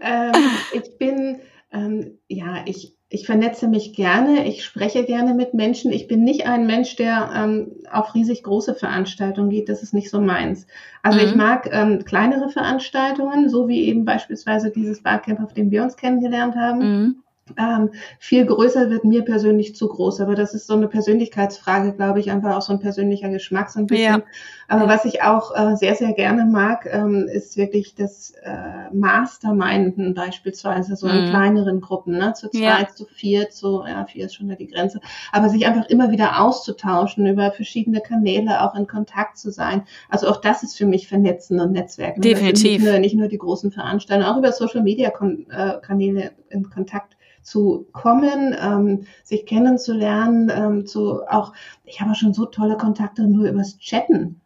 ähm, 0.00 0.32
ich 0.72 0.98
bin, 0.98 1.40
ähm, 1.72 2.18
ja, 2.28 2.62
ich, 2.66 2.94
ich 3.08 3.24
vernetze 3.24 3.68
mich 3.68 3.94
gerne, 3.94 4.46
ich 4.46 4.64
spreche 4.64 5.04
gerne 5.04 5.32
mit 5.32 5.54
Menschen. 5.54 5.92
Ich 5.92 6.08
bin 6.08 6.24
nicht 6.24 6.46
ein 6.46 6.66
Mensch, 6.66 6.96
der 6.96 7.30
ähm, 7.34 7.72
auf 7.90 8.14
riesig 8.14 8.42
große 8.42 8.74
Veranstaltungen 8.74 9.48
geht. 9.48 9.68
Das 9.68 9.82
ist 9.82 9.94
nicht 9.94 10.10
so 10.10 10.20
meins. 10.20 10.66
Also 11.02 11.20
mhm. 11.20 11.24
ich 11.24 11.34
mag 11.34 11.68
ähm, 11.72 12.04
kleinere 12.04 12.50
Veranstaltungen, 12.50 13.48
so 13.48 13.68
wie 13.68 13.84
eben 13.84 14.04
beispielsweise 14.04 14.70
dieses 14.70 15.02
Barcamp, 15.02 15.40
auf 15.40 15.54
dem 15.54 15.70
wir 15.70 15.82
uns 15.82 15.96
kennengelernt 15.96 16.56
haben. 16.56 16.78
Mhm. 16.78 17.22
Ähm, 17.56 17.90
viel 18.18 18.44
größer 18.44 18.90
wird 18.90 19.04
mir 19.04 19.24
persönlich 19.24 19.76
zu 19.76 19.86
groß, 19.86 20.20
aber 20.20 20.34
das 20.34 20.52
ist 20.52 20.66
so 20.66 20.74
eine 20.74 20.88
Persönlichkeitsfrage, 20.88 21.92
glaube 21.92 22.18
ich, 22.18 22.30
einfach 22.32 22.56
auch 22.56 22.62
so 22.62 22.72
ein 22.72 22.80
persönlicher 22.80 23.28
Geschmack 23.28 23.70
so 23.70 23.78
ein 23.78 23.86
bisschen. 23.86 24.04
Ja. 24.04 24.22
Aber 24.66 24.88
was 24.88 25.04
ich 25.04 25.22
auch 25.22 25.54
äh, 25.54 25.76
sehr, 25.76 25.94
sehr 25.94 26.12
gerne 26.12 26.44
mag, 26.44 26.88
ähm, 26.90 27.28
ist 27.32 27.56
wirklich 27.56 27.94
das 27.94 28.32
äh, 28.42 28.92
Masterminden 28.92 30.14
beispielsweise, 30.14 30.96
so 30.96 31.06
in 31.06 31.26
mhm. 31.26 31.30
kleineren 31.30 31.80
Gruppen, 31.80 32.18
ne? 32.18 32.32
zu 32.32 32.50
zweit, 32.50 32.88
ja. 32.88 32.94
zu 32.94 33.06
vier, 33.06 33.48
zu, 33.50 33.84
ja, 33.86 34.04
vier 34.06 34.26
ist 34.26 34.34
schon 34.34 34.48
da 34.48 34.56
die 34.56 34.66
Grenze, 34.66 35.00
aber 35.30 35.48
sich 35.48 35.66
einfach 35.66 35.88
immer 35.88 36.10
wieder 36.10 36.42
auszutauschen, 36.42 37.26
über 37.26 37.52
verschiedene 37.52 38.00
Kanäle 38.00 38.60
auch 38.62 38.74
in 38.74 38.88
Kontakt 38.88 39.38
zu 39.38 39.52
sein. 39.52 39.84
Also 40.08 40.26
auch 40.26 40.40
das 40.40 40.64
ist 40.64 40.76
für 40.76 40.86
mich 40.86 41.06
Vernetzen 41.06 41.60
und 41.60 41.70
Netzwerken. 41.70 42.22
Definitiv. 42.22 42.82
Nicht 42.82 42.90
nur, 42.90 42.98
nicht 42.98 43.14
nur 43.14 43.28
die 43.28 43.38
großen 43.38 43.70
Veranstaltungen, 43.70 44.28
auch 44.28 44.38
über 44.38 44.50
Social 44.50 44.82
Media 44.82 45.10
äh, 45.10 45.80
Kanäle 45.80 46.32
in 46.48 46.68
Kontakt 46.68 47.15
zu 47.46 47.86
kommen, 47.92 48.56
ähm, 48.60 49.06
sich 49.22 49.46
kennenzulernen, 49.46 50.50
ähm, 50.52 50.86
zu 50.86 51.22
auch, 51.28 51.52
ich 51.84 52.00
habe 52.00 52.16
schon 52.16 52.34
so 52.34 52.46
tolle 52.46 52.76
Kontakte 52.76 53.22
nur 53.22 53.48
übers 53.48 53.78
Chatten 53.78 54.40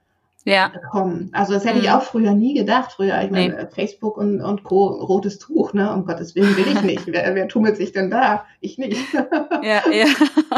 ja. 0.44 0.68
bekommen. 0.68 1.30
Also 1.32 1.54
das 1.54 1.64
hätte 1.64 1.78
mhm. 1.78 1.84
ich 1.84 1.90
auch 1.90 2.02
früher 2.02 2.34
nie 2.34 2.52
gedacht. 2.52 2.92
Früher, 2.92 3.18
ich 3.22 3.30
meine, 3.30 3.54
nee. 3.54 3.66
Facebook 3.74 4.18
und, 4.18 4.42
und 4.42 4.64
Co. 4.64 4.86
rotes 4.88 5.38
Tuch, 5.38 5.72
ne? 5.72 5.90
Um 5.94 6.04
Gottes 6.04 6.34
Willen 6.34 6.54
will 6.58 6.66
ich 6.68 6.82
nicht. 6.82 7.06
wer, 7.12 7.34
wer 7.34 7.48
tummelt 7.48 7.78
sich 7.78 7.92
denn 7.92 8.10
da? 8.10 8.44
Ich 8.60 8.76
nicht. 8.76 9.00
ja, 9.62 9.82
ja. 9.90 10.06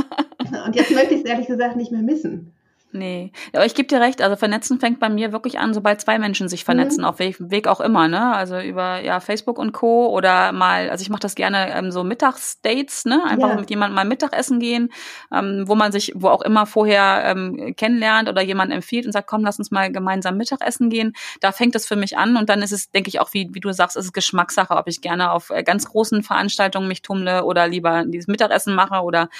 und 0.67 0.75
jetzt 0.75 0.91
möchte 0.91 1.15
ich 1.15 1.21
es 1.21 1.27
ehrlich 1.27 1.47
gesagt 1.47 1.77
nicht 1.77 1.93
mehr 1.93 2.03
missen. 2.03 2.53
Nee, 2.95 3.33
aber 3.55 3.65
ich 3.65 3.75
gebe 3.75 3.89
dir 3.89 4.01
recht, 4.01 4.21
also 4.21 4.37
vernetzen 4.37 4.79
fängt 4.79 5.01
bei 5.01 5.09
mir 5.09 5.33
wirklich 5.33 5.59
an, 5.59 5.73
sobald 5.73 6.03
zwei 6.03 6.19
Menschen 6.19 6.51
sich 6.51 6.65
vernetzen, 6.65 7.01
mhm. 7.01 7.07
auf 7.07 7.19
welchem 7.19 7.51
Weg 7.51 7.67
auch 7.67 7.81
immer, 7.81 8.07
ne? 8.07 8.35
Also 8.35 8.61
über 8.61 9.01
ja 9.01 9.21
Facebook 9.21 9.59
und 9.59 9.73
Co. 9.73 10.11
oder 10.11 10.53
mal, 10.53 10.91
also 10.91 11.01
ich 11.01 11.09
mache 11.09 11.21
das 11.21 11.35
gerne 11.35 11.75
ähm, 11.75 11.91
so 11.91 12.05
Mittagsdates, 12.05 13.07
ne? 13.07 13.25
Einfach 13.25 13.49
ja. 13.49 13.55
mit 13.55 13.71
jemandem 13.71 13.95
mal 13.95 14.05
Mittagessen 14.05 14.61
gehen, 14.61 14.93
ähm, 15.33 15.65
wo 15.67 15.75
man 15.75 15.91
sich, 15.91 16.13
wo 16.15 16.29
auch 16.29 16.43
immer 16.43 16.67
vorher 16.67 17.23
ähm, 17.25 17.75
kennenlernt 17.79 18.29
oder 18.29 18.43
jemand 18.43 18.71
empfiehlt 18.73 19.07
und 19.07 19.13
sagt, 19.13 19.27
komm, 19.27 19.43
lass 19.43 19.59
uns 19.59 19.71
mal 19.71 19.91
gemeinsam 19.91 20.37
Mittagessen 20.37 20.91
gehen. 20.91 21.15
Da 21.41 21.51
fängt 21.53 21.75
es 21.75 21.87
für 21.87 21.97
mich 21.97 22.19
an 22.19 22.37
und 22.37 22.51
dann 22.51 22.61
ist 22.61 22.73
es, 22.73 22.91
denke 22.91 23.09
ich, 23.09 23.21
auch, 23.21 23.33
wie, 23.33 23.49
wie 23.53 23.61
du 23.61 23.73
sagst, 23.73 23.97
ist 23.97 24.05
es 24.05 24.13
Geschmackssache, 24.13 24.77
ob 24.77 24.87
ich 24.87 25.01
gerne 25.01 25.33
auf 25.33 25.49
äh, 25.49 25.63
ganz 25.63 25.87
großen 25.87 26.23
Veranstaltungen 26.23 26.89
mich 26.89 27.01
tummle 27.01 27.45
oder 27.45 27.67
lieber 27.69 28.05
dieses 28.05 28.29
Mittagessen 28.29 28.75
mache 28.75 29.03
oder 29.03 29.31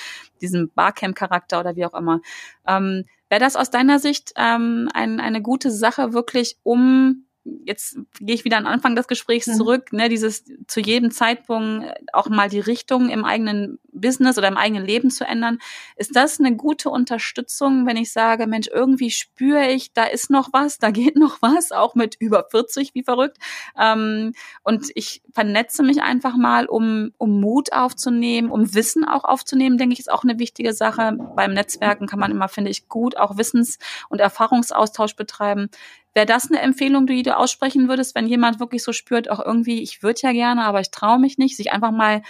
diesen 0.41 0.71
Barcamp-Charakter 0.75 1.61
oder 1.61 1.77
wie 1.77 1.85
auch 1.85 1.95
immer. 1.95 2.21
Ähm, 2.67 3.05
Wäre 3.33 3.41
das 3.41 3.57
aus 3.57 3.71
deiner 3.71 3.99
Sicht 3.99 4.35
ähm, 4.37 4.91
ein, 4.93 5.19
eine 5.19 5.41
gute 5.41 5.71
Sache, 5.71 6.13
wirklich 6.13 6.59
um 6.65 7.25
jetzt 7.45 7.99
gehe 8.21 8.35
ich 8.35 8.45
wieder 8.45 8.57
an 8.57 8.67
Anfang 8.67 8.95
des 8.95 9.09
Gesprächs 9.09 9.47
mhm. 9.47 9.55
zurück, 9.55 9.93
ne, 9.93 10.09
dieses 10.09 10.45
zu 10.67 10.81
jedem 10.81 11.11
Zeitpunkt 11.11 11.87
auch 12.13 12.29
mal 12.29 12.49
die 12.49 12.61
Richtung 12.61 13.09
im 13.09 13.25
eigenen 13.25 13.79
Business 13.93 14.39
oder 14.39 14.49
im 14.49 14.57
eigenen 14.57 14.85
Leben 14.85 15.11
zu 15.11 15.25
ändern. 15.25 15.59
Ist 15.97 16.17
das 16.17 16.39
eine 16.39 16.57
gute 16.57 16.91
Unterstützung, 16.91 17.87
wenn 17.87 17.97
ich 17.97 18.13
sage, 18.13 18.47
Mensch, 18.47 18.69
irgendwie 18.69 19.11
spüre 19.11 19.69
ich, 19.69 19.93
da 19.93 20.05
ist 20.05 20.31
noch 20.31 20.51
was, 20.53 20.79
da 20.79 20.91
geht 20.91 21.17
noch 21.17 21.43
was, 21.43 21.73
auch 21.73 21.95
mit 21.95 22.17
über 22.19 22.47
40 22.51 22.95
wie 22.95 23.03
verrückt. 23.03 23.39
Ähm, 23.79 24.35
und 24.63 24.91
ich 24.95 25.23
vernetze 25.33 25.83
mich 25.83 26.03
einfach 26.03 26.37
mal, 26.37 26.67
um, 26.67 27.13
um 27.19 27.41
Mut 27.41 27.73
aufzunehmen, 27.73 28.51
um 28.51 28.75
Wissen 28.75 29.05
auch 29.05 29.25
aufzunehmen, 29.25 29.79
denke 29.79 29.95
ich, 29.95 30.01
ist 30.01 30.13
auch 30.13 30.25
eine 30.25 30.39
wichtige 30.39 30.73
Sache. 30.73 31.17
Beim 31.37 31.55
Netzwerken 31.55 32.07
kann 32.07 32.19
man 32.21 32.31
immer, 32.31 32.49
finde 32.49 32.71
ich, 32.71 32.89
gut 32.89 33.17
auch 33.17 33.37
Wissens- 33.37 33.79
und 34.09 34.21
Erfahrungsaustausch 34.21 35.17
betreiben. 35.17 35.71
Wäre 36.15 36.27
das 36.27 36.51
eine 36.51 36.61
Empfehlung, 36.61 37.07
die 37.07 37.23
du 37.23 37.37
aussprechen 37.37 37.89
würdest, 37.89 38.15
wenn 38.15 38.27
jemand 38.27 38.61
wirklich 38.61 38.83
so 38.83 38.93
spürt, 38.93 39.31
auch 39.31 39.45
irgendwie, 39.45 39.83
ich 39.83 40.03
würde 40.03 40.21
ja 40.23 40.33
gerne, 40.33 40.65
aber 40.65 40.81
ich 40.81 40.91
traue 40.91 41.19
mich 41.19 41.39
nicht, 41.39 41.57
sich 41.57 41.73
einfach 41.73 41.91
mal 41.91 42.23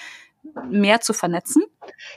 mehr 0.71 1.01
zu 1.01 1.12
vernetzen? 1.12 1.62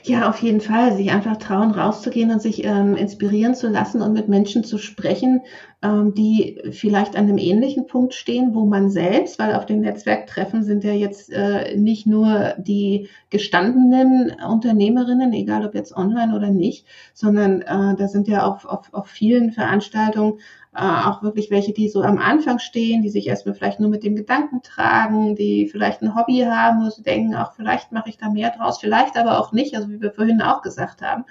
Ja, 0.02 0.28
auf 0.28 0.38
jeden 0.38 0.60
Fall. 0.60 0.96
Sich 0.96 1.10
einfach 1.10 1.36
trauen, 1.36 1.70
rauszugehen 1.70 2.30
und 2.30 2.42
sich 2.42 2.64
ähm, 2.64 2.96
inspirieren 2.96 3.54
zu 3.54 3.68
lassen 3.68 4.02
und 4.02 4.12
mit 4.12 4.28
Menschen 4.28 4.64
zu 4.64 4.78
sprechen, 4.78 5.42
ähm, 5.82 6.14
die 6.14 6.60
vielleicht 6.70 7.16
an 7.16 7.24
einem 7.24 7.38
ähnlichen 7.38 7.86
Punkt 7.86 8.14
stehen, 8.14 8.54
wo 8.54 8.64
man 8.64 8.90
selbst, 8.90 9.38
weil 9.38 9.54
auf 9.54 9.66
den 9.66 9.80
Netzwerktreffen 9.80 10.64
sind 10.64 10.84
ja 10.84 10.92
jetzt 10.92 11.32
äh, 11.32 11.76
nicht 11.76 12.06
nur 12.06 12.54
die 12.58 13.08
gestandenen 13.30 14.32
Unternehmerinnen, 14.40 15.32
egal 15.32 15.64
ob 15.64 15.74
jetzt 15.74 15.96
online 15.96 16.34
oder 16.34 16.50
nicht, 16.50 16.86
sondern 17.14 17.62
äh, 17.62 17.96
da 17.96 18.08
sind 18.08 18.28
ja 18.28 18.44
auf, 18.44 18.64
auf, 18.64 18.92
auf 18.92 19.06
vielen 19.06 19.52
Veranstaltungen 19.52 20.40
auch 20.76 21.22
wirklich 21.22 21.50
welche, 21.50 21.72
die 21.72 21.88
so 21.88 22.02
am 22.02 22.18
Anfang 22.18 22.58
stehen, 22.58 23.02
die 23.02 23.08
sich 23.08 23.26
erstmal 23.26 23.54
vielleicht 23.54 23.80
nur 23.80 23.88
mit 23.88 24.04
dem 24.04 24.14
Gedanken 24.14 24.62
tragen, 24.62 25.34
die 25.34 25.66
vielleicht 25.66 26.02
ein 26.02 26.14
Hobby 26.14 26.40
haben, 26.40 26.84
wo 26.84 26.90
sie 26.90 27.02
denken, 27.02 27.34
auch 27.34 27.52
vielleicht 27.54 27.92
mache 27.92 28.10
ich 28.10 28.18
da 28.18 28.28
mehr 28.28 28.50
draus, 28.50 28.78
vielleicht 28.78 29.16
aber 29.16 29.40
auch 29.40 29.52
nicht, 29.52 29.74
also 29.74 29.88
wie 29.88 30.00
wir 30.00 30.12
vorhin 30.12 30.42
auch 30.42 30.60
gesagt 30.60 31.00
haben. 31.00 31.24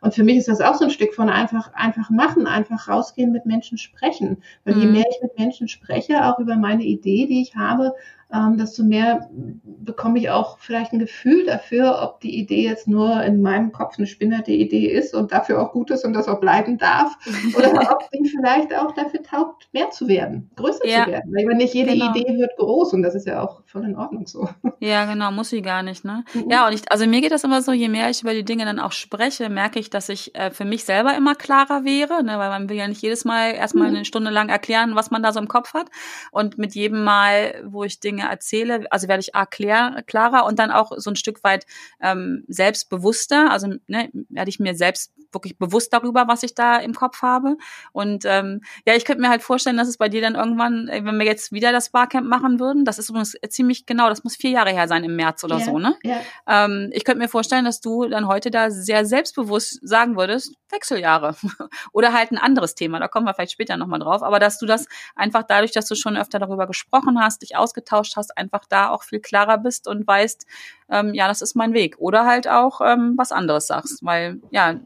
Und 0.00 0.14
für 0.14 0.22
mich 0.22 0.36
ist 0.36 0.48
das 0.48 0.60
auch 0.60 0.74
so 0.74 0.84
ein 0.84 0.90
Stück 0.90 1.14
von 1.14 1.28
einfach, 1.28 1.74
einfach 1.74 2.10
machen, 2.10 2.46
einfach 2.46 2.88
rausgehen, 2.88 3.32
mit 3.32 3.44
Menschen 3.44 3.76
sprechen. 3.76 4.42
Weil 4.64 4.78
je 4.78 4.86
mhm. 4.86 4.92
mehr 4.92 5.04
ich 5.10 5.20
mit 5.20 5.36
Menschen 5.38 5.66
spreche, 5.66 6.24
auch 6.24 6.38
über 6.38 6.56
meine 6.56 6.84
Idee, 6.84 7.26
die 7.26 7.42
ich 7.42 7.56
habe, 7.56 7.94
ähm, 8.32 8.56
desto 8.56 8.82
mehr 8.82 9.28
bekomme 9.64 10.18
ich 10.18 10.30
auch 10.30 10.58
vielleicht 10.58 10.92
ein 10.92 10.98
Gefühl 10.98 11.44
dafür, 11.46 12.00
ob 12.02 12.20
die 12.20 12.38
Idee 12.38 12.64
jetzt 12.64 12.88
nur 12.88 13.22
in 13.22 13.42
meinem 13.42 13.72
Kopf 13.72 13.98
eine 13.98 14.06
spinnerte 14.06 14.52
Idee 14.52 14.86
ist 14.86 15.14
und 15.14 15.32
dafür 15.32 15.60
auch 15.60 15.72
gut 15.72 15.90
ist 15.90 16.04
und 16.04 16.12
das 16.12 16.28
auch 16.28 16.40
bleiben 16.40 16.78
darf. 16.78 17.16
Oder 17.56 17.92
ob 17.92 18.10
die 18.10 18.28
vielleicht 18.28 18.74
auch 18.74 18.92
dafür 18.92 19.22
taugt, 19.22 19.68
mehr 19.72 19.90
zu 19.90 20.08
werden, 20.08 20.50
größer 20.56 20.86
ja. 20.86 21.04
zu 21.04 21.10
werden. 21.10 21.32
Weil 21.34 21.56
nicht 21.56 21.74
jede 21.74 21.92
genau. 21.92 22.10
Idee 22.10 22.38
wird 22.38 22.56
groß 22.56 22.92
und 22.94 23.02
das 23.02 23.14
ist 23.14 23.26
ja 23.26 23.42
auch 23.42 23.62
voll 23.66 23.84
in 23.84 23.96
Ordnung 23.96 24.26
so. 24.26 24.48
Ja, 24.80 25.04
genau, 25.04 25.30
muss 25.30 25.50
sie 25.50 25.62
gar 25.62 25.82
nicht, 25.82 26.04
ne? 26.04 26.24
Mhm. 26.34 26.50
Ja, 26.50 26.66
und 26.66 26.72
ich, 26.72 26.90
also 26.90 27.06
mir 27.06 27.20
geht 27.20 27.32
das 27.32 27.44
immer 27.44 27.62
so, 27.62 27.72
je 27.72 27.88
mehr 27.88 28.10
ich 28.10 28.22
über 28.22 28.34
die 28.34 28.44
Dinge 28.44 28.64
dann 28.64 28.80
auch 28.80 28.92
spreche, 28.92 29.48
merke 29.48 29.78
ich, 29.78 29.90
dass 29.90 30.08
ich 30.08 30.34
äh, 30.34 30.50
für 30.50 30.64
mich 30.64 30.84
selber 30.84 31.14
immer 31.16 31.34
klarer 31.34 31.84
wäre, 31.84 32.22
ne? 32.24 32.38
weil 32.38 32.50
man 32.50 32.68
will 32.68 32.76
ja 32.76 32.88
nicht 32.88 33.02
jedes 33.02 33.24
Mal 33.24 33.52
erstmal 33.54 33.90
mhm. 33.90 33.96
eine 33.96 34.04
Stunde 34.04 34.30
lang 34.30 34.48
erklären, 34.48 34.94
was 34.94 35.10
man 35.10 35.22
da 35.22 35.32
so 35.32 35.40
im 35.40 35.48
Kopf 35.48 35.74
hat. 35.74 35.86
Und 36.30 36.58
mit 36.58 36.74
jedem 36.74 37.04
Mal, 37.04 37.62
wo 37.64 37.84
ich 37.84 38.00
Dinge 38.00 38.21
Dinge 38.22 38.30
erzähle, 38.30 38.86
also 38.90 39.08
werde 39.08 39.20
ich 39.20 39.34
A, 39.34 39.46
klar, 39.46 40.02
klarer 40.02 40.46
und 40.46 40.58
dann 40.58 40.70
auch 40.70 40.92
so 40.96 41.10
ein 41.10 41.16
Stück 41.16 41.42
weit 41.44 41.66
ähm, 42.00 42.44
selbstbewusster, 42.48 43.50
also 43.50 43.68
ne, 43.86 44.10
werde 44.28 44.48
ich 44.48 44.58
mir 44.58 44.74
selbst 44.74 45.12
wirklich 45.32 45.58
bewusst 45.58 45.92
darüber, 45.92 46.28
was 46.28 46.42
ich 46.42 46.54
da 46.54 46.76
im 46.76 46.94
Kopf 46.94 47.22
habe. 47.22 47.56
Und 47.92 48.24
ähm, 48.26 48.60
ja, 48.86 48.94
ich 48.94 49.04
könnte 49.04 49.22
mir 49.22 49.30
halt 49.30 49.42
vorstellen, 49.42 49.76
dass 49.76 49.88
es 49.88 49.96
bei 49.96 50.08
dir 50.08 50.20
dann 50.20 50.34
irgendwann, 50.34 50.88
äh, 50.88 51.04
wenn 51.04 51.18
wir 51.18 51.26
jetzt 51.26 51.52
wieder 51.52 51.72
das 51.72 51.90
Barcamp 51.90 52.28
machen 52.28 52.60
würden, 52.60 52.84
das 52.84 52.98
ist 52.98 53.08
übrigens 53.08 53.36
ziemlich 53.48 53.86
genau, 53.86 54.08
das 54.08 54.24
muss 54.24 54.36
vier 54.36 54.50
Jahre 54.50 54.70
her 54.70 54.88
sein 54.88 55.04
im 55.04 55.16
März 55.16 55.42
oder 55.44 55.56
yeah, 55.56 55.64
so, 55.64 55.78
ne? 55.78 55.96
Yeah. 56.04 56.20
Ähm, 56.46 56.90
ich 56.92 57.04
könnte 57.04 57.20
mir 57.20 57.28
vorstellen, 57.28 57.64
dass 57.64 57.80
du 57.80 58.06
dann 58.08 58.26
heute 58.26 58.50
da 58.50 58.70
sehr 58.70 59.04
selbstbewusst 59.04 59.78
sagen 59.82 60.16
würdest, 60.16 60.54
Wechseljahre 60.70 61.34
oder 61.92 62.12
halt 62.12 62.30
ein 62.30 62.38
anderes 62.38 62.74
Thema, 62.74 62.98
da 62.98 63.08
kommen 63.08 63.26
wir 63.26 63.34
vielleicht 63.34 63.52
später 63.52 63.76
nochmal 63.76 64.00
drauf, 64.00 64.22
aber 64.22 64.38
dass 64.38 64.58
du 64.58 64.66
das 64.66 64.86
einfach 65.14 65.44
dadurch, 65.44 65.72
dass 65.72 65.86
du 65.86 65.94
schon 65.94 66.16
öfter 66.16 66.38
darüber 66.38 66.66
gesprochen 66.66 67.18
hast, 67.20 67.42
dich 67.42 67.56
ausgetauscht 67.56 68.11
hast, 68.16 68.36
einfach 68.36 68.64
da 68.68 68.90
auch 68.90 69.02
viel 69.02 69.20
klarer 69.20 69.58
bist 69.58 69.88
und 69.88 70.06
weißt, 70.06 70.46
ähm, 70.90 71.14
ja, 71.14 71.28
das 71.28 71.42
ist 71.42 71.54
mein 71.54 71.74
Weg. 71.74 71.96
Oder 71.98 72.26
halt 72.26 72.48
auch 72.48 72.80
ähm, 72.80 73.14
was 73.16 73.32
anderes 73.32 73.66
sagst, 73.66 74.04
weil 74.04 74.40
ja, 74.50 74.80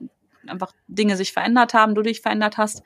einfach 0.46 0.72
Dinge 0.86 1.16
sich 1.16 1.32
verändert 1.32 1.74
haben, 1.74 1.94
du 1.94 2.02
dich 2.02 2.20
verändert 2.20 2.56
hast 2.56 2.82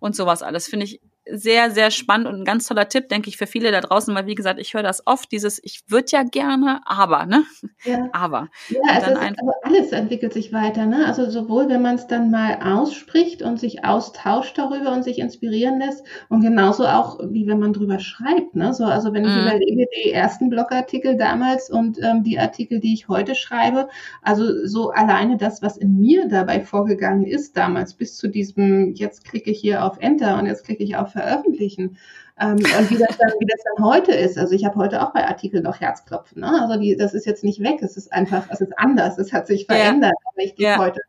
und 0.00 0.16
sowas 0.16 0.42
alles. 0.42 0.68
Finde 0.68 0.86
ich 0.86 1.00
sehr, 1.30 1.70
sehr 1.70 1.90
spannend 1.90 2.26
und 2.26 2.40
ein 2.40 2.44
ganz 2.44 2.66
toller 2.66 2.88
Tipp, 2.88 3.08
denke 3.08 3.28
ich, 3.28 3.36
für 3.36 3.46
viele 3.46 3.72
da 3.72 3.80
draußen, 3.80 4.14
weil 4.14 4.26
wie 4.26 4.34
gesagt, 4.34 4.60
ich 4.60 4.74
höre 4.74 4.82
das 4.82 5.06
oft, 5.06 5.32
dieses, 5.32 5.60
ich 5.64 5.80
würde 5.88 6.06
ja 6.10 6.22
gerne, 6.22 6.80
aber, 6.84 7.26
ne? 7.26 7.44
Ja. 7.84 8.08
Aber. 8.12 8.48
Ja, 8.68 8.80
also, 8.92 9.10
ist, 9.10 9.18
also, 9.18 9.52
alles 9.62 9.92
entwickelt 9.92 10.32
sich 10.32 10.52
weiter, 10.52 10.86
ne? 10.86 11.06
Also 11.06 11.30
sowohl, 11.30 11.68
wenn 11.68 11.82
man 11.82 11.94
es 11.94 12.06
dann 12.06 12.30
mal 12.30 12.58
ausspricht 12.62 13.42
und 13.42 13.58
sich 13.58 13.84
austauscht 13.84 14.58
darüber 14.58 14.92
und 14.92 15.02
sich 15.02 15.18
inspirieren 15.18 15.78
lässt 15.78 16.04
und 16.28 16.42
genauso 16.42 16.86
auch, 16.86 17.18
wie 17.30 17.46
wenn 17.46 17.58
man 17.58 17.72
drüber 17.72 17.98
schreibt, 17.98 18.54
ne? 18.54 18.74
So, 18.74 18.84
also 18.84 19.12
wenn 19.12 19.24
ich 19.24 19.34
mhm. 19.34 19.42
überlege, 19.42 19.86
die 20.04 20.10
ersten 20.10 20.50
Blogartikel 20.50 21.16
damals 21.16 21.70
und 21.70 21.98
ähm, 22.02 22.22
die 22.22 22.38
Artikel, 22.38 22.80
die 22.80 22.92
ich 22.94 23.08
heute 23.08 23.34
schreibe, 23.34 23.88
also 24.22 24.66
so 24.66 24.90
alleine 24.90 25.36
das, 25.38 25.62
was 25.62 25.76
in 25.78 25.98
mir 25.98 26.28
dabei 26.28 26.60
vorgegangen 26.60 27.24
ist 27.24 27.56
damals, 27.56 27.94
bis 27.94 28.16
zu 28.16 28.28
diesem, 28.28 28.92
jetzt 28.94 29.24
klicke 29.24 29.50
ich 29.50 29.60
hier 29.60 29.84
auf 29.84 29.98
Enter 29.98 30.38
und 30.38 30.46
jetzt 30.46 30.64
klicke 30.64 30.82
ich 30.82 30.96
auf 30.96 31.13
veröffentlichen. 31.14 31.96
Ähm, 32.40 32.56
und 32.56 32.90
wie 32.90 32.98
das, 32.98 33.16
dann, 33.16 33.32
wie 33.38 33.46
das 33.46 33.62
dann 33.76 33.84
heute 33.84 34.12
ist. 34.12 34.36
Also 34.36 34.54
ich 34.54 34.64
habe 34.64 34.76
heute 34.76 35.02
auch 35.02 35.12
bei 35.12 35.26
Artikeln 35.26 35.62
noch 35.62 35.80
Herzklopfen. 35.80 36.40
Ne? 36.40 36.60
Also 36.60 36.78
die, 36.80 36.96
das 36.96 37.14
ist 37.14 37.26
jetzt 37.26 37.44
nicht 37.44 37.62
weg, 37.62 37.78
es 37.80 37.96
ist 37.96 38.12
einfach, 38.12 38.46
es 38.50 38.60
ist 38.60 38.76
anders, 38.76 39.18
es 39.18 39.32
hat 39.32 39.46
sich 39.46 39.66
verändert. 39.66 40.12
Ja. 40.12 40.30
Aber 40.32 40.42
ich 40.42 40.56
gebe 40.56 40.70
ja. 40.70 40.78
heute 40.78 41.00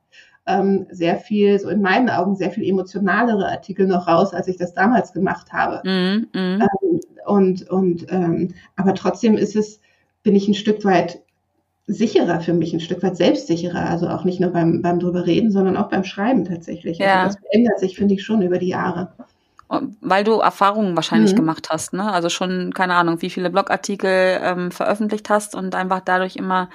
ähm, 0.46 0.86
sehr 0.92 1.18
viel, 1.18 1.60
so 1.60 1.70
in 1.70 1.82
meinen 1.82 2.10
Augen, 2.10 2.36
sehr 2.36 2.52
viel 2.52 2.68
emotionalere 2.70 3.50
Artikel 3.50 3.88
noch 3.88 4.08
raus, 4.08 4.34
als 4.34 4.48
ich 4.48 4.58
das 4.58 4.74
damals 4.74 5.12
gemacht 5.12 5.52
habe. 5.52 5.82
Mm, 5.84 6.28
mm. 6.38 6.62
Ähm, 6.62 7.00
und, 7.26 7.70
und 7.70 8.06
ähm, 8.12 8.54
aber 8.76 8.94
trotzdem 8.94 9.36
ist 9.36 9.56
es, 9.56 9.82
bin 10.22 10.36
ich 10.36 10.48
ein 10.48 10.54
Stück 10.54 10.86
weit 10.86 11.22
sicherer 11.88 12.40
für 12.40 12.54
mich, 12.54 12.74
ein 12.74 12.80
Stück 12.80 13.04
weit 13.04 13.18
selbstsicherer. 13.18 13.90
Also 13.90 14.08
auch 14.10 14.24
nicht 14.24 14.40
nur 14.40 14.52
beim, 14.52 14.82
beim 14.82 15.00
drüber 15.00 15.26
reden, 15.26 15.52
sondern 15.52 15.78
auch 15.78 15.90
beim 15.90 16.04
Schreiben 16.04 16.46
tatsächlich. 16.46 17.02
Also 17.02 17.10
ja. 17.10 17.24
Also 17.24 17.38
das 17.38 17.48
verändert 17.48 17.80
sich, 17.80 17.96
finde 17.96 18.16
ich, 18.16 18.24
schon 18.24 18.42
über 18.42 18.58
die 18.58 18.70
Jahre. 18.70 19.14
Weil 19.68 20.24
du 20.24 20.40
Erfahrungen 20.40 20.96
wahrscheinlich 20.96 21.32
mhm. 21.32 21.38
gemacht 21.38 21.70
hast, 21.72 21.94
ne? 21.94 22.12
Also 22.12 22.30
schon, 22.30 22.74
keine 22.74 22.96
Ahnung, 22.96 23.22
wie 23.22 23.32
viele 23.32 23.50
Blogartikel 23.50 24.40
ähm, 24.44 24.72
veröffentlicht 24.72 25.30
hast 25.30 25.56
und 25.56 25.74
einfach 25.74 26.02
dadurch 26.02 26.36
immer 26.36 26.70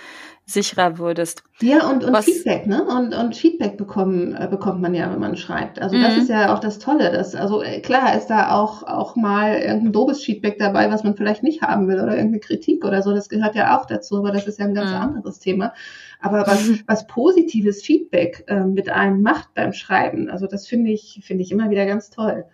sicherer 0.52 0.98
würdest. 0.98 1.44
Ja, 1.60 1.88
und, 1.88 2.04
und 2.04 2.12
Was, 2.12 2.24
Feedback, 2.24 2.66
ne? 2.66 2.84
Und, 2.84 3.14
und 3.14 3.36
Feedback 3.36 3.76
bekommen, 3.76 4.34
äh, 4.34 4.48
bekommt 4.48 4.80
man 4.80 4.94
ja, 4.94 5.10
wenn 5.12 5.20
man 5.20 5.36
schreibt. 5.36 5.80
Also 5.80 6.00
das 6.00 6.16
mhm. 6.16 6.22
ist 6.22 6.28
ja 6.28 6.54
auch 6.54 6.58
das 6.58 6.78
Tolle. 6.78 7.12
Dass, 7.12 7.34
also 7.34 7.62
äh, 7.62 7.80
klar 7.80 8.16
ist 8.16 8.26
da 8.26 8.50
auch, 8.52 8.82
auch 8.82 9.16
mal 9.16 9.58
irgendein 9.58 9.92
dobes 9.92 10.24
Feedback 10.24 10.58
dabei, 10.58 10.90
was 10.90 11.04
man 11.04 11.16
vielleicht 11.16 11.42
nicht 11.42 11.62
haben 11.62 11.88
will 11.88 12.00
oder 12.00 12.16
irgendeine 12.16 12.40
Kritik 12.40 12.84
oder 12.84 13.02
so. 13.02 13.12
Das 13.14 13.28
gehört 13.28 13.54
ja 13.54 13.78
auch 13.78 13.86
dazu, 13.86 14.16
aber 14.18 14.32
das 14.32 14.46
ist 14.46 14.58
ja 14.58 14.64
ein 14.64 14.74
ganz 14.74 14.90
mhm. 14.90 14.96
anderes 14.96 15.38
Thema. 15.38 15.72
Aber 16.20 16.46
was, 16.46 16.70
was 16.86 17.06
positives 17.06 17.82
Feedback 17.82 18.44
äh, 18.48 18.64
mit 18.64 18.88
einem 18.88 19.22
macht 19.22 19.54
beim 19.54 19.72
Schreiben, 19.72 20.28
also 20.28 20.46
das 20.46 20.66
finde 20.66 20.90
ich, 20.90 21.20
finde 21.22 21.42
ich 21.42 21.52
immer 21.52 21.70
wieder 21.70 21.86
ganz 21.86 22.10
toll. 22.10 22.44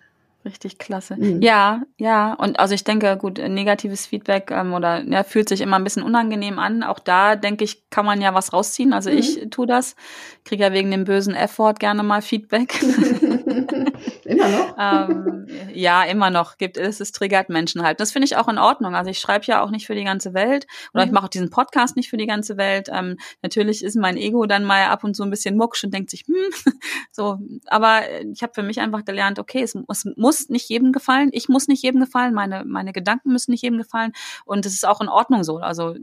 Richtig 0.47 0.79
klasse. 0.79 1.17
Mhm. 1.17 1.43
Ja, 1.43 1.83
ja. 1.99 2.33
Und 2.35 2.61
also 2.61 2.73
ich 2.73 2.85
denke, 2.85 3.17
gut, 3.17 3.39
negatives 3.39 4.07
Feedback 4.07 4.53
ähm, 4.53 4.75
oder 4.75 5.03
ja, 5.03 5.25
fühlt 5.25 5.49
sich 5.49 5.61
immer 5.61 5.77
ein 5.77 5.83
bisschen 5.83 6.05
unangenehm 6.05 6.61
an. 6.61 6.85
Auch 6.85 7.01
da 7.01 7.35
denke 7.35 7.65
ich, 7.65 7.91
kann 7.91 8.07
man 8.07 8.21
ja 8.21 8.33
was 8.33 8.53
rausziehen. 8.53 8.93
Also 8.93 9.11
mhm. 9.11 9.19
ich 9.19 9.51
tue 9.51 9.67
das. 9.67 9.97
Kriege 10.45 10.63
ja 10.63 10.73
wegen 10.73 10.93
dem 10.93 11.03
bösen 11.03 11.35
F-Wort 11.35 11.81
gerne 11.81 12.05
mal 12.05 12.23
Feedback. 12.23 12.81
immer 14.27 14.49
noch? 14.49 14.77
ähm, 14.79 15.47
ja, 15.73 16.05
immer 16.05 16.31
noch. 16.31 16.59
Gibt 16.59 16.77
es, 16.77 17.01
es 17.01 17.13
triggert 17.13 17.49
Menschen 17.49 17.83
halt. 17.83 18.01
Das 18.01 18.13
finde 18.13 18.27
ich 18.27 18.37
auch 18.37 18.49
in 18.49 18.59
Ordnung. 18.59 18.95
Also 18.95 19.11
ich 19.11 19.19
schreibe 19.19 19.45
ja 19.47 19.63
auch 19.63 19.71
nicht 19.71 19.87
für 19.87 19.95
die 19.95 20.05
ganze 20.05 20.35
Welt 20.35 20.67
oder 20.93 21.05
mhm. 21.05 21.09
ich 21.09 21.13
mache 21.13 21.25
auch 21.25 21.31
diesen 21.31 21.51
Podcast 21.51 21.97
nicht 21.97 22.11
für 22.11 22.17
die 22.17 22.27
ganze 22.27 22.57
Welt. 22.57 22.89
Ähm, 22.93 23.17
natürlich 23.43 23.85
ist 23.85 23.97
mein 23.97 24.17
Ego 24.17 24.47
dann 24.47 24.65
mal 24.65 24.87
ab 24.87 25.05
und 25.05 25.15
zu 25.15 25.23
ein 25.23 25.31
bisschen 25.31 25.57
mucksch 25.57 25.85
und 25.85 25.95
denkt 25.95 26.11
sich, 26.11 26.25
hm, 26.27 26.73
so. 27.13 27.39
Aber 27.67 28.03
ich 28.33 28.43
habe 28.43 28.53
für 28.55 28.63
mich 28.63 28.81
einfach 28.81 29.05
gelernt, 29.05 29.39
okay, 29.39 29.63
es, 29.63 29.75
es 29.75 30.05
muss 30.17 30.49
nicht 30.49 30.69
jedem 30.69 30.93
gefallen, 30.93 31.31
ich 31.33 31.49
muss 31.49 31.69
nicht 31.69 31.83
jedem 31.83 32.01
gefallen, 32.01 32.35
meine, 32.35 32.65
meine 32.65 32.93
Gedanken 32.93 33.33
müssen 33.33 33.51
nicht 33.53 33.63
jedem 33.63 33.79
gefallen 33.79 34.13
und 34.45 34.67
es 34.67 34.75
ist 34.75 34.87
auch 34.87 35.01
in 35.01 35.09
Ordnung 35.09 35.45
so. 35.45 35.59
Also 35.59 35.95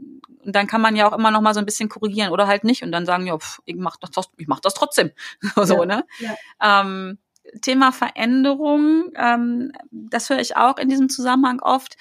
und 0.44 0.54
dann 0.54 0.66
kann 0.66 0.80
man 0.80 0.96
ja 0.96 1.08
auch 1.08 1.16
immer 1.16 1.30
noch 1.30 1.40
mal 1.40 1.54
so 1.54 1.60
ein 1.60 1.66
bisschen 1.66 1.88
korrigieren 1.88 2.30
oder 2.30 2.46
halt 2.46 2.64
nicht 2.64 2.82
und 2.82 2.92
dann 2.92 3.06
sagen, 3.06 3.26
ja, 3.26 3.38
pff, 3.38 3.60
ich 3.64 3.76
mach 3.76 3.96
das, 3.96 4.10
ich 4.36 4.46
mach 4.46 4.60
das 4.60 4.74
trotzdem. 4.74 5.10
so, 5.56 5.80
ja, 5.80 5.86
ne? 5.86 6.04
Ja. 6.18 6.80
Ähm, 6.82 7.18
Thema 7.60 7.92
Veränderung, 7.92 9.12
ähm, 9.16 9.72
das 9.90 10.30
höre 10.30 10.40
ich 10.40 10.56
auch 10.56 10.78
in 10.78 10.88
diesem 10.88 11.08
Zusammenhang 11.08 11.60
oft 11.60 11.96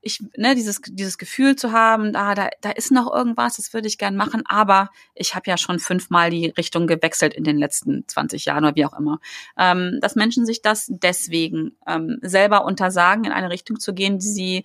ich, 0.00 0.20
ne, 0.36 0.54
dieses, 0.54 0.80
dieses 0.80 1.18
Gefühl 1.18 1.56
zu 1.56 1.72
haben, 1.72 2.12
da, 2.12 2.34
da, 2.34 2.48
da 2.60 2.70
ist 2.70 2.92
noch 2.92 3.12
irgendwas, 3.12 3.56
das 3.56 3.72
würde 3.74 3.88
ich 3.88 3.98
gern 3.98 4.16
machen, 4.16 4.42
aber 4.46 4.90
ich 5.14 5.34
habe 5.34 5.50
ja 5.50 5.56
schon 5.56 5.80
fünfmal 5.80 6.30
die 6.30 6.46
Richtung 6.50 6.86
gewechselt 6.86 7.34
in 7.34 7.44
den 7.44 7.58
letzten 7.58 8.06
20 8.06 8.44
Jahren 8.44 8.64
oder 8.64 8.76
wie 8.76 8.86
auch 8.86 8.98
immer. 8.98 9.20
Ähm, 9.56 9.98
dass 10.00 10.14
Menschen 10.14 10.46
sich 10.46 10.62
das 10.62 10.86
deswegen 10.88 11.76
ähm, 11.86 12.18
selber 12.22 12.64
untersagen, 12.64 13.24
in 13.24 13.32
eine 13.32 13.50
Richtung 13.50 13.80
zu 13.80 13.92
gehen, 13.92 14.18
die 14.18 14.28
sie 14.28 14.64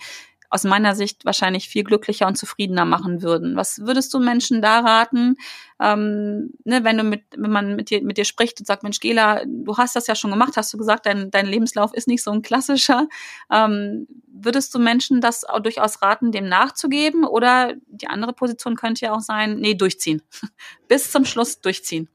aus 0.53 0.65
meiner 0.65 0.93
Sicht 0.93 1.25
wahrscheinlich 1.25 1.67
viel 1.67 1.83
glücklicher 1.83 2.27
und 2.27 2.37
zufriedener 2.37 2.85
machen 2.85 3.23
würden. 3.23 3.55
Was 3.55 3.79
würdest 3.79 4.13
du 4.13 4.19
Menschen 4.19 4.61
da 4.61 4.81
raten, 4.81 5.35
ähm, 5.79 6.53
ne, 6.63 6.83
wenn 6.83 6.95
du 6.95 7.03
mit, 7.03 7.23
wenn 7.35 7.49
man 7.49 7.75
mit 7.75 7.89
dir, 7.89 8.03
mit 8.03 8.17
dir 8.17 8.23
spricht 8.23 8.59
und 8.59 8.67
sagt, 8.67 8.83
Mensch, 8.83 8.99
Gela, 8.99 9.41
du 9.47 9.75
hast 9.77 9.95
das 9.95 10.05
ja 10.05 10.13
schon 10.13 10.29
gemacht, 10.29 10.55
hast 10.55 10.71
du 10.71 10.77
gesagt, 10.77 11.07
dein, 11.07 11.31
dein 11.31 11.47
Lebenslauf 11.47 11.91
ist 11.95 12.07
nicht 12.07 12.21
so 12.21 12.29
ein 12.29 12.43
klassischer. 12.43 13.07
Ähm, 13.51 14.05
würdest 14.27 14.75
du 14.75 14.79
Menschen 14.79 15.21
das 15.21 15.43
auch 15.43 15.59
durchaus 15.59 16.03
raten, 16.03 16.31
dem 16.31 16.47
nachzugeben? 16.47 17.23
Oder 17.23 17.73
die 17.87 18.07
andere 18.07 18.33
Position 18.33 18.75
könnte 18.75 19.05
ja 19.05 19.15
auch 19.15 19.21
sein, 19.21 19.55
nee, 19.55 19.73
durchziehen. 19.73 20.21
Bis 20.87 21.11
zum 21.11 21.25
Schluss 21.25 21.61
durchziehen. 21.61 22.09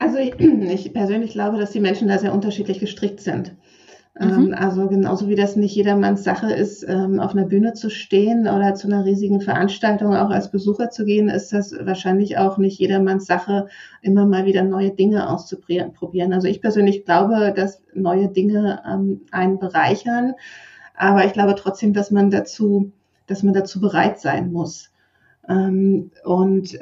Also 0.00 0.18
ich, 0.18 0.34
ich 0.40 0.92
persönlich 0.92 1.30
glaube, 1.30 1.58
dass 1.58 1.70
die 1.70 1.80
Menschen 1.80 2.08
da 2.08 2.18
sehr 2.18 2.34
unterschiedlich 2.34 2.80
gestrickt 2.80 3.20
sind. 3.20 3.54
Ähm, 4.20 4.46
mhm. 4.46 4.54
Also 4.54 4.88
genauso 4.88 5.28
wie 5.28 5.36
das 5.36 5.56
nicht 5.56 5.74
jedermanns 5.74 6.22
Sache 6.22 6.52
ist, 6.52 6.86
ähm, 6.86 7.18
auf 7.18 7.32
einer 7.32 7.46
Bühne 7.46 7.72
zu 7.72 7.88
stehen 7.88 8.42
oder 8.42 8.74
zu 8.74 8.86
einer 8.86 9.06
riesigen 9.06 9.40
Veranstaltung 9.40 10.14
auch 10.14 10.28
als 10.28 10.50
Besucher 10.50 10.90
zu 10.90 11.06
gehen, 11.06 11.30
ist 11.30 11.52
das 11.54 11.72
wahrscheinlich 11.80 12.36
auch 12.36 12.58
nicht 12.58 12.78
jedermanns 12.78 13.24
Sache, 13.24 13.68
immer 14.02 14.26
mal 14.26 14.44
wieder 14.44 14.64
neue 14.64 14.90
Dinge 14.90 15.30
auszuprobieren. 15.30 16.34
Also 16.34 16.46
ich 16.46 16.60
persönlich 16.60 17.06
glaube, 17.06 17.54
dass 17.56 17.82
neue 17.94 18.28
Dinge 18.28 18.82
ähm, 18.86 19.22
einen 19.30 19.58
bereichern, 19.58 20.34
aber 20.94 21.24
ich 21.24 21.32
glaube 21.32 21.54
trotzdem, 21.54 21.94
dass 21.94 22.10
man 22.10 22.30
dazu, 22.30 22.92
dass 23.26 23.42
man 23.42 23.54
dazu 23.54 23.80
bereit 23.80 24.20
sein 24.20 24.52
muss. 24.52 24.90
Und 25.48 26.78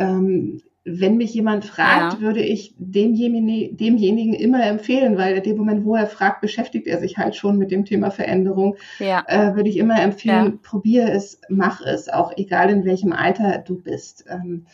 wenn 0.98 1.16
mich 1.16 1.32
jemand 1.34 1.64
fragt, 1.64 2.14
ja. 2.14 2.20
würde 2.20 2.42
ich 2.42 2.74
demjenigen, 2.78 3.76
demjenigen 3.76 4.34
immer 4.34 4.66
empfehlen, 4.66 5.16
weil 5.16 5.36
in 5.36 5.42
dem 5.42 5.56
Moment, 5.56 5.84
wo 5.84 5.94
er 5.94 6.06
fragt, 6.06 6.40
beschäftigt 6.40 6.86
er 6.86 6.98
sich 6.98 7.16
halt 7.16 7.36
schon 7.36 7.58
mit 7.58 7.70
dem 7.70 7.84
Thema 7.84 8.10
Veränderung. 8.10 8.76
Ja. 8.98 9.24
Äh, 9.28 9.54
würde 9.54 9.70
ich 9.70 9.76
immer 9.76 10.00
empfehlen, 10.00 10.46
ja. 10.46 10.58
probier 10.62 11.12
es, 11.12 11.40
mach 11.48 11.80
es, 11.80 12.08
auch 12.08 12.32
egal 12.36 12.70
in 12.70 12.84
welchem 12.84 13.12
Alter 13.12 13.58
du 13.58 13.80
bist. 13.80 14.24
Ähm, 14.28 14.66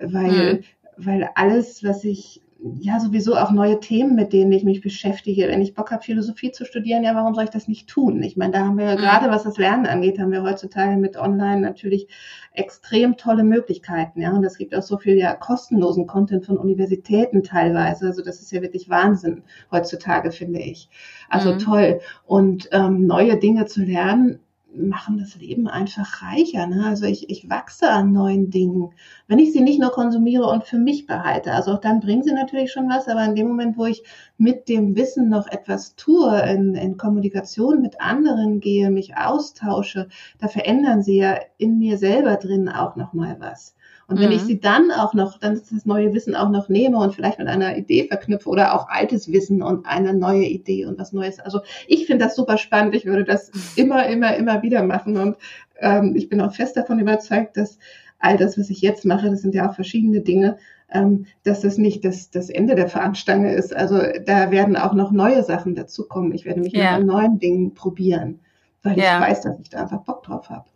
weil, 0.00 0.54
mhm. 0.54 0.60
weil 0.96 1.28
alles, 1.34 1.82
was 1.84 2.04
ich 2.04 2.42
ja 2.80 3.00
sowieso 3.00 3.36
auch 3.36 3.50
neue 3.50 3.80
Themen, 3.80 4.14
mit 4.14 4.32
denen 4.32 4.52
ich 4.52 4.62
mich 4.62 4.80
beschäftige. 4.80 5.48
Wenn 5.48 5.62
ich 5.62 5.74
Bock 5.74 5.90
habe, 5.90 6.02
Philosophie 6.02 6.52
zu 6.52 6.64
studieren, 6.64 7.02
ja, 7.02 7.14
warum 7.14 7.34
soll 7.34 7.44
ich 7.44 7.50
das 7.50 7.66
nicht 7.66 7.88
tun? 7.88 8.22
Ich 8.22 8.36
meine, 8.36 8.52
da 8.52 8.60
haben 8.60 8.78
wir 8.78 8.84
ja 8.84 8.94
mhm. 8.94 9.00
gerade, 9.00 9.30
was 9.30 9.42
das 9.42 9.58
Lernen 9.58 9.86
angeht, 9.86 10.18
haben 10.18 10.30
wir 10.30 10.42
heutzutage 10.42 10.96
mit 10.96 11.16
Online 11.16 11.60
natürlich 11.60 12.08
extrem 12.52 13.16
tolle 13.16 13.42
Möglichkeiten. 13.42 14.20
Ja, 14.20 14.32
und 14.32 14.44
es 14.44 14.58
gibt 14.58 14.74
auch 14.74 14.82
so 14.82 14.96
viel 14.98 15.16
ja 15.16 15.34
kostenlosen 15.34 16.06
Content 16.06 16.46
von 16.46 16.56
Universitäten 16.56 17.42
teilweise. 17.42 18.06
Also 18.06 18.22
das 18.22 18.40
ist 18.40 18.52
ja 18.52 18.62
wirklich 18.62 18.88
Wahnsinn 18.88 19.42
heutzutage, 19.70 20.30
finde 20.30 20.60
ich. 20.60 20.88
Also 21.28 21.54
mhm. 21.54 21.58
toll. 21.58 22.00
Und 22.26 22.68
ähm, 22.72 23.06
neue 23.06 23.38
Dinge 23.38 23.66
zu 23.66 23.82
lernen, 23.82 24.38
machen 24.74 25.18
das 25.18 25.36
Leben 25.36 25.68
einfach 25.68 26.22
reicher. 26.22 26.66
Ne? 26.66 26.84
Also 26.86 27.06
ich, 27.06 27.30
ich 27.30 27.48
wachse 27.50 27.88
an 27.88 28.12
neuen 28.12 28.50
Dingen, 28.50 28.90
wenn 29.28 29.38
ich 29.38 29.52
sie 29.52 29.60
nicht 29.60 29.80
nur 29.80 29.90
konsumiere 29.90 30.46
und 30.46 30.64
für 30.64 30.78
mich 30.78 31.06
behalte. 31.06 31.52
Also 31.52 31.72
auch 31.72 31.80
dann 31.80 32.00
bringen 32.00 32.22
sie 32.22 32.32
natürlich 32.32 32.72
schon 32.72 32.88
was, 32.88 33.08
aber 33.08 33.24
in 33.24 33.34
dem 33.34 33.48
Moment, 33.48 33.76
wo 33.76 33.86
ich 33.86 34.02
mit 34.38 34.68
dem 34.68 34.96
Wissen 34.96 35.28
noch 35.28 35.46
etwas 35.46 35.94
tue, 35.96 36.40
in, 36.50 36.74
in 36.74 36.96
Kommunikation 36.96 37.82
mit 37.82 38.00
anderen 38.00 38.60
gehe, 38.60 38.90
mich 38.90 39.16
austausche, 39.16 40.08
da 40.38 40.48
verändern 40.48 41.02
sie 41.02 41.18
ja 41.18 41.38
in 41.58 41.78
mir 41.78 41.98
selber 41.98 42.36
drin 42.36 42.68
auch 42.68 42.96
nochmal 42.96 43.36
was. 43.38 43.74
Und 44.12 44.20
wenn 44.20 44.28
mhm. 44.28 44.36
ich 44.36 44.42
sie 44.42 44.60
dann 44.60 44.90
auch 44.90 45.14
noch, 45.14 45.38
dann 45.38 45.54
das 45.54 45.86
neue 45.86 46.12
Wissen 46.12 46.36
auch 46.36 46.50
noch 46.50 46.68
nehme 46.68 46.98
und 46.98 47.14
vielleicht 47.14 47.38
mit 47.38 47.48
einer 47.48 47.78
Idee 47.78 48.06
verknüpfe 48.06 48.50
oder 48.50 48.74
auch 48.74 48.86
altes 48.90 49.32
Wissen 49.32 49.62
und 49.62 49.86
eine 49.86 50.12
neue 50.12 50.44
Idee 50.44 50.84
und 50.84 50.98
was 50.98 51.14
Neues. 51.14 51.40
Also 51.40 51.60
ich 51.86 52.04
finde 52.04 52.26
das 52.26 52.36
super 52.36 52.58
spannend. 52.58 52.94
Ich 52.94 53.06
würde 53.06 53.24
das 53.24 53.50
immer, 53.74 54.06
immer, 54.06 54.36
immer 54.36 54.62
wieder 54.62 54.82
machen. 54.82 55.16
Und 55.16 55.36
ähm, 55.80 56.14
ich 56.14 56.28
bin 56.28 56.42
auch 56.42 56.52
fest 56.52 56.76
davon 56.76 56.98
überzeugt, 56.98 57.56
dass 57.56 57.78
all 58.18 58.36
das, 58.36 58.58
was 58.58 58.68
ich 58.68 58.82
jetzt 58.82 59.06
mache, 59.06 59.30
das 59.30 59.40
sind 59.40 59.54
ja 59.54 59.70
auch 59.70 59.74
verschiedene 59.74 60.20
Dinge, 60.20 60.58
ähm, 60.90 61.24
dass 61.44 61.62
das 61.62 61.78
nicht 61.78 62.04
das, 62.04 62.30
das 62.30 62.50
Ende 62.50 62.74
der 62.74 62.88
Fahnenstange 62.88 63.54
ist. 63.54 63.74
Also 63.74 63.98
da 64.26 64.50
werden 64.50 64.76
auch 64.76 64.92
noch 64.92 65.10
neue 65.10 65.42
Sachen 65.42 65.74
dazukommen. 65.74 66.34
Ich 66.34 66.44
werde 66.44 66.60
mich 66.60 66.74
ja. 66.74 66.96
an 66.96 67.06
neuen 67.06 67.38
Dingen 67.38 67.72
probieren, 67.72 68.40
weil 68.82 68.98
ja. 68.98 69.16
ich 69.16 69.30
weiß, 69.30 69.40
dass 69.40 69.58
ich 69.58 69.70
da 69.70 69.80
einfach 69.84 70.02
Bock 70.02 70.22
drauf 70.22 70.50
habe. 70.50 70.66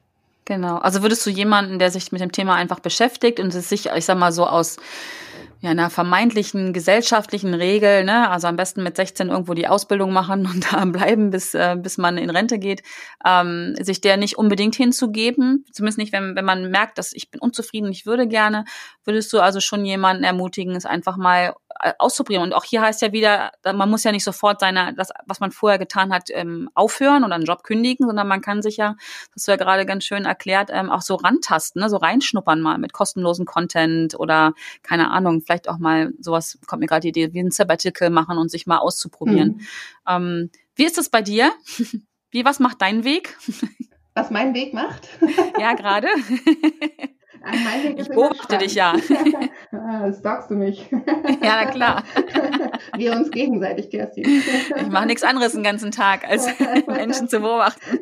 Genau. 0.46 0.76
Also 0.76 1.02
würdest 1.02 1.26
du 1.26 1.30
jemanden, 1.30 1.80
der 1.80 1.90
sich 1.90 2.12
mit 2.12 2.20
dem 2.20 2.30
Thema 2.30 2.54
einfach 2.54 2.78
beschäftigt 2.78 3.40
und 3.40 3.52
es 3.52 3.68
sich, 3.68 3.86
ich 3.86 4.04
sag 4.04 4.16
mal 4.16 4.32
so 4.32 4.46
aus 4.46 4.76
ja, 5.60 5.70
einer 5.70 5.90
vermeintlichen 5.90 6.72
gesellschaftlichen 6.72 7.52
Regel, 7.52 8.04
ne, 8.04 8.30
also 8.30 8.46
am 8.46 8.54
besten 8.54 8.84
mit 8.84 8.94
16 8.94 9.28
irgendwo 9.28 9.54
die 9.54 9.66
Ausbildung 9.66 10.12
machen 10.12 10.46
und 10.46 10.64
da 10.72 10.84
bleiben, 10.84 11.30
bis, 11.30 11.54
äh, 11.54 11.76
bis 11.76 11.98
man 11.98 12.16
in 12.16 12.30
Rente 12.30 12.60
geht, 12.60 12.82
ähm, 13.24 13.74
sich 13.80 14.00
der 14.00 14.16
nicht 14.18 14.38
unbedingt 14.38 14.76
hinzugeben, 14.76 15.64
zumindest 15.72 15.98
nicht, 15.98 16.12
wenn, 16.12 16.36
wenn 16.36 16.44
man 16.44 16.70
merkt, 16.70 16.98
dass 16.98 17.12
ich 17.12 17.28
bin 17.30 17.40
unzufrieden, 17.40 17.90
ich 17.90 18.06
würde 18.06 18.28
gerne, 18.28 18.64
würdest 19.04 19.32
du 19.32 19.40
also 19.40 19.58
schon 19.58 19.84
jemanden 19.84 20.22
ermutigen, 20.22 20.76
es 20.76 20.86
einfach 20.86 21.16
mal 21.16 21.54
auszuprobieren. 21.98 22.44
Und 22.44 22.52
auch 22.52 22.64
hier 22.64 22.82
heißt 22.82 23.02
ja 23.02 23.12
wieder, 23.12 23.52
man 23.64 23.90
muss 23.90 24.04
ja 24.04 24.12
nicht 24.12 24.24
sofort 24.24 24.60
seine, 24.60 24.94
das, 24.94 25.10
was 25.26 25.40
man 25.40 25.50
vorher 25.50 25.78
getan 25.78 26.12
hat, 26.12 26.28
ähm, 26.30 26.70
aufhören 26.74 27.24
oder 27.24 27.34
einen 27.34 27.44
Job 27.44 27.62
kündigen, 27.62 28.06
sondern 28.06 28.28
man 28.28 28.40
kann 28.40 28.62
sich 28.62 28.76
ja, 28.76 28.94
das 29.34 29.36
hast 29.36 29.48
du 29.48 29.52
ja 29.52 29.56
gerade 29.56 29.86
ganz 29.86 30.04
schön 30.04 30.24
erklärt, 30.24 30.70
ähm, 30.72 30.90
auch 30.90 31.02
so 31.02 31.14
rantasten, 31.14 31.82
ne, 31.82 31.88
so 31.88 31.96
reinschnuppern 31.96 32.60
mal 32.60 32.78
mit 32.78 32.92
kostenlosen 32.92 33.46
Content 33.46 34.18
oder 34.18 34.54
keine 34.82 35.10
Ahnung, 35.10 35.42
vielleicht 35.42 35.68
auch 35.68 35.78
mal 35.78 36.12
sowas, 36.20 36.58
kommt 36.66 36.80
mir 36.80 36.86
gerade 36.86 37.00
die 37.00 37.08
Idee, 37.08 37.32
wie 37.32 37.40
ein 37.40 37.50
Sabbatical 37.50 38.10
machen 38.10 38.38
und 38.38 38.50
sich 38.50 38.66
mal 38.66 38.78
auszuprobieren. 38.78 39.48
Mhm. 39.48 39.60
Ähm, 40.06 40.50
wie 40.74 40.84
ist 40.84 40.98
es 40.98 41.08
bei 41.08 41.22
dir? 41.22 41.52
Wie, 42.30 42.44
was 42.44 42.58
macht 42.58 42.82
dein 42.82 43.04
Weg? 43.04 43.38
Was 44.14 44.30
mein 44.30 44.52
Weg 44.54 44.72
macht? 44.72 45.08
ja, 45.60 45.74
gerade. 45.74 46.08
Ich 47.96 48.08
beobachte 48.08 48.58
dich 48.58 48.74
ja. 48.74 48.94
Ah, 49.72 50.12
stalkst 50.12 50.50
du 50.50 50.54
mich? 50.54 50.88
Ja, 51.42 51.64
na 51.64 51.70
klar. 51.70 52.04
Wir 52.96 53.12
uns 53.12 53.30
gegenseitig, 53.30 53.90
Kerstin. 53.90 54.24
Ich 54.76 54.88
mache 54.88 55.06
nichts 55.06 55.22
anderes 55.22 55.52
den 55.52 55.62
ganzen 55.62 55.90
Tag, 55.90 56.26
als 56.28 56.46
Menschen 56.86 57.28
zu 57.28 57.40
beobachten. 57.40 57.98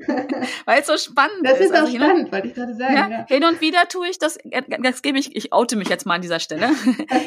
Weil 0.64 0.80
es 0.80 0.86
so 0.86 0.96
spannend 0.96 1.38
das 1.42 1.58
ist. 1.58 1.66
ist 1.66 1.72
auch 1.74 1.80
Also, 1.82 1.96
spannend, 1.96 2.32
wollte 2.32 2.48
ich 2.48 2.54
gerade 2.54 2.74
sagen. 2.74 2.94
Ja, 2.94 3.08
Ja. 3.08 3.26
Hin 3.26 3.44
und 3.44 3.60
wieder 3.60 3.88
tue 3.88 4.08
ich 4.08 4.18
das, 4.18 4.36
äh, 4.50 4.62
das 4.80 5.02
gebe 5.02 5.18
ich, 5.18 5.34
ich 5.36 5.52
oute 5.52 5.76
mich 5.76 5.88
jetzt 5.88 6.06
mal 6.06 6.14
an 6.14 6.22
dieser 6.22 6.40
Stelle. 6.40 6.70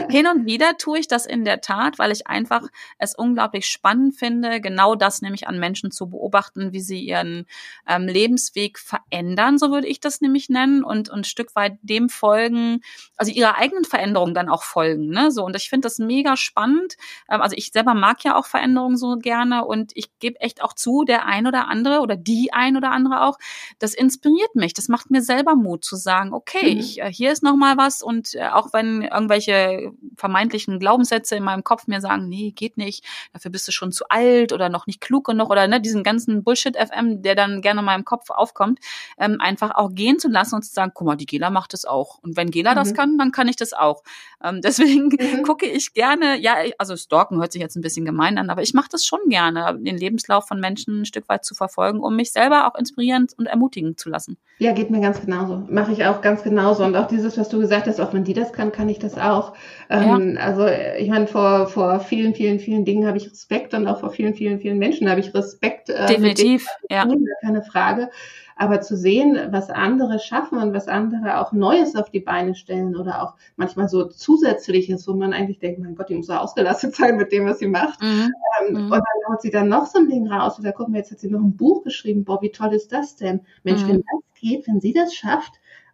hin 0.10 0.28
und 0.28 0.46
wieder 0.46 0.78
tue 0.78 1.00
ich 1.00 1.08
das 1.08 1.26
in 1.26 1.46
der 1.46 1.62
Tat, 1.62 2.00
weil 2.00 2.12
ich 2.12 2.28
einfach 2.28 2.68
es 2.98 3.16
unglaublich 3.16 3.66
spannend 3.68 4.16
finde, 4.16 4.62
genau 4.62 4.96
das 4.96 5.22
nämlich 5.22 5.48
an 5.48 5.60
Menschen 5.60 5.92
zu 5.92 6.10
beobachten, 6.10 6.74
wie 6.74 6.82
sie 6.82 7.00
ihren 7.02 7.46
ähm, 7.88 8.08
Lebensweg 8.08 8.80
verändern, 8.80 9.58
so 9.58 9.72
würde 9.72 9.88
ich 9.88 10.00
das 10.00 10.22
nämlich 10.22 10.50
nennen, 10.50 10.84
und, 10.84 11.10
und 11.10 11.20
ein 11.20 11.24
Stück 11.24 11.56
weit 11.56 11.78
dem 11.82 12.07
folgen, 12.10 12.82
also 13.16 13.32
ihrer 13.32 13.58
eigenen 13.58 13.84
Veränderung 13.86 14.34
dann 14.34 14.50
auch 14.50 14.64
folgen. 14.64 15.10
Ne? 15.10 15.32
So, 15.32 15.44
und 15.46 15.56
ich 15.56 15.70
finde 15.70 15.86
das 15.86 16.00
mega 16.00 16.38
spannend. 16.38 16.96
Ähm, 17.30 17.42
also 17.42 17.56
ich 17.58 17.72
selber 17.72 17.94
mag 17.94 18.24
ja 18.24 18.36
auch 18.36 18.46
Veränderungen 18.46 18.98
so 18.98 19.18
gerne 19.18 19.66
und 19.66 19.92
ich 19.96 20.10
gebe 20.20 20.40
echt 20.40 20.62
auch 20.64 20.74
zu, 20.74 21.04
der 21.04 21.26
ein 21.26 21.48
oder 21.48 21.68
andere 21.68 22.00
oder 22.02 22.16
die 22.16 22.52
ein 22.54 22.78
oder 22.78 22.92
andere 22.92 23.24
auch, 23.24 23.38
das 23.80 23.94
inspiriert 23.94 24.56
mich. 24.56 24.74
Das 24.74 24.88
macht 24.88 25.10
mir 25.12 25.22
selber 25.22 25.56
Mut 25.56 25.84
zu 25.84 25.96
sagen, 25.96 26.34
okay, 26.34 26.74
Mhm. 26.74 26.80
ich, 26.80 27.02
äh, 27.02 27.12
hier 27.12 27.32
ist 27.32 27.44
noch 27.44 27.56
mal 27.56 27.78
was 27.78 28.02
und 28.02 28.36
äh, 28.36 28.48
auch 28.50 28.74
wenn 28.74 29.02
irgendwelche 29.02 29.92
vermeintlichen 30.16 30.80
Glaubenssätze 30.80 31.36
in 31.36 31.44
meinem 31.44 31.64
Kopf 31.64 31.88
mir 31.88 32.02
sagen, 32.02 32.28
nee, 32.30 32.52
geht 32.52 32.78
nicht, 32.78 33.04
dafür 33.34 33.52
bist 33.52 33.68
du 33.68 33.72
schon 33.72 33.92
zu 33.92 34.06
alt 34.10 34.54
oder 34.54 34.70
noch 34.70 34.88
nicht 34.88 35.02
klug 35.02 35.26
genug 35.26 35.50
oder 35.50 35.68
ne, 35.68 35.82
diesen 35.82 36.04
ganzen 36.04 36.44
Bullshit-FM, 36.44 37.22
der 37.22 37.36
dann 37.36 37.62
gerne 37.62 37.80
in 37.82 37.86
meinem 37.86 38.06
Kopf 38.06 38.30
aufkommt, 38.30 38.80
ähm, 39.18 39.38
einfach 39.40 39.72
auch 39.76 39.90
gehen 39.94 40.20
zu 40.20 40.30
lassen 40.30 40.56
und 40.56 40.64
zu 40.64 40.74
sagen, 40.74 40.92
guck 40.94 41.08
mal, 41.08 41.16
die 41.16 41.26
Gela 41.26 41.50
macht 41.50 41.74
es 41.74 41.86
auch. 41.86 41.97
Und 42.22 42.38
wenn 42.38 42.52
Gela 42.52 42.76
das 42.76 42.92
Mhm. 42.92 42.96
kann, 42.96 43.18
dann 43.18 43.32
kann 43.32 43.48
ich 43.48 43.56
das 43.56 43.74
auch. 43.74 44.04
Ähm, 44.44 44.62
deswegen 45.02 45.10
Mhm. 45.10 45.44
gucke 45.44 45.66
ich 45.66 45.94
gerne, 45.94 46.40
ja, 46.40 46.56
also 46.78 46.96
stalken 46.96 47.40
hört 47.40 47.52
sich 47.52 47.62
jetzt 47.62 47.76
ein 47.76 47.82
bisschen 47.82 48.06
gemein 48.06 48.38
an, 48.38 48.50
aber 48.50 48.62
ich 48.62 48.74
mache 48.74 48.90
das 48.92 49.06
schon 49.06 49.20
gerne, 49.28 49.78
den 49.80 49.98
Lebenslauf 49.98 50.48
von 50.48 50.60
Menschen 50.60 51.02
ein 51.02 51.06
Stück 51.06 51.28
weit 51.30 51.44
zu 51.46 51.56
verfolgen, 51.56 52.00
um 52.02 52.16
mich 52.16 52.32
selber 52.32 52.68
auch 52.68 52.76
inspirierend 52.78 53.34
und 53.38 53.48
ermutigen 53.48 53.98
zu 53.98 54.10
lassen. 54.10 54.38
Ja, 54.60 54.72
geht 54.74 54.90
mir 54.90 55.02
ganz 55.02 55.22
genauso. 55.22 55.64
Mache 55.70 55.92
ich 55.92 56.06
auch 56.06 56.22
ganz 56.22 56.42
genauso. 56.44 56.84
Und 56.84 56.96
auch 56.96 57.08
dieses, 57.08 57.38
was 57.38 57.50
du 57.50 57.60
gesagt 57.60 57.86
hast, 57.88 58.00
auch 58.00 58.14
wenn 58.14 58.24
die 58.24 58.34
das 58.34 58.52
kann, 58.54 58.72
kann 58.72 58.90
ich 58.90 58.98
das 59.00 59.18
auch. 59.18 59.54
Ähm, 59.90 60.38
Also 60.42 60.64
äh, 60.64 60.98
ich 61.00 61.10
meine, 61.10 61.28
vor, 61.28 61.68
vor 61.68 62.00
vielen, 62.00 62.34
vielen, 62.34 62.60
vielen 62.60 62.84
Dingen 62.86 63.06
habe 63.08 63.18
ich 63.18 63.30
Respekt 63.30 63.74
und 63.74 63.88
auch 63.88 64.00
vor 64.00 64.10
vielen, 64.10 64.34
vielen, 64.34 64.60
vielen 64.60 64.78
Menschen 64.80 65.10
habe 65.10 65.20
ich 65.20 65.34
Respekt. 65.34 65.90
Äh, 65.90 66.08
Definitiv, 66.08 66.68
ja. 66.90 67.08
keine 67.42 67.62
Frage. 67.62 68.10
Aber 68.58 68.82
zu 68.82 68.98
sehen, 68.98 69.38
was 69.52 69.70
andere 69.70 70.20
schaffen 70.20 70.58
und 70.58 70.74
was 70.74 70.88
andere 70.88 71.40
auch 71.40 71.52
Neues 71.52 71.96
auf 71.96 72.10
die 72.10 72.20
Beine 72.20 72.56
stellen 72.56 72.96
oder 72.96 73.22
auch 73.22 73.36
manchmal 73.56 73.88
so 73.88 74.06
Zusätzliches, 74.06 75.08
wo 75.08 75.14
man 75.14 75.34
eigentlich 75.34 75.60
denkt, 75.60 75.80
mein 75.80 75.96
Gott, 75.96 76.10
die 76.10 76.16
muss 76.16 76.28
so 76.28 76.34
ausgelastet 76.34 76.96
sein 76.96 77.18
mit 77.18 77.32
dem, 77.32 77.46
was 77.46 77.60
sie 77.60 77.68
macht. 77.68 78.02
Mhm. 78.02 78.32
Ähm, 78.62 78.68
Mhm. 78.70 78.92
Und 78.92 78.92
dann 78.92 79.32
haut 79.32 79.42
sie 79.42 79.52
dann 79.52 79.70
noch 79.70 79.86
so 79.86 80.00
ein 80.00 80.08
Ding 80.10 80.28
raus. 80.28 80.58
Und 80.58 80.66
da 80.66 80.72
gucken 80.72 80.94
wir, 80.94 81.00
jetzt 81.00 81.12
hat 81.12 81.20
sie 81.20 81.30
noch 81.30 81.40
ein 81.40 81.56
Buch 81.56 81.84
geschrieben. 81.84 82.24
Boah, 82.26 82.42
wie 82.42 82.52
toll 82.52 82.74
ist 82.74 82.92
das 82.92 83.16
denn? 83.16 83.42
Mensch, 83.64 83.84
Mhm. 83.84 83.88
wenn 83.90 83.98
das 83.98 84.42
geht, 84.42 84.68
wenn 84.68 84.80
sie 84.82 84.94
das 84.94 85.14
schafft, 85.14 85.54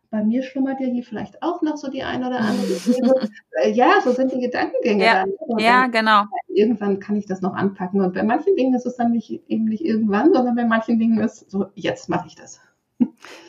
bei 0.10 0.23
mir 0.23 0.43
schlummert 0.43 0.80
ja 0.80 0.86
hier 0.88 1.04
vielleicht 1.04 1.41
auch 1.41 1.62
noch 1.63 1.76
so 1.76 1.89
die 1.89 2.04
ein 2.04 2.23
oder 2.23 2.39
andere. 2.39 2.67
Äh, 3.56 3.71
ja, 3.71 4.02
so 4.04 4.12
sind 4.12 4.32
die 4.32 4.39
Gedankengänge 4.39 5.04
Ja, 5.06 5.26
dann. 5.47 5.60
Ja, 5.60 5.88
genau. 5.88 6.23
Irgendwann 6.56 7.00
kann 7.00 7.16
ich 7.16 7.26
das 7.26 7.42
noch 7.42 7.54
anpacken. 7.54 8.02
Und 8.02 8.13
bei 8.13 8.24
manchen 8.24 8.56
Dingen 8.56 8.74
ist 8.76 8.86
es 8.86 8.96
dann 8.96 9.12
nicht, 9.12 9.44
eben 9.48 9.66
nicht 9.66 9.84
irgendwann, 9.84 10.34
sondern 10.34 10.56
bei 10.56 10.66
manchen 10.66 11.00
Dingen 11.00 11.20
ist 11.20 11.50
so, 11.50 11.68
jetzt 11.76 12.10
mache 12.10 12.28
ich 12.28 12.36
das. 12.36 12.60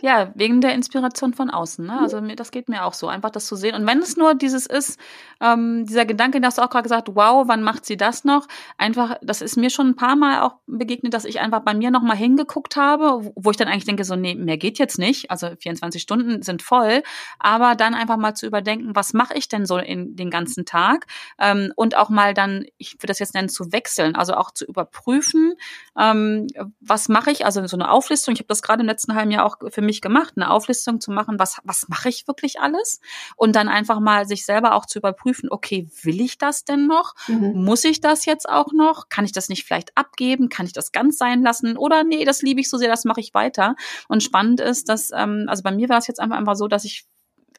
Ja, 0.03 0.33
wegen 0.35 0.61
der 0.61 0.75
Inspiration 0.75 1.35
von 1.35 1.51
außen. 1.51 1.87
Ne? 1.87 1.99
Also 1.99 2.21
mir, 2.21 2.37
das 2.37 2.51
geht 2.51 2.69
mir 2.69 2.85
auch 2.85 2.95
so, 2.95 3.09
einfach 3.09 3.31
das 3.31 3.47
zu 3.47 3.57
sehen. 3.57 3.75
Und 3.75 3.87
wenn 3.87 3.99
es 3.99 4.17
nur 4.17 4.35
dieses 4.35 4.67
ist, 4.67 4.99
ähm, 5.41 5.87
dieser 5.87 6.05
Gedanke, 6.05 6.41
da 6.41 6.49
hast 6.49 6.59
du 6.59 6.63
auch 6.63 6.71
gerade 6.71 6.83
gesagt, 6.83 7.09
wow, 7.15 7.45
wann 7.47 7.63
macht 7.63 7.85
sie 7.85 7.97
das 7.97 8.25
noch? 8.25 8.47
Einfach, 8.79 9.17
das 9.23 9.41
ist 9.41 9.57
mir 9.57 9.71
schon 9.71 9.89
ein 9.89 9.97
paar 9.97 10.17
Mal 10.17 10.43
auch 10.43 10.57
begegnet, 10.67 11.15
dass 11.15 11.25
ich 11.25 11.41
einfach 11.41 11.61
bei 11.61 11.75
mir 11.75 11.91
nochmal 11.91 12.17
hingeguckt 12.17 12.77
habe, 12.77 13.33
wo 13.35 13.51
ich 13.51 13.57
dann 13.57 13.69
eigentlich 13.69 13.85
denke, 13.85 14.05
so, 14.05 14.17
nee, 14.17 14.35
mehr 14.35 14.59
geht 14.59 14.79
jetzt 14.79 14.99
nicht. 14.99 15.31
Also 15.31 15.49
24 15.59 16.03
Stunden 16.03 16.43
sind 16.43 16.63
voll. 16.63 17.03
Aber 17.39 17.75
dann 17.75 17.95
einfach 17.95 18.17
mal 18.17 18.35
zu 18.35 18.47
überdenken, 18.47 18.95
was 18.95 19.13
mache 19.13 19.35
ich 19.35 19.49
denn 19.49 19.67
so 19.67 19.79
in 19.79 20.17
den 20.17 20.31
ganzen 20.31 20.65
Tag? 20.67 21.07
Ähm, 21.39 21.73
und 21.77 21.97
auch 21.97 22.11
mal 22.11 22.35
dann, 22.35 22.67
ich 22.79 22.95
würde 22.95 23.09
das 23.09 23.19
jetzt 23.19 23.35
nennen, 23.35 23.49
zu 23.49 23.73
wechseln, 23.73 24.17
also 24.17 24.35
auch 24.35 24.51
zu 24.51 24.65
überprüfen, 24.65 25.55
ähm, 25.99 26.47
was 26.81 27.09
mache 27.09 27.31
ich? 27.31 27.45
Also 27.47 27.67
so 27.67 27.77
eine 27.77 27.91
Auflistung. 27.91 28.35
Ich 28.35 28.41
habe 28.41 28.49
das 28.49 28.63
gerade 28.63 28.83
im 28.83 28.87
letzten 28.87 29.15
halben 29.15 29.31
Jahr 29.31 29.45
auch 29.45 29.59
für 29.70 29.83
mich 29.83 30.00
gemacht, 30.00 30.35
eine 30.37 30.50
Auflistung 30.50 31.00
zu 31.00 31.11
machen, 31.11 31.38
was, 31.38 31.59
was 31.64 31.88
mache 31.88 32.09
ich 32.09 32.27
wirklich 32.27 32.61
alles? 32.61 33.00
Und 33.37 33.57
dann 33.57 33.68
einfach 33.68 34.00
mal 34.00 34.27
sich 34.27 34.44
selber 34.44 34.74
auch 34.74 34.87
zu 34.87 34.98
überprüfen, 34.98 35.50
okay, 35.50 35.88
will 36.03 36.20
ich 36.20 36.38
das 36.38 36.64
denn 36.64 36.87
noch? 36.87 37.14
Mhm. 37.29 37.64
Muss 37.64 37.85
ich 37.85 38.00
das 38.00 38.24
jetzt 38.24 38.48
auch 38.48 38.72
noch? 38.72 39.09
Kann 39.09 39.24
ich 39.24 39.33
das 39.33 39.48
nicht 39.48 39.64
vielleicht 39.64 39.96
abgeben? 39.96 40.48
Kann 40.48 40.66
ich 40.66 40.72
das 40.72 40.92
ganz 40.92 41.18
sein 41.18 41.42
lassen? 41.42 41.77
Oder 41.77 42.05
nee, 42.05 42.24
das 42.24 42.42
liebe 42.42 42.61
ich 42.61 42.70
so 42.70 42.77
sehr, 42.77 42.88
das 42.88 43.05
mache 43.05 43.20
ich 43.20 43.35
weiter. 43.35 43.77
Und 44.09 44.22
spannend 44.22 44.61
ist, 44.61 44.88
dass, 44.88 45.11
ähm, 45.14 45.46
also 45.48 45.62
bei 45.62 45.72
mir 45.72 45.88
war 45.88 45.98
es 45.98 46.07
jetzt 46.07 46.20
einfach, 46.20 46.37
einfach 46.37 46.57
so, 46.57 46.68
dass 46.68 46.85
ich 46.85 47.07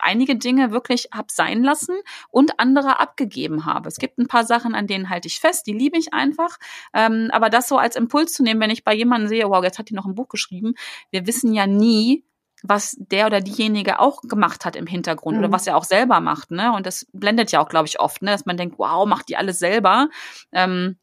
einige 0.01 0.36
Dinge 0.36 0.71
wirklich 0.71 1.10
hab 1.13 1.31
sein 1.31 1.63
lassen 1.63 1.95
und 2.29 2.60
andere 2.60 2.99
abgegeben 2.99 3.65
habe. 3.65 3.88
Es 3.88 3.97
gibt 3.97 4.17
ein 4.17 4.27
paar 4.27 4.45
Sachen, 4.45 4.75
an 4.75 4.88
denen 4.88 5.10
halte 5.10 5.27
ich 5.27 5.39
fest, 5.39 5.67
die 5.67 5.73
liebe 5.73 5.97
ich 5.97 6.13
einfach. 6.13 6.58
Ähm, 6.93 7.29
aber 7.31 7.49
das 7.49 7.67
so 7.67 7.77
als 7.77 7.95
Impuls 7.95 8.34
zu 8.34 8.43
nehmen, 8.43 8.60
wenn 8.62 8.69
ich 8.69 8.84
bei 8.84 8.93
jemandem 8.93 9.27
sehe, 9.29 9.49
wow, 9.49 9.63
jetzt 9.63 9.79
hat 9.79 9.89
die 9.89 9.93
noch 9.95 10.05
ein 10.05 10.15
Buch 10.15 10.29
geschrieben, 10.29 10.73
wir 11.12 11.25
wissen 11.27 11.53
ja 11.53 11.67
nie, 11.67 12.23
was 12.63 12.95
der 12.97 13.27
oder 13.27 13.41
diejenige 13.41 13.99
auch 13.99 14.21
gemacht 14.21 14.65
hat 14.65 14.75
im 14.75 14.88
Hintergrund 14.88 15.38
oder 15.38 15.49
Mhm. 15.49 15.53
was 15.53 15.67
er 15.67 15.77
auch 15.77 15.84
selber 15.84 16.19
macht, 16.19 16.49
ne? 16.51 16.71
Und 16.73 16.86
das 16.88 17.05
blendet 17.13 17.51
ja 17.51 17.60
auch, 17.60 17.69
glaube 17.69 17.88
ich, 17.88 17.99
oft, 17.99 18.21
ne? 18.23 18.31
Dass 18.31 18.45
man 18.45 18.58
denkt, 18.58 18.79
wow, 18.79 19.05
macht 19.05 19.29
die 19.29 19.38
alles 19.38 19.60
selber. 19.60 20.10
Ähm, 20.51 20.97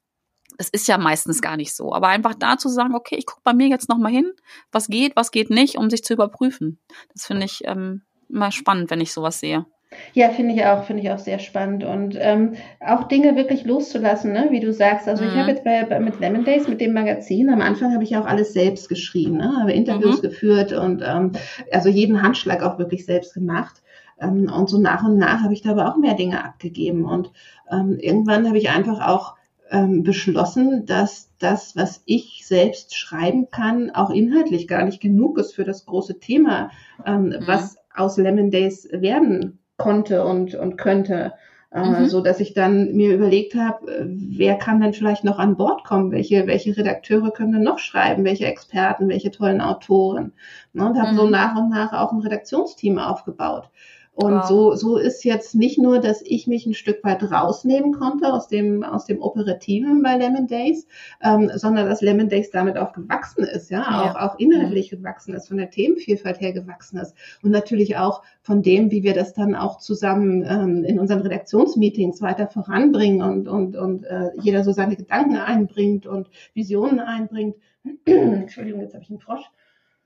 das 0.59 0.69
ist 0.69 0.89
ja 0.89 0.99
meistens 0.99 1.41
gar 1.41 1.57
nicht 1.57 1.75
so. 1.75 1.95
Aber 1.95 2.09
einfach 2.09 2.35
da 2.35 2.59
zu 2.59 2.69
sagen, 2.69 2.95
okay, 2.95 3.17
ich 3.17 3.27
gucke 3.27 3.41
bei 3.45 3.55
mir 3.55 3.69
jetzt 3.69 3.89
nochmal 3.89 4.13
hin, 4.13 4.33
was 4.71 4.89
geht, 4.89 5.15
was 5.17 5.31
geht 5.31 5.51
nicht, 5.51 5.77
um 5.77 5.89
sich 5.89 6.05
zu 6.05 6.13
überprüfen. 6.15 6.79
Das 7.15 7.27
finde 7.27 7.47
ich 7.47 7.63
ähm, 7.65 8.03
immer 8.33 8.51
spannend, 8.53 8.91
wenn 8.91 9.01
ich 9.01 9.13
sowas 9.13 9.41
sehe. 9.41 9.67
Ja, 10.15 10.31
finde 10.31 10.55
ich 10.55 10.65
auch, 10.65 10.85
finde 10.85 11.03
ich 11.03 11.11
auch 11.11 11.19
sehr 11.19 11.39
spannend 11.39 11.85
und 11.85 12.17
ähm, 12.19 12.55
auch 12.81 13.05
Dinge 13.05 13.37
wirklich 13.37 13.65
loszulassen, 13.65 14.33
ne? 14.33 14.47
wie 14.51 14.61
du 14.61 14.73
sagst. 14.73 15.07
Also 15.09 15.25
ich 15.25 15.35
Mhm. 15.35 15.41
habe 15.41 15.51
jetzt 15.51 15.65
bei, 15.65 15.85
bei, 15.85 16.01
mit 16.01 16.19
Lemon 16.19 16.45
Days, 16.45 16.67
mit 16.69 16.81
dem 16.81 16.95
Magazin, 16.95 17.51
am 17.51 17.61
Anfang 17.61 17.93
habe 17.93 18.05
ich 18.05 18.17
auch 18.17 18.25
alles 18.27 18.53
selbst 18.55 18.89
geschrieben, 18.89 19.37
ne? 19.37 19.53
habe 19.61 19.73
Interviews 19.73 20.17
Mhm. 20.19 20.23
geführt 20.23 20.73
und 20.73 21.03
ähm, 21.07 21.33
also 21.71 21.89
jeden 21.89 22.23
Handschlag 22.23 22.63
auch 22.63 22.79
wirklich 22.79 23.05
selbst 23.05 23.35
gemacht. 23.35 23.83
Ähm, 24.21 24.51
und 24.51 24.69
so 24.71 24.79
nach 24.79 25.05
und 25.05 25.19
nach 25.19 25.43
habe 25.43 25.53
ich 25.53 25.63
da 25.63 25.71
aber 25.73 25.89
auch 25.91 25.97
mehr 25.99 26.15
Dinge 26.15 26.43
abgegeben 26.45 27.05
und 27.05 27.31
ähm, 27.71 27.99
irgendwann 27.99 28.47
habe 28.47 28.59
ich 28.59 28.71
einfach 28.71 29.07
auch 29.07 29.35
ähm, 29.71 30.03
beschlossen, 30.03 30.85
dass 30.87 31.31
das, 31.39 31.77
was 31.77 32.03
ich 32.07 32.43
selbst 32.47 32.97
schreiben 32.97 33.49
kann, 33.51 33.91
auch 33.91 34.11
inhaltlich 34.11 34.69
gar 34.69 34.85
nicht 34.85 35.01
genug 35.01 35.39
ist 35.39 35.55
für 35.55 35.65
das 35.65 35.87
große 35.87 36.19
Thema, 36.21 36.71
ähm, 37.07 37.35
Mhm. 37.39 37.47
was 37.47 37.77
aus 37.95 38.17
Lemon 38.17 38.51
Days 38.51 38.89
werden 38.93 39.59
konnte 39.77 40.25
und, 40.25 40.55
und 40.55 40.77
könnte. 40.77 41.33
Äh, 41.71 41.81
Mhm. 41.81 42.09
so 42.09 42.21
dass 42.21 42.41
ich 42.41 42.53
dann 42.55 42.93
mir 42.95 43.15
überlegt 43.15 43.55
habe, 43.55 43.91
äh, 43.91 44.05
wer 44.07 44.57
kann 44.57 44.81
denn 44.81 44.93
vielleicht 44.93 45.25
noch 45.25 45.39
an 45.39 45.57
Bord 45.57 45.85
kommen? 45.85 46.11
Welche, 46.13 46.47
welche 46.47 46.77
Redakteure 46.77 47.31
können 47.33 47.53
denn 47.53 47.63
noch 47.63 47.79
schreiben? 47.79 48.25
Welche 48.25 48.47
Experten? 48.47 49.09
Welche 49.09 49.31
tollen 49.31 49.61
Autoren? 49.63 50.33
Ne, 50.75 50.87
und 50.87 50.99
habe 51.01 51.13
Mhm. 51.13 51.17
so 51.17 51.27
nach 51.29 51.57
und 51.57 51.71
nach 51.71 51.93
auch 51.93 52.13
ein 52.13 52.21
Redaktionsteam 52.21 52.99
aufgebaut. 52.99 53.71
Und 54.15 54.35
Wow. 54.35 54.47
so, 54.47 54.75
so 54.75 54.97
ist 54.99 55.25
jetzt 55.25 55.55
nicht 55.55 55.79
nur, 55.79 55.99
dass 55.99 56.21
ich 56.23 56.47
mich 56.47 56.67
ein 56.67 56.75
Stück 56.75 57.03
weit 57.03 57.23
rausnehmen 57.23 57.93
konnte 57.95 58.31
aus 58.31 58.47
dem, 58.47 58.83
aus 58.85 59.07
dem 59.07 59.23
Operativen 59.23 60.03
bei 60.03 60.17
Lemon 60.19 60.47
Days, 60.47 60.87
ähm, 61.23 61.51
sondern 61.55 61.89
dass 61.89 62.03
Lemon 62.03 62.29
Days 62.29 62.51
damit 62.51 62.77
auch 62.77 62.93
gewachsen 62.93 63.45
ist, 63.45 63.71
ja, 63.71 63.81
Ja. 63.81 64.11
auch, 64.11 64.17
auch 64.17 64.39
inhaltlich 64.39 64.91
gewachsen 64.91 65.33
ist, 65.33 65.49
von 65.49 65.57
der 65.57 65.71
Themenvielfalt 65.71 66.41
her 66.43 66.53
gewachsen 66.53 66.99
ist 66.99 67.15
und 67.43 67.53
natürlich 67.53 67.97
auch 67.97 68.23
von 68.43 68.63
dem, 68.63 68.91
wie 68.91 69.03
wir 69.03 69.15
das 69.15 69.33
dann 69.33 69.55
auch 69.55 69.79
zusammen 69.79 70.45
ähm, 70.47 70.85
in 70.85 70.99
unseren 70.99 71.21
Redaktionsmeetings 71.23 72.21
weiter 72.21 72.49
voranbringen 72.49 73.23
und, 73.23 73.49
und, 73.49 73.77
und 73.77 74.05
äh, 74.05 74.29
jeder 74.43 74.63
so 74.63 74.73
seine 74.73 74.97
Gedanken 74.97 75.37
einbringt 75.37 76.07
und 76.07 76.29
Visionen 76.53 77.01
einbringt. 77.01 77.57
Entschuldigung, 78.05 78.83
jetzt 78.83 78.93
habe 78.93 79.05
ich 79.05 79.11
einen 79.11 79.21
Frosch. 79.21 79.51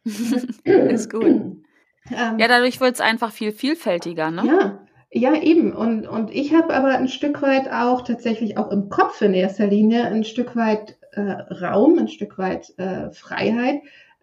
Ist 0.64 1.10
gut. 1.10 1.24
Ähm, 2.10 2.38
Ja, 2.38 2.48
dadurch 2.48 2.80
wird 2.80 2.94
es 2.94 3.00
einfach 3.00 3.32
viel 3.32 3.52
vielfältiger, 3.52 4.30
ne? 4.30 4.44
ja, 4.46 4.86
ja, 5.10 5.34
eben. 5.34 5.72
Und, 5.72 6.06
und 6.06 6.30
ich 6.30 6.52
habe 6.54 6.74
aber 6.74 6.88
ein 6.88 7.08
Stück 7.08 7.40
weit 7.40 7.70
auch 7.72 8.02
tatsächlich 8.02 8.58
auch 8.58 8.70
im 8.70 8.88
Kopf 8.88 9.22
in 9.22 9.34
erster 9.34 9.66
Linie 9.66 10.04
ein 10.04 10.24
Stück 10.24 10.56
weit 10.56 10.98
äh, 11.12 11.20
Raum, 11.20 11.98
ein 11.98 12.08
Stück 12.08 12.38
weit 12.38 12.74
äh, 12.78 13.10
Freiheit, 13.10 13.80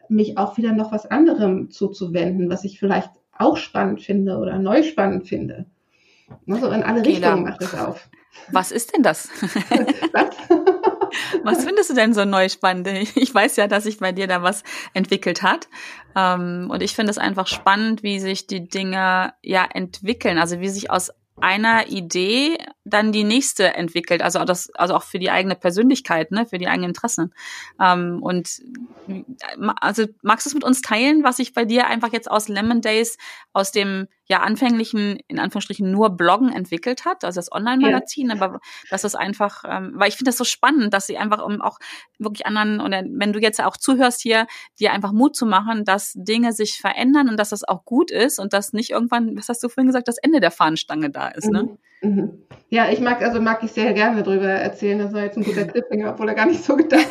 mich 0.08 0.38
auch 0.38 0.58
wieder 0.58 0.74
noch 0.74 0.92
was 0.92 1.10
anderem 1.10 1.72
zuzuwenden, 1.72 2.50
was 2.50 2.64
ich 2.64 2.80
vielleicht 2.80 3.10
auch 3.38 3.58
spannend 3.58 4.02
finde 4.02 4.38
oder 4.38 4.60
neu 4.60 4.84
spannend 4.84 5.28
finde. 5.28 5.66
Also 6.48 6.70
in 6.70 6.84
alle. 6.84 7.06
Richtungen 7.06 7.44
macht 7.44 7.62
es 7.62 7.74
auf. 7.74 8.10
Was 8.52 8.72
ist 8.72 8.96
denn 8.96 9.04
das? 9.04 9.30
Was? 10.12 10.36
Was 11.44 11.64
findest 11.64 11.90
du 11.90 11.94
denn 11.94 12.14
so 12.14 12.26
neu 12.26 12.50
spannend? 12.50 12.88
Ich 13.16 13.34
weiß 13.34 13.56
ja, 13.56 13.68
dass 13.68 13.84
sich 13.84 14.00
bei 14.00 14.12
dir 14.12 14.28
da 14.28 14.44
was 14.44 14.64
entwickelt 14.94 15.44
hat. 15.44 15.68
Ähm, 16.16 16.68
und 16.70 16.82
ich 16.82 16.96
finde 16.96 17.12
es 17.12 17.18
einfach 17.18 17.48
spannend, 17.48 18.04
wie 18.04 18.20
sich 18.20 18.48
die 18.48 18.68
Dinge 18.68 19.34
ja 19.42 19.66
entwickeln. 19.72 20.38
Also 20.38 20.60
wie 20.60 20.70
sich 20.70 20.92
aus 20.92 21.12
einer 21.42 21.88
Idee 21.88 22.58
dann 22.86 23.12
die 23.12 23.24
nächste 23.24 23.74
entwickelt, 23.74 24.22
also 24.22 24.44
das, 24.46 24.70
also 24.76 24.94
auch 24.96 25.04
für 25.04 25.20
die 25.20 25.32
eigene 25.32 25.56
Persönlichkeit, 25.56 26.32
ne, 26.32 26.46
für 26.46 26.58
die 26.58 26.68
eigenen 26.68 26.90
Interessen. 26.90 27.34
Ähm, 27.82 28.22
und 28.22 28.62
also 29.82 30.06
magst 30.22 30.46
du 30.46 30.50
es 30.50 30.54
mit 30.54 30.64
uns 30.64 30.82
teilen, 30.82 31.24
was 31.24 31.38
sich 31.38 31.54
bei 31.54 31.66
dir 31.66 31.88
einfach 31.88 32.14
jetzt 32.14 32.30
aus 32.30 32.50
Lemon 32.50 32.82
Days, 32.82 33.18
aus 33.52 33.72
dem 33.72 34.08
ja 34.26 34.40
anfänglichen, 34.40 35.20
in 35.28 35.40
Anführungsstrichen, 35.40 35.92
nur 35.92 36.12
Bloggen 36.12 36.52
entwickelt 36.52 37.06
hat, 37.06 37.24
also 37.24 37.40
das 37.40 37.52
Online-Magazin, 37.52 38.30
ja. 38.30 38.36
aber 38.36 38.60
dass 38.90 39.04
es 39.04 39.16
einfach, 39.16 39.64
ähm, 39.68 39.94
weil 39.96 40.10
ich 40.10 40.16
finde 40.16 40.30
das 40.30 40.38
so 40.38 40.44
spannend, 40.44 40.94
dass 40.94 41.08
sie 41.08 41.18
einfach 41.18 41.44
um 41.44 41.62
auch 41.62 41.78
wirklich 42.20 42.46
anderen, 42.46 42.80
oder 42.80 43.04
wenn 43.06 43.34
du 43.34 43.40
jetzt 43.40 43.62
auch 43.62 43.78
zuhörst 43.78 44.22
hier, 44.22 44.48
dir 44.80 44.94
einfach 44.94 45.12
Mut 45.12 45.36
zu 45.36 45.46
machen, 45.46 45.84
dass 45.84 46.14
Dinge 46.16 46.54
sich 46.54 46.78
verändern 46.78 47.30
und 47.30 47.38
dass 47.38 47.50
das 47.50 47.64
auch 47.64 47.84
gut 47.86 48.12
ist 48.12 48.40
und 48.40 48.54
dass 48.54 48.74
nicht 48.74 48.92
irgendwann, 48.92 49.36
was 49.36 49.50
hast 49.50 49.64
du 49.64 49.70
vorhin 49.70 49.88
gesagt, 49.88 50.08
das 50.08 50.18
Ende 50.18 50.40
der 50.40 50.52
Fahnenstange 50.52 51.10
da 51.10 51.28
ist, 51.28 51.50
ne? 51.50 51.64
Mhm. 51.64 51.78
Mhm. 52.04 52.44
Ja, 52.70 52.90
ich 52.90 53.00
mag, 53.00 53.22
also 53.22 53.40
mag 53.40 53.64
ich 53.64 53.72
sehr 53.72 53.94
gerne 53.94 54.24
darüber 54.24 54.50
erzählen. 54.50 55.00
Das 55.00 55.14
war 55.14 55.24
jetzt 55.24 55.38
ein 55.38 55.44
guter 55.44 55.64
Cliffhanger, 55.64 56.12
obwohl 56.12 56.28
er 56.28 56.36
gar 56.36 56.48
nicht 56.48 56.64
so 56.64 56.76
gedacht 56.76 57.08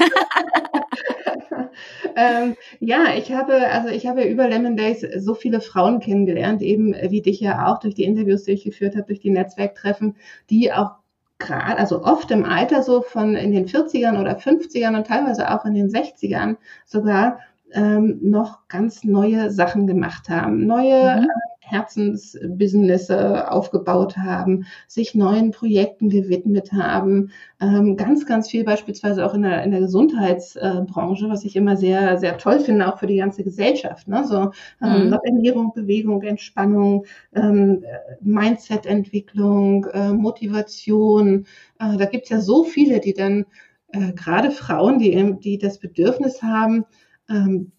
ähm, 2.17 2.57
ja, 2.81 3.15
ich 3.17 3.33
habe, 3.33 3.69
also 3.69 3.89
ich 3.89 4.07
habe 4.07 4.23
über 4.25 4.49
Lemon 4.49 4.77
Days 4.77 5.07
so 5.19 5.35
viele 5.35 5.61
Frauen 5.61 6.01
kennengelernt, 6.01 6.63
eben 6.63 6.95
wie 7.09 7.23
dich 7.23 7.41
ja 7.41 7.67
auch 7.67 7.81
durch 7.81 7.95
die 7.95 8.05
Interviews, 8.05 8.45
die 8.45 8.53
ich 8.53 8.65
geführt 8.65 8.95
habe, 8.95 9.07
durch 9.07 9.21
die 9.21 9.31
Netzwerktreffen, 9.31 10.17
die 10.51 10.73
auch 10.73 10.93
gerade, 11.39 11.79
also 11.79 12.03
oft 12.03 12.31
im 12.31 12.45
Alter 12.45 12.83
so 12.83 13.03
von 13.03 13.35
in 13.35 13.53
den 13.53 13.67
40ern 13.67 14.21
oder 14.21 14.37
50ern 14.39 14.97
und 14.97 15.07
teilweise 15.07 15.51
auch 15.51 15.65
in 15.65 15.75
den 15.75 15.89
60ern 15.89 16.57
sogar 16.87 17.41
ähm, 17.73 18.19
noch 18.23 18.69
ganz 18.69 19.05
neue 19.05 19.51
Sachen 19.51 19.87
gemacht 19.87 20.29
haben. 20.29 20.67
Neue 20.67 21.23
mhm. 21.23 21.29
Herzensbusinesse 21.73 23.51
aufgebaut 23.51 24.17
haben, 24.19 24.67
sich 24.87 25.15
neuen 25.15 25.51
Projekten 25.51 26.11
gewidmet 26.11 26.73
haben, 26.73 27.31
ähm, 27.61 27.97
ganz, 27.97 28.27
ganz 28.27 28.51
viel 28.51 28.65
beispielsweise 28.65 29.25
auch 29.25 29.35
in 29.35 29.43
der, 29.43 29.65
in 29.65 29.71
der 29.71 29.81
Gesundheitsbranche, 29.81 31.29
was 31.29 31.45
ich 31.45 31.57
immer 31.57 31.77
sehr, 31.77 32.19
sehr 32.19 32.37
toll 32.39 32.61
finde, 32.61 32.93
auch 32.93 32.99
für 32.99 33.07
die 33.07 33.17
ganze 33.17 33.43
Gesellschaft. 33.43 34.07
Ne? 34.07 34.25
So 34.27 34.51
ähm, 34.83 35.07
mhm. 35.07 35.19
Ernährung, 35.25 35.73
Bewegung, 35.75 36.23
Entspannung, 36.23 37.07
ähm, 37.35 37.85
Mindset-Entwicklung, 38.21 39.87
äh, 39.87 40.13
Motivation. 40.13 41.47
Äh, 41.79 41.97
da 41.97 42.05
gibt's 42.05 42.29
ja 42.29 42.41
so 42.41 42.65
viele, 42.65 43.01
die 43.01 43.15
dann 43.15 43.47
äh, 43.93 44.13
gerade 44.13 44.51
Frauen, 44.51 44.99
die, 44.99 45.37
die 45.41 45.59
das 45.59 45.79
Bedürfnis 45.79 46.43
haben, 46.43 46.85
ähm, 47.29 47.73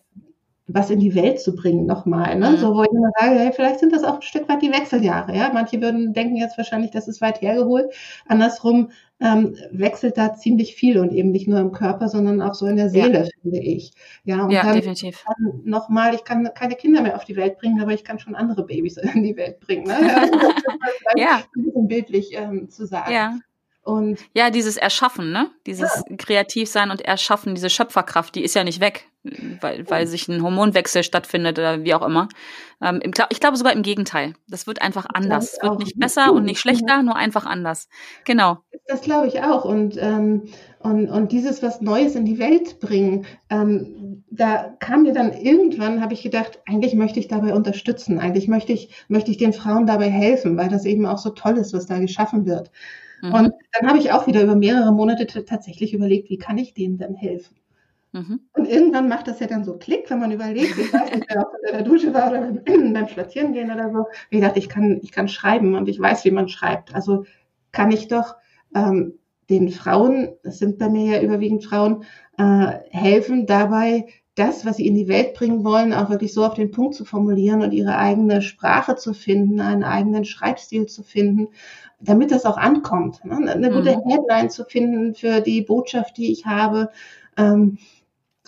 was 0.68 0.90
in 0.90 1.00
die 1.00 1.14
Welt 1.14 1.42
zu 1.42 1.56
bringen 1.56 1.86
nochmal. 1.86 2.38
Ne? 2.38 2.52
Mhm. 2.52 2.58
So, 2.58 2.74
wo 2.74 2.84
ich 2.84 2.92
immer 2.92 3.12
sage, 3.20 3.38
hey, 3.38 3.52
vielleicht 3.54 3.80
sind 3.80 3.92
das 3.92 4.04
auch 4.04 4.16
ein 4.16 4.22
Stück 4.22 4.48
weit 4.48 4.62
die 4.62 4.72
Wechseljahre. 4.72 5.36
Ja? 5.36 5.52
Manche 5.54 5.82
würden 5.82 6.14
denken 6.14 6.38
jetzt 6.38 6.58
wahrscheinlich, 6.58 6.92
das 6.92 7.08
ist 7.08 7.20
weit 7.20 7.42
hergeholt. 7.42 7.94
Andersrum 8.28 8.92
ähm, 9.20 9.56
wechselt 9.72 10.18
da 10.18 10.34
ziemlich 10.34 10.76
viel 10.76 11.00
und 11.00 11.12
eben 11.12 11.32
nicht 11.32 11.50
nur 11.50 11.60
im 11.60 11.74
Körper, 11.74 12.08
sondern 12.08 12.42
auch 12.42 12.54
so 12.54 12.66
in 12.66 12.78
der 12.78 12.90
Seele, 12.90 13.24
ja. 13.24 13.30
finde 13.42 13.60
ich. 13.60 13.92
Ja, 14.24 14.46
und 14.46 14.52
ja 14.52 14.64
dann, 14.64 14.76
definitiv. 14.76 15.24
Dann 15.26 15.62
nochmal, 15.66 16.16
ich 16.16 16.24
kann 16.24 16.50
keine 16.54 16.76
Kinder 16.76 17.02
mehr 17.02 17.18
auf 17.18 17.26
die 17.26 17.36
Welt 17.36 17.58
bringen, 17.58 17.82
aber 17.82 17.94
ich 17.94 18.06
kann 18.06 18.20
schon 18.20 18.36
andere 18.36 18.66
Babys 18.66 18.98
in 19.14 19.24
die 19.24 19.36
Welt 19.36 19.60
bringen. 19.60 19.84
Ne? 19.84 19.96
Also, 19.96 20.34
ist 20.34 21.18
ja. 21.18 21.44
ein 21.56 21.64
bisschen 21.64 21.88
bildlich 21.88 22.30
ähm, 22.34 22.70
zu 22.70 22.86
sagen. 22.86 23.12
Ja. 23.12 23.38
Und 23.84 24.20
ja, 24.34 24.50
dieses 24.50 24.78
Erschaffen, 24.78 25.34
ne? 25.34 25.50
Dieses 25.66 26.04
ja. 26.10 26.16
Kreativsein 26.16 26.90
und 26.90 27.02
Erschaffen, 27.02 27.54
diese 27.54 27.70
Schöpferkraft, 27.70 28.34
die 28.34 28.44
ist 28.44 28.56
ja 28.56 28.64
nicht 28.64 28.80
weg, 28.80 29.10
weil, 29.62 29.90
weil 29.90 30.06
sich 30.06 30.28
ein 30.28 30.44
Hormonwechsel 30.44 31.04
stattfindet 31.04 31.58
oder 31.58 31.84
wie 31.84 31.94
auch 31.94 32.06
immer. 32.06 32.28
Ähm, 32.82 33.02
ich 33.30 33.40
glaube 33.40 33.56
sogar 33.56 33.72
im 33.72 33.82
Gegenteil. 33.82 34.34
Das 34.50 34.68
wird 34.68 34.82
einfach 34.82 35.06
anders. 35.14 35.54
Es 35.54 35.64
wird 35.64 35.80
nicht 35.80 35.98
besser 35.98 36.34
und 36.34 36.44
nicht 36.44 36.60
schlechter, 36.60 37.02
nur 37.04 37.16
einfach 37.16 37.46
anders. 37.46 37.88
Genau. 38.26 38.58
Das 38.88 39.02
glaube 39.02 39.28
ich 39.28 39.42
auch. 39.42 39.64
Und, 39.64 39.96
ähm, 39.98 40.50
und, 40.80 41.10
und 41.10 41.32
dieses 41.32 41.64
was 41.64 41.80
Neues 41.80 42.16
in 42.16 42.26
die 42.26 42.38
Welt 42.38 42.82
bringen, 42.82 43.26
ähm, 43.50 44.26
da 44.30 44.76
kam 44.80 45.04
mir 45.04 45.14
dann 45.14 45.32
irgendwann, 45.32 46.02
habe 46.02 46.14
ich 46.14 46.22
gedacht, 46.22 46.60
eigentlich 46.66 46.94
möchte 46.94 47.20
ich 47.20 47.30
dabei 47.30 47.54
unterstützen. 47.54 48.20
Eigentlich 48.20 48.50
möchte 48.50 48.74
ich, 48.74 49.06
möchte 49.08 49.32
ich 49.32 49.38
den 49.38 49.54
Frauen 49.54 49.86
dabei 49.86 50.10
helfen, 50.10 50.58
weil 50.58 50.68
das 50.68 50.84
eben 50.84 51.06
auch 51.06 51.20
so 51.20 51.30
toll 51.30 51.58
ist, 51.58 51.74
was 51.74 51.86
da 51.86 52.00
geschaffen 52.00 52.46
wird. 52.46 52.72
Mhm. 53.22 53.34
Und 53.34 53.54
dann 53.72 53.88
habe 53.88 54.00
ich 54.00 54.12
auch 54.12 54.28
wieder 54.28 54.44
über 54.44 54.56
mehrere 54.56 54.92
Monate 54.92 55.26
tatsächlich 55.46 55.94
überlegt, 55.94 56.30
wie 56.30 56.38
kann 56.38 56.58
ich 56.58 56.74
denen 56.74 56.98
denn 56.98 57.16
helfen? 57.16 57.56
Mhm. 58.14 58.42
Und 58.54 58.66
irgendwann 58.66 59.10
macht 59.10 59.28
das 59.28 59.40
ja 59.40 59.48
dann 59.48 59.64
so 59.64 59.78
Klick, 59.78 60.10
wenn 60.10 60.20
man 60.20 60.32
überlegt, 60.32 60.78
ich 60.78 60.94
weiß 60.94 61.16
nicht, 61.16 61.36
ob 61.36 61.52
in 61.68 61.74
der 61.74 61.84
Dusche 61.84 62.14
war 62.14 62.30
oder 62.30 62.42
beim 62.66 63.08
Spazierengehen 63.08 63.72
oder 63.72 63.92
so. 63.92 64.06
Wie 64.30 64.38
gesagt, 64.38 64.58
ich 64.58 64.70
kann, 64.70 65.00
ich 65.02 65.12
kann 65.12 65.28
schreiben 65.28 65.76
und 65.76 65.90
ich 65.90 66.00
weiß, 66.00 66.24
wie 66.24 66.32
man 66.32 66.48
schreibt. 66.48 66.94
Also 66.94 67.26
kann 67.72 67.92
ich 67.92 68.08
doch 68.08 68.36
ähm, 68.76 69.16
den 69.50 69.70
Frauen, 69.70 70.30
das 70.44 70.60
sind 70.60 70.78
bei 70.78 70.90
mir 70.90 71.16
ja 71.16 71.22
überwiegend 71.22 71.66
Frauen, 71.66 72.04
äh, 72.38 72.74
helfen 72.92 73.48
dabei, 73.48 74.06
das, 74.36 74.66
was 74.66 74.78
sie 74.78 74.88
in 74.88 74.96
die 74.96 75.08
Welt 75.08 75.34
bringen 75.34 75.64
wollen, 75.64 75.94
auch 75.94 76.10
wirklich 76.10 76.34
so 76.34 76.46
auf 76.46 76.56
den 76.56 76.72
Punkt 76.72 76.96
zu 76.96 77.06
formulieren 77.06 77.62
und 77.62 77.72
ihre 77.72 77.98
eigene 77.98 78.42
Sprache 78.42 78.96
zu 78.96 79.14
finden, 79.14 79.60
einen 79.60 79.84
eigenen 79.84 80.26
Schreibstil 80.26 80.88
zu 80.88 81.04
finden, 81.04 81.50
damit 82.00 82.32
das 82.32 82.46
auch 82.46 82.58
ankommt. 82.58 83.24
Ne? 83.26 83.52
Eine 83.52 83.70
gute 83.70 83.96
mhm. 83.96 84.10
Headline 84.10 84.50
zu 84.50 84.66
finden 84.66 85.14
für 85.14 85.42
die 85.42 85.62
Botschaft, 85.62 86.18
die 86.18 86.32
ich 86.32 86.46
habe. 86.46 86.90
Ähm, 87.38 87.78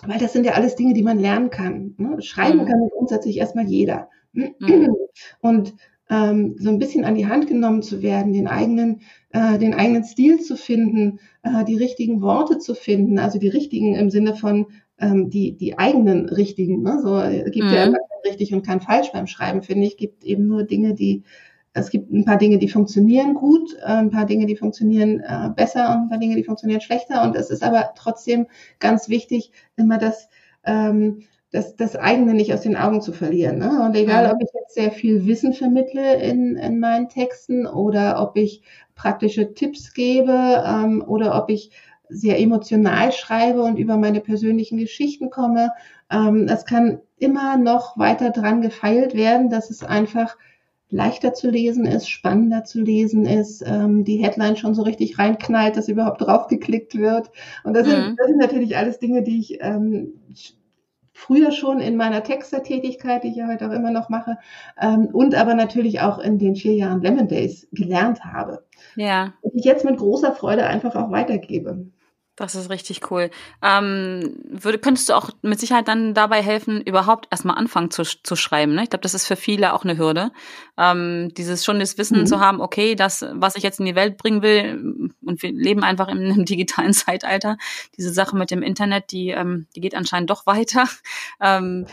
weil 0.04 0.18
das 0.18 0.32
sind 0.32 0.44
ja 0.44 0.52
alles 0.52 0.76
Dinge, 0.76 0.94
die 0.94 1.02
man 1.02 1.18
lernen 1.18 1.50
kann. 1.50 1.94
Ne? 1.96 2.20
Schreiben 2.20 2.60
mhm. 2.60 2.66
kann 2.66 2.88
grundsätzlich 2.90 3.38
erstmal 3.38 3.66
jeder. 3.66 4.08
Mhm. 4.32 4.54
Und 5.40 5.74
ähm, 6.08 6.56
so 6.58 6.70
ein 6.70 6.78
bisschen 6.78 7.04
an 7.04 7.14
die 7.14 7.26
Hand 7.26 7.48
genommen 7.48 7.82
zu 7.82 8.02
werden, 8.02 8.32
den 8.32 8.46
eigenen, 8.46 9.00
äh, 9.30 9.58
den 9.58 9.74
eigenen 9.74 10.04
Stil 10.04 10.40
zu 10.40 10.56
finden, 10.56 11.18
äh, 11.42 11.64
die 11.64 11.76
richtigen 11.76 12.20
Worte 12.22 12.58
zu 12.58 12.74
finden, 12.74 13.18
also 13.18 13.38
die 13.38 13.48
richtigen 13.48 13.94
im 13.94 14.10
Sinne 14.10 14.36
von 14.36 14.66
ähm, 14.98 15.30
die, 15.30 15.56
die 15.56 15.78
eigenen 15.78 16.28
richtigen. 16.28 16.82
Ne? 16.82 17.00
So 17.02 17.18
äh, 17.18 17.50
gibt 17.50 17.66
mhm. 17.66 17.72
ja 17.72 17.84
immer 17.84 17.98
kein 17.98 18.30
richtig 18.30 18.54
und 18.54 18.64
kein 18.64 18.80
falsch 18.80 19.10
beim 19.12 19.26
Schreiben, 19.26 19.62
finde 19.62 19.86
ich. 19.86 19.96
Gibt 19.96 20.24
eben 20.24 20.46
nur 20.46 20.64
Dinge, 20.64 20.94
die 20.94 21.24
es 21.76 21.90
gibt 21.90 22.10
ein 22.10 22.24
paar 22.24 22.38
Dinge, 22.38 22.58
die 22.58 22.68
funktionieren 22.68 23.34
gut, 23.34 23.74
äh, 23.80 23.84
ein 23.84 24.10
paar 24.10 24.24
Dinge, 24.24 24.46
die 24.46 24.56
funktionieren 24.56 25.20
äh, 25.20 25.50
besser 25.54 25.90
und 25.90 26.04
ein 26.04 26.08
paar 26.08 26.18
Dinge, 26.18 26.34
die 26.34 26.44
funktionieren 26.44 26.80
schlechter. 26.80 27.22
Und 27.22 27.36
es 27.36 27.50
ist 27.50 27.62
aber 27.62 27.90
trotzdem 27.96 28.46
ganz 28.78 29.08
wichtig, 29.08 29.52
immer 29.76 29.98
das, 29.98 30.28
ähm, 30.64 31.22
das, 31.52 31.76
das 31.76 31.94
eigene 31.94 32.32
nicht 32.32 32.52
aus 32.54 32.62
den 32.62 32.76
Augen 32.76 33.02
zu 33.02 33.12
verlieren. 33.12 33.58
Ne? 33.58 33.82
Und 33.84 33.94
egal, 33.94 34.32
ob 34.32 34.40
ich 34.40 34.48
jetzt 34.58 34.74
sehr 34.74 34.90
viel 34.90 35.26
Wissen 35.26 35.52
vermittle 35.52 36.16
in, 36.22 36.56
in 36.56 36.80
meinen 36.80 37.08
Texten 37.10 37.66
oder 37.66 38.22
ob 38.22 38.36
ich 38.36 38.62
praktische 38.94 39.52
Tipps 39.52 39.92
gebe 39.92 40.64
ähm, 40.66 41.04
oder 41.06 41.40
ob 41.40 41.50
ich 41.50 41.70
sehr 42.08 42.38
emotional 42.40 43.12
schreibe 43.12 43.62
und 43.62 43.78
über 43.78 43.98
meine 43.98 44.20
persönlichen 44.20 44.78
Geschichten 44.78 45.28
komme. 45.28 45.72
Ähm, 46.10 46.48
es 46.48 46.64
kann 46.64 47.00
immer 47.18 47.58
noch 47.58 47.98
weiter 47.98 48.30
dran 48.30 48.62
gefeilt 48.62 49.14
werden, 49.14 49.50
dass 49.50 49.70
es 49.70 49.82
einfach 49.82 50.36
leichter 50.90 51.34
zu 51.34 51.50
lesen 51.50 51.84
ist, 51.84 52.08
spannender 52.08 52.64
zu 52.64 52.80
lesen 52.80 53.26
ist, 53.26 53.62
ähm, 53.66 54.04
die 54.04 54.18
Headline 54.18 54.56
schon 54.56 54.74
so 54.74 54.82
richtig 54.82 55.18
reinknallt, 55.18 55.76
dass 55.76 55.88
überhaupt 55.88 56.22
draufgeklickt 56.22 56.96
wird. 56.96 57.30
Und 57.64 57.74
das, 57.74 57.86
mhm. 57.86 57.90
sind, 57.90 58.18
das 58.18 58.26
sind 58.28 58.38
natürlich 58.38 58.76
alles 58.76 58.98
Dinge, 58.98 59.22
die 59.22 59.40
ich 59.40 59.58
ähm, 59.60 60.14
früher 61.12 61.50
schon 61.50 61.80
in 61.80 61.96
meiner 61.96 62.22
Textertätigkeit, 62.22 63.24
die 63.24 63.28
ich 63.28 63.36
ja 63.36 63.48
heute 63.48 63.68
auch 63.68 63.72
immer 63.72 63.90
noch 63.90 64.10
mache, 64.10 64.38
ähm, 64.80 65.08
und 65.12 65.34
aber 65.34 65.54
natürlich 65.54 66.00
auch 66.00 66.18
in 66.18 66.38
den 66.38 66.54
vier 66.54 66.74
Jahren 66.74 67.02
Lemon 67.02 67.26
Days 67.26 67.66
gelernt 67.72 68.24
habe. 68.24 68.64
Ja. 68.94 69.32
Und 69.40 69.54
ich 69.54 69.64
jetzt 69.64 69.84
mit 69.84 69.96
großer 69.96 70.32
Freude 70.32 70.66
einfach 70.66 70.94
auch 70.94 71.10
weitergebe. 71.10 71.86
Das 72.36 72.54
ist 72.54 72.68
richtig 72.68 73.10
cool. 73.10 73.30
Ähm, 73.62 74.36
würde, 74.44 74.78
könntest 74.78 75.08
du 75.08 75.14
auch 75.14 75.30
mit 75.40 75.58
Sicherheit 75.58 75.88
dann 75.88 76.12
dabei 76.12 76.42
helfen, 76.42 76.82
überhaupt 76.82 77.28
erstmal 77.30 77.56
anfangen 77.56 77.90
zu, 77.90 78.02
zu 78.02 78.36
schreiben? 78.36 78.74
Ne? 78.74 78.82
Ich 78.82 78.90
glaube, 78.90 79.02
das 79.02 79.14
ist 79.14 79.26
für 79.26 79.36
viele 79.36 79.72
auch 79.72 79.84
eine 79.84 79.96
Hürde. 79.96 80.32
Ähm, 80.76 81.32
dieses 81.34 81.64
schon 81.64 81.80
das 81.80 81.96
Wissen 81.96 82.20
mhm. 82.20 82.26
zu 82.26 82.38
haben, 82.38 82.60
okay, 82.60 82.94
das, 82.94 83.24
was 83.32 83.56
ich 83.56 83.62
jetzt 83.62 83.80
in 83.80 83.86
die 83.86 83.94
Welt 83.94 84.18
bringen 84.18 84.42
will, 84.42 85.12
und 85.24 85.42
wir 85.42 85.50
leben 85.50 85.82
einfach 85.82 86.08
in 86.08 86.18
einem 86.18 86.44
digitalen 86.44 86.92
Zeitalter. 86.92 87.56
Diese 87.96 88.12
Sache 88.12 88.36
mit 88.36 88.50
dem 88.50 88.62
Internet, 88.62 89.12
die, 89.12 89.30
ähm, 89.30 89.66
die 89.74 89.80
geht 89.80 89.94
anscheinend 89.94 90.28
doch 90.28 90.44
weiter. 90.44 90.84
Ähm, 91.40 91.86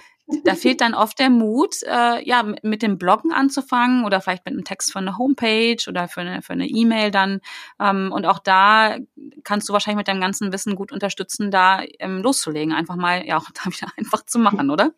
da 0.45 0.55
fehlt 0.55 0.81
dann 0.81 0.93
oft 0.93 1.19
der 1.19 1.29
Mut, 1.29 1.75
äh, 1.83 2.25
ja, 2.25 2.43
mit 2.61 2.81
dem 2.81 2.97
Bloggen 2.97 3.31
anzufangen 3.33 4.05
oder 4.05 4.21
vielleicht 4.21 4.45
mit 4.45 4.53
einem 4.53 4.63
Text 4.63 4.91
von 4.91 5.07
einer 5.07 5.17
Homepage 5.17 5.77
oder 5.87 6.07
für 6.07 6.21
eine 6.21 6.41
für 6.41 6.53
eine 6.53 6.67
E-Mail 6.67 7.11
dann. 7.11 7.41
Ähm, 7.79 8.11
und 8.13 8.25
auch 8.25 8.39
da 8.39 8.97
kannst 9.43 9.67
du 9.67 9.73
wahrscheinlich 9.73 9.97
mit 9.97 10.07
deinem 10.07 10.21
ganzen 10.21 10.53
Wissen 10.53 10.75
gut 10.75 10.91
unterstützen, 10.91 11.51
da 11.51 11.81
ähm, 11.99 12.21
loszulegen, 12.21 12.73
einfach 12.73 12.95
mal 12.95 13.25
ja 13.25 13.37
auch 13.37 13.49
da 13.53 13.69
wieder 13.69 13.91
einfach 13.97 14.25
zu 14.25 14.39
machen, 14.39 14.69
oder? 14.69 14.91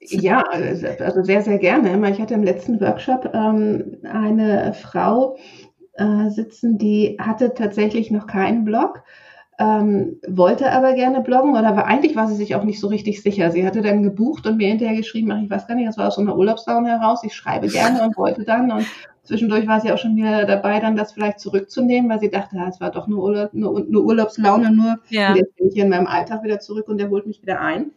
Ja, 0.00 0.42
also 0.42 1.22
sehr 1.22 1.42
sehr 1.42 1.58
gerne. 1.58 2.10
Ich 2.10 2.20
hatte 2.20 2.34
im 2.34 2.42
letzten 2.42 2.80
Workshop 2.80 3.30
ähm, 3.32 3.98
eine 4.02 4.74
Frau 4.74 5.36
äh, 5.94 6.28
sitzen, 6.30 6.78
die 6.78 7.16
hatte 7.20 7.54
tatsächlich 7.54 8.10
noch 8.10 8.26
keinen 8.26 8.64
Blog 8.64 9.04
ähm, 9.62 10.18
wollte 10.26 10.72
aber 10.72 10.94
gerne 10.94 11.20
bloggen 11.20 11.52
oder 11.52 11.76
war, 11.76 11.86
eigentlich 11.86 12.16
war 12.16 12.26
sie 12.26 12.34
sich 12.34 12.56
auch 12.56 12.64
nicht 12.64 12.80
so 12.80 12.88
richtig 12.88 13.22
sicher. 13.22 13.52
Sie 13.52 13.64
hatte 13.64 13.80
dann 13.80 14.02
gebucht 14.02 14.44
und 14.46 14.56
mir 14.56 14.68
hinterher 14.68 14.96
geschrieben, 14.96 15.30
ach, 15.30 15.40
ich 15.40 15.50
weiß 15.50 15.68
gar 15.68 15.76
nicht, 15.76 15.86
das 15.86 15.98
war 15.98 16.08
aus 16.08 16.16
so 16.16 16.20
einer 16.20 16.36
Urlaubslaune 16.36 16.88
heraus, 16.88 17.22
ich 17.22 17.34
schreibe 17.34 17.68
gerne 17.68 18.02
und 18.02 18.16
wollte 18.16 18.44
dann 18.44 18.72
und 18.72 18.86
Zwischendurch 19.24 19.68
war 19.68 19.80
sie 19.80 19.92
auch 19.92 19.98
schon 19.98 20.16
wieder 20.16 20.44
dabei, 20.46 20.80
dann 20.80 20.96
das 20.96 21.12
vielleicht 21.12 21.38
zurückzunehmen, 21.38 22.10
weil 22.10 22.18
sie 22.18 22.28
dachte, 22.28 22.56
ja, 22.56 22.66
es 22.66 22.80
war 22.80 22.90
doch 22.90 23.06
nur, 23.06 23.22
Urlaub, 23.22 23.54
nur, 23.54 23.84
nur 23.88 24.04
Urlaubslaune 24.04 24.72
nur. 24.72 24.98
Ja. 25.10 25.30
Und 25.30 25.36
jetzt 25.36 25.54
bin 25.54 25.68
ich 25.68 25.74
hier 25.74 25.84
in 25.84 25.90
meinem 25.90 26.08
Alltag 26.08 26.42
wieder 26.42 26.58
zurück 26.58 26.88
und 26.88 26.98
der 26.98 27.08
holt 27.08 27.28
mich 27.28 27.40
wieder 27.40 27.60
ein. 27.60 27.92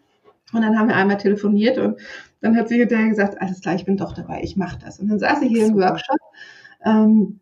Und 0.53 0.61
dann 0.61 0.77
haben 0.77 0.87
wir 0.87 0.95
einmal 0.95 1.17
telefoniert 1.17 1.79
und 1.79 1.97
dann 2.41 2.55
hat 2.55 2.69
sie 2.69 2.77
hinterher 2.77 3.09
gesagt, 3.09 3.41
alles 3.41 3.61
klar, 3.61 3.73
ich 3.73 3.85
bin 3.85 3.97
doch 3.97 4.13
dabei, 4.13 4.41
ich 4.43 4.55
mache 4.55 4.77
das. 4.85 4.99
Und 4.99 5.07
dann 5.07 5.17
saß 5.17 5.39
sie 5.39 5.47
hier 5.47 5.65
im 5.65 5.75
Workshop, 5.75 6.19
ähm, 6.85 7.39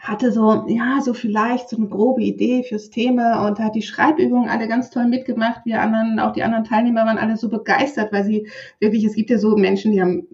hatte 0.00 0.32
so, 0.32 0.64
ja, 0.66 1.00
so 1.02 1.12
vielleicht 1.12 1.68
so 1.68 1.76
eine 1.76 1.88
grobe 1.88 2.22
Idee 2.22 2.62
fürs 2.62 2.88
Thema 2.88 3.46
und 3.46 3.58
hat 3.58 3.74
die 3.74 3.82
Schreibübungen 3.82 4.48
alle 4.48 4.66
ganz 4.66 4.90
toll 4.90 5.06
mitgemacht. 5.06 5.60
Wir 5.64 5.82
anderen, 5.82 6.18
auch 6.18 6.32
die 6.32 6.42
anderen 6.42 6.64
Teilnehmer 6.64 7.04
waren 7.04 7.18
alle 7.18 7.36
so 7.36 7.50
begeistert, 7.50 8.10
weil 8.10 8.24
sie 8.24 8.48
wirklich, 8.80 9.04
es 9.04 9.14
gibt 9.14 9.28
ja 9.28 9.38
so 9.38 9.56
Menschen, 9.56 9.92
die 9.92 10.00
haben 10.00 10.26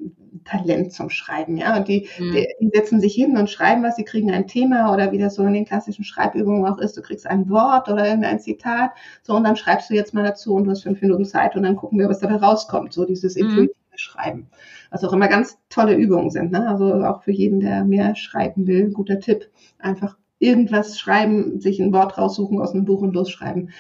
Talent 0.45 0.93
zum 0.93 1.11
Schreiben, 1.11 1.57
ja. 1.57 1.77
Und 1.77 1.89
die, 1.89 2.09
mhm. 2.19 2.33
die, 2.33 2.47
die, 2.61 2.71
setzen 2.73 3.01
sich 3.01 3.15
hin 3.15 3.37
und 3.37 3.51
schreiben 3.51 3.83
was, 3.83 3.97
sie 3.97 4.05
kriegen 4.05 4.31
ein 4.31 4.47
Thema 4.47 4.95
oder 4.95 5.11
wie 5.11 5.19
das 5.19 5.35
so 5.35 5.43
in 5.43 5.53
den 5.53 5.65
klassischen 5.65 6.05
Schreibübungen 6.05 6.65
auch 6.65 6.79
ist, 6.79 6.97
du 6.97 7.03
kriegst 7.03 7.27
ein 7.27 7.51
Wort 7.51 7.89
oder 7.89 8.07
irgendein 8.07 8.39
Zitat, 8.39 8.93
so 9.23 9.35
und 9.35 9.43
dann 9.43 9.57
schreibst 9.57 9.91
du 9.91 9.95
jetzt 9.95 10.15
mal 10.15 10.23
dazu 10.23 10.55
und 10.55 10.65
du 10.65 10.71
hast 10.71 10.85
fünf 10.85 11.01
Minuten 11.03 11.25
Zeit 11.25 11.57
und 11.57 11.65
dann 11.65 11.75
gucken 11.75 11.99
wir, 11.99 12.09
was 12.09 12.21
dabei 12.21 12.37
rauskommt. 12.37 12.93
So 12.93 13.05
dieses 13.05 13.35
mhm. 13.35 13.43
intuitive. 13.43 13.86
Schreiben. 13.99 14.49
Was 14.91 15.05
auch 15.05 15.13
immer 15.13 15.29
ganz 15.29 15.59
tolle 15.69 15.95
Übungen 15.95 16.31
sind, 16.31 16.53
ne? 16.53 16.69
Also 16.69 16.95
auch 17.05 17.23
für 17.23 17.33
jeden, 17.33 17.61
der 17.61 17.85
mehr 17.85 18.15
schreiben 18.15 18.67
will, 18.67 18.91
guter 18.91 19.21
Tipp. 19.21 19.51
Einfach 19.79 20.17
irgendwas 20.39 20.99
schreiben, 20.99 21.61
sich 21.61 21.81
ein 21.81 21.93
Wort 21.93 22.19
raussuchen 22.19 22.61
aus 22.61 22.73
einem 22.73 22.85
Buch 22.85 23.01
und 23.01 23.15
losschreiben. 23.15 23.71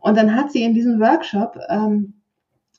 Und 0.00 0.16
dann 0.16 0.34
hat 0.34 0.50
sie 0.50 0.62
in 0.62 0.74
diesem 0.74 1.00
Workshop 1.00 1.58
ähm, 1.68 2.14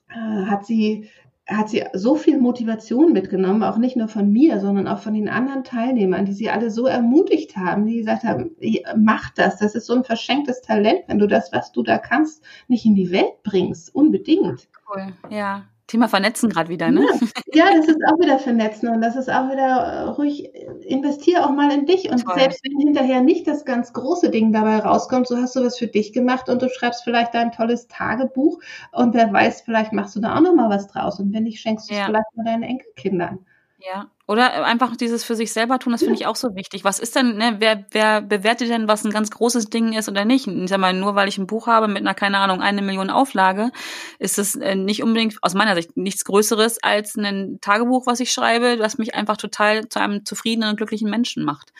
äh, 0.09 0.45
hat 0.45 0.65
sie 0.65 1.09
hat 1.47 1.69
sie 1.69 1.83
so 1.93 2.15
viel 2.15 2.39
Motivation 2.39 3.13
mitgenommen, 3.13 3.63
auch 3.63 3.77
nicht 3.77 3.97
nur 3.97 4.07
von 4.07 4.31
mir, 4.31 4.59
sondern 4.59 4.87
auch 4.87 4.99
von 4.99 5.13
den 5.13 5.27
anderen 5.27 5.63
Teilnehmern, 5.63 6.25
die 6.25 6.33
sie 6.33 6.49
alle 6.49 6.71
so 6.71 6.85
ermutigt 6.85 7.57
haben, 7.57 7.85
die 7.85 7.97
gesagt 7.97 8.23
haben, 8.23 8.55
mach 8.95 9.31
das, 9.31 9.57
das 9.57 9.75
ist 9.75 9.85
so 9.85 9.95
ein 9.95 10.03
verschenktes 10.03 10.61
Talent, 10.61 11.01
wenn 11.07 11.19
du 11.19 11.27
das, 11.27 11.51
was 11.51 11.71
du 11.71 11.83
da 11.83 11.97
kannst, 11.97 12.43
nicht 12.67 12.85
in 12.85 12.95
die 12.95 13.11
Welt 13.11 13.43
bringst, 13.43 13.93
unbedingt. 13.93 14.69
Cool, 14.89 15.13
ja. 15.29 15.65
Thema 15.91 16.07
Vernetzen 16.07 16.49
gerade 16.49 16.69
wieder, 16.69 16.89
ne? 16.89 17.05
Ja, 17.53 17.65
ja, 17.65 17.77
das 17.77 17.87
ist 17.89 17.99
auch 18.07 18.17
wieder 18.17 18.39
Vernetzen 18.39 18.87
und 18.87 19.01
das 19.01 19.17
ist 19.17 19.29
auch 19.29 19.51
wieder 19.51 19.67
äh, 19.67 20.01
ruhig, 20.03 20.49
investier 20.85 21.45
auch 21.45 21.51
mal 21.51 21.69
in 21.69 21.85
dich 21.85 22.09
und 22.09 22.23
Toll. 22.23 22.35
selbst 22.39 22.63
wenn 22.63 22.79
hinterher 22.79 23.19
nicht 23.19 23.45
das 23.45 23.65
ganz 23.65 23.91
große 23.91 24.29
Ding 24.29 24.53
dabei 24.53 24.77
rauskommt, 24.77 25.27
so 25.27 25.35
hast 25.35 25.57
du 25.57 25.65
was 25.65 25.77
für 25.77 25.87
dich 25.87 26.13
gemacht 26.13 26.47
und 26.47 26.61
du 26.61 26.69
schreibst 26.69 27.03
vielleicht 27.03 27.33
ein 27.35 27.51
tolles 27.51 27.89
Tagebuch 27.89 28.59
und 28.93 29.13
wer 29.13 29.33
weiß, 29.33 29.63
vielleicht 29.63 29.91
machst 29.91 30.15
du 30.15 30.21
da 30.21 30.37
auch 30.37 30.41
nochmal 30.41 30.69
was 30.69 30.87
draus 30.87 31.19
und 31.19 31.33
wenn 31.33 31.43
nicht, 31.43 31.59
schenkst 31.59 31.89
du 31.89 31.93
es 31.93 31.99
ja. 31.99 32.05
vielleicht 32.05 32.37
mal 32.37 32.45
deinen 32.45 32.63
Enkelkindern. 32.63 33.45
Ja, 33.81 34.09
oder 34.27 34.63
einfach 34.65 34.95
dieses 34.95 35.25
für 35.25 35.35
sich 35.35 35.51
selber 35.51 35.77
tun, 35.77 35.91
das 35.91 36.03
finde 36.03 36.15
ich 36.15 36.25
auch 36.25 36.37
so 36.37 36.55
wichtig. 36.55 36.85
Was 36.85 36.99
ist 36.99 37.15
denn, 37.15 37.35
ne, 37.35 37.55
wer, 37.59 37.85
wer 37.91 38.21
bewertet 38.21 38.69
denn, 38.69 38.87
was 38.87 39.03
ein 39.03 39.11
ganz 39.11 39.29
großes 39.29 39.65
Ding 39.65 39.91
ist 39.91 40.07
oder 40.07 40.23
nicht? 40.23 40.47
Ich 40.47 40.69
sag 40.69 40.79
mal, 40.79 40.93
nur 40.93 41.15
weil 41.15 41.27
ich 41.27 41.37
ein 41.37 41.47
Buch 41.47 41.67
habe 41.67 41.87
mit 41.89 41.97
einer, 41.97 42.13
keine 42.13 42.37
Ahnung, 42.37 42.61
eine 42.61 42.81
Million 42.81 43.09
Auflage, 43.09 43.71
ist 44.19 44.39
es 44.39 44.55
äh, 44.55 44.75
nicht 44.75 45.03
unbedingt, 45.03 45.37
aus 45.41 45.53
meiner 45.53 45.75
Sicht, 45.75 45.97
nichts 45.97 46.23
Größeres 46.23 46.81
als 46.81 47.17
ein 47.17 47.57
Tagebuch, 47.59 48.05
was 48.05 48.21
ich 48.21 48.31
schreibe, 48.31 48.77
das 48.77 48.97
mich 48.97 49.15
einfach 49.15 49.35
total 49.35 49.89
zu 49.89 49.99
einem 49.99 50.23
zufriedenen 50.23 50.69
und 50.69 50.77
glücklichen 50.77 51.09
Menschen 51.09 51.43
macht. 51.43 51.73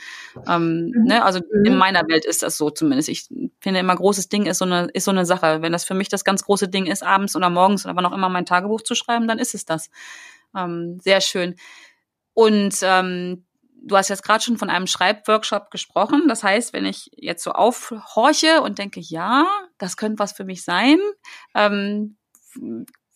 Ähm, 0.47 0.91
mhm. 0.93 1.04
ne, 1.06 1.24
also 1.24 1.39
in 1.64 1.72
mhm. 1.72 1.78
meiner 1.78 2.02
Welt 2.10 2.26
ist 2.26 2.43
das 2.43 2.58
so 2.58 2.70
zumindest. 2.70 3.08
Ich 3.08 3.30
finde 3.60 3.80
immer, 3.80 3.95
großes 3.95 4.28
Ding 4.28 4.45
ist 4.45 4.58
so 4.58 4.66
eine, 4.66 4.89
ist 4.93 5.06
so 5.06 5.12
eine 5.12 5.26
Sache. 5.26 5.62
Wenn 5.62 5.72
das 5.72 5.86
für 5.86 5.93
mich 5.93 6.10
das 6.10 6.26
ganz 6.26 6.43
große 6.43 6.68
Ding 6.68 6.88
ist, 6.88 7.04
abends 7.04 7.36
oder 7.36 7.49
morgens 7.49 7.86
oder 7.86 7.95
wann 7.95 8.06
auch 8.06 8.14
immer 8.14 8.28
mein 8.28 8.45
Tagebuch 8.45 8.82
zu 8.82 8.95
schreiben, 8.95 9.28
dann 9.28 9.39
ist 9.39 9.56
es 9.56 9.64
das. 9.64 9.89
Ähm, 10.56 10.99
sehr 11.02 11.22
schön. 11.22 11.56
Und 12.34 12.75
ähm, 12.82 13.45
du 13.84 13.97
hast 13.97 14.09
jetzt 14.09 14.23
gerade 14.23 14.43
schon 14.43 14.57
von 14.57 14.69
einem 14.69 14.88
Schreibworkshop 14.88 15.71
gesprochen. 15.71 16.23
Das 16.27 16.43
heißt, 16.43 16.73
wenn 16.73 16.86
ich 16.86 17.09
jetzt 17.15 17.43
so 17.43 17.51
aufhorche 17.51 18.61
und 18.61 18.79
denke, 18.79 18.99
ja, 18.99 19.47
das 19.77 19.97
könnte 19.97 20.19
was 20.19 20.34
für 20.34 20.45
mich 20.45 20.63
sein, 20.63 20.99
ähm, 21.55 22.17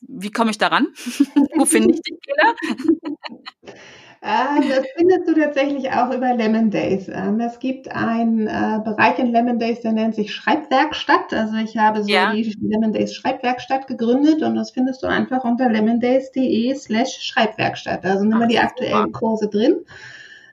wie 0.07 0.31
komme 0.31 0.51
ich 0.51 0.57
daran? 0.57 0.87
Wo 1.55 1.65
finde 1.65 1.93
ich 1.93 2.01
die 2.01 2.17
Fehler? 2.23 3.75
Ah, 4.27 4.55
das 4.57 4.87
findest 4.97 5.27
du 5.27 5.35
tatsächlich 5.35 5.91
auch 5.91 6.11
über 6.11 6.33
Lemon 6.33 6.71
Days. 6.71 7.07
Ähm, 7.09 7.39
es 7.39 7.59
gibt 7.59 7.91
einen 7.91 8.47
äh, 8.47 8.79
Bereich 8.83 9.19
in 9.19 9.31
Lemon 9.31 9.59
Days, 9.59 9.81
der 9.81 9.91
nennt 9.91 10.15
sich 10.15 10.33
Schreibwerkstatt. 10.33 11.31
Also 11.31 11.57
ich 11.57 11.77
habe 11.77 12.01
so 12.01 12.09
ja. 12.09 12.33
die 12.33 12.57
Lemon 12.59 12.91
Days 12.91 13.13
Schreibwerkstatt 13.13 13.85
gegründet 13.85 14.41
und 14.41 14.55
das 14.55 14.71
findest 14.71 15.03
du 15.03 15.07
einfach 15.07 15.43
unter 15.43 15.69
lemondays.de 15.69 16.73
slash 16.73 17.19
Schreibwerkstatt. 17.21 18.03
Da 18.03 18.17
sind 18.17 18.31
immer 18.31 18.47
die 18.47 18.57
aktuellen 18.57 19.11
Kurse 19.11 19.47
drin. 19.47 19.85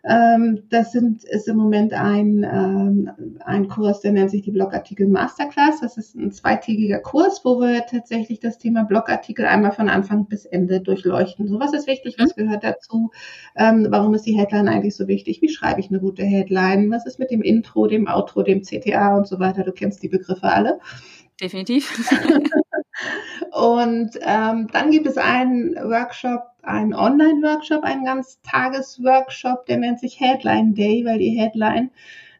Ähm, 0.04 0.64
das 0.68 0.90
sind, 0.90 1.22
ist 1.24 1.46
im 1.46 1.56
Moment 1.56 1.92
ein, 1.92 2.42
ähm, 2.42 3.36
ein 3.44 3.68
Kurs, 3.68 4.00
der 4.00 4.12
nennt 4.12 4.30
sich 4.30 4.42
die 4.42 4.50
Blogartikel 4.50 5.06
Masterclass. 5.06 5.80
Das 5.80 5.96
ist 5.96 6.16
ein 6.16 6.32
zweitägiger 6.32 6.98
Kurs, 6.98 7.44
wo 7.44 7.60
wir 7.60 7.86
tatsächlich 7.86 8.40
das 8.40 8.58
Thema 8.58 8.82
Blogartikel 8.82 9.46
einmal 9.46 9.70
von 9.70 9.88
Anfang 9.88 10.26
bis 10.26 10.44
Ende 10.44 10.80
durchleuchten. 10.80 11.46
So, 11.46 11.60
was 11.60 11.72
ist 11.72 11.86
wichtig? 11.86 12.16
Was 12.18 12.36
mhm. 12.36 12.42
gehört 12.42 12.64
dazu? 12.64 13.10
Ähm, 13.54 13.86
warum 13.90 14.14
ist 14.14 14.26
die 14.26 14.36
Headline 14.36 14.68
eigentlich 14.68 14.96
so 14.96 15.06
wichtig? 15.06 15.40
Wie 15.40 15.48
schreibe 15.48 15.80
ich 15.80 15.88
eine 15.88 16.00
gute 16.00 16.24
Headline? 16.24 16.90
Was 16.90 17.06
ist 17.06 17.20
mit 17.20 17.30
dem 17.30 17.42
Intro, 17.42 17.86
dem 17.86 18.08
Outro, 18.08 18.42
dem 18.42 18.62
CTA 18.62 19.16
und 19.16 19.28
so 19.28 19.38
weiter? 19.38 19.62
Du 19.62 19.72
kennst 19.72 20.02
die 20.02 20.08
Begriffe 20.08 20.48
alle. 20.48 20.80
Definitiv. 21.40 21.96
und 23.52 24.18
ähm, 24.22 24.68
dann 24.72 24.90
gibt 24.90 25.06
es 25.06 25.18
einen 25.18 25.74
Workshop, 25.74 26.42
einen 26.62 26.94
Online-Workshop, 26.94 27.84
einen 27.84 28.06
Ganztages-Workshop, 28.06 29.66
der 29.66 29.76
nennt 29.76 30.00
sich 30.00 30.18
Headline 30.18 30.74
Day, 30.74 31.04
weil 31.04 31.18
die 31.18 31.38
Headline 31.38 31.90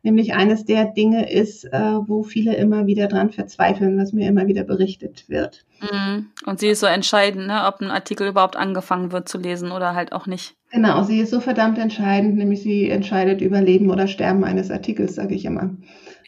nämlich 0.02 0.32
eines 0.32 0.64
der 0.64 0.86
Dinge 0.86 1.30
ist, 1.30 1.64
äh, 1.64 1.78
wo 2.06 2.22
viele 2.22 2.54
immer 2.56 2.86
wieder 2.86 3.08
dran 3.08 3.30
verzweifeln, 3.30 3.98
was 3.98 4.14
mir 4.14 4.26
immer 4.26 4.46
wieder 4.46 4.64
berichtet 4.64 5.28
wird. 5.28 5.66
Mhm. 5.90 6.30
Und 6.46 6.60
sie 6.60 6.68
ist 6.68 6.80
so 6.80 6.86
entscheidend, 6.86 7.46
ne, 7.46 7.64
ob 7.66 7.80
ein 7.80 7.90
Artikel 7.90 8.28
überhaupt 8.28 8.56
angefangen 8.56 9.12
wird 9.12 9.28
zu 9.28 9.38
lesen 9.38 9.72
oder 9.72 9.94
halt 9.94 10.12
auch 10.12 10.26
nicht. 10.26 10.54
Genau, 10.70 11.02
sie 11.02 11.20
ist 11.20 11.30
so 11.30 11.40
verdammt 11.40 11.78
entscheidend, 11.78 12.36
nämlich 12.36 12.62
sie 12.62 12.88
entscheidet 12.88 13.42
über 13.42 13.60
Leben 13.60 13.90
oder 13.90 14.06
Sterben 14.06 14.42
eines 14.44 14.70
Artikels, 14.70 15.14
sage 15.14 15.34
ich 15.34 15.44
immer. 15.44 15.70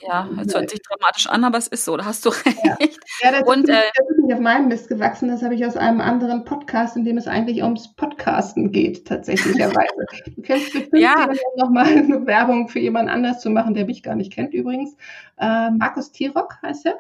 Ja, 0.07 0.29
es 0.45 0.55
hört 0.55 0.69
sich 0.69 0.81
dramatisch 0.83 1.27
an, 1.29 1.45
aber 1.45 1.57
es 1.57 1.67
ist 1.67 1.85
so, 1.85 1.97
da 1.97 2.05
hast 2.05 2.27
du 2.27 2.29
recht. 2.47 2.59
Ja, 2.63 2.77
ja 3.23 3.31
das, 3.31 3.43
und, 3.43 3.61
ist 3.61 3.69
nicht, 3.69 3.79
äh, 3.79 3.91
das 3.97 4.11
ist 4.11 4.25
nicht 4.25 4.35
auf 4.35 4.41
meinem 4.41 4.69
Mist 4.69 4.89
gewachsen, 4.89 5.29
das 5.29 5.43
habe 5.43 5.55
ich 5.55 5.65
aus 5.65 5.77
einem 5.77 6.03
anderen 6.03 6.45
Podcast, 6.45 6.97
in 6.97 7.05
dem 7.05 7.17
es 7.17 7.27
eigentlich 7.27 7.63
ums 7.63 7.95
Podcasten 7.95 8.71
geht, 8.71 9.07
tatsächlicherweise. 9.07 10.07
du 10.37 10.43
kennst 10.43 10.73
bestimmt 10.73 11.01
ja. 11.01 11.31
nochmal 11.57 11.87
eine 11.87 12.27
Werbung 12.27 12.69
für 12.69 12.81
jemand 12.81 13.09
anders 13.09 13.41
zu 13.41 13.49
machen, 13.49 13.73
der 13.73 13.87
mich 13.87 14.03
gar 14.03 14.15
nicht 14.15 14.33
kennt 14.33 14.53
übrigens. 14.53 14.95
Äh, 15.39 15.71
Markus 15.71 16.13
Tirock 16.13 16.59
heißt 16.63 16.87
er. 16.87 16.99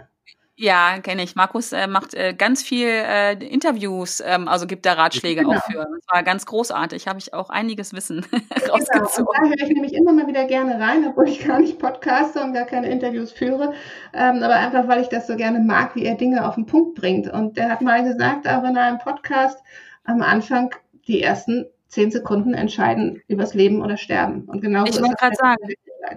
Ja, 0.56 0.98
kenne 1.02 1.24
ich. 1.24 1.34
Markus 1.34 1.72
äh, 1.72 1.88
macht 1.88 2.14
äh, 2.14 2.32
ganz 2.32 2.62
viel 2.62 2.86
äh, 2.86 3.32
Interviews, 3.32 4.22
ähm, 4.24 4.46
also 4.46 4.68
gibt 4.68 4.86
da 4.86 4.92
Ratschläge 4.92 5.42
genau. 5.42 5.56
auch 5.56 5.64
für. 5.64 5.78
Das 5.78 6.06
war 6.08 6.22
ganz 6.22 6.46
großartig. 6.46 7.08
Habe 7.08 7.18
ich 7.18 7.34
auch 7.34 7.50
einiges 7.50 7.92
Wissen 7.92 8.24
genau. 8.30 8.74
rausgezogen. 8.74 9.26
Und 9.26 9.36
da 9.36 9.48
höre 9.48 9.68
ich 9.68 9.74
nämlich 9.74 9.94
immer 9.94 10.12
mal 10.12 10.28
wieder 10.28 10.44
gerne 10.44 10.78
rein, 10.78 11.04
obwohl 11.08 11.28
ich 11.28 11.44
gar 11.44 11.58
nicht 11.58 11.80
podcaste 11.80 12.40
und 12.40 12.52
gar 12.52 12.66
keine 12.66 12.88
Interviews 12.88 13.32
führe. 13.32 13.72
Ähm, 14.12 14.42
aber 14.44 14.54
einfach, 14.54 14.86
weil 14.86 15.00
ich 15.00 15.08
das 15.08 15.26
so 15.26 15.34
gerne 15.34 15.58
mag, 15.58 15.96
wie 15.96 16.04
er 16.04 16.14
Dinge 16.14 16.46
auf 16.46 16.54
den 16.54 16.66
Punkt 16.66 16.94
bringt. 16.94 17.26
Und 17.26 17.56
der 17.56 17.70
hat 17.70 17.82
mal 17.82 18.04
gesagt, 18.04 18.46
auch 18.46 18.62
in 18.62 18.76
einem 18.76 18.98
Podcast 18.98 19.58
am 20.04 20.22
Anfang 20.22 20.72
die 21.08 21.20
ersten 21.20 21.66
zehn 21.88 22.12
Sekunden 22.12 22.54
entscheiden 22.54 23.22
übers 23.26 23.54
Leben 23.54 23.82
oder 23.82 23.96
Sterben. 23.96 24.44
Und 24.44 24.60
genau 24.60 24.84
ich 24.84 25.00
wollte 25.00 25.16
gerade 25.16 25.36
sagen, 25.36 25.74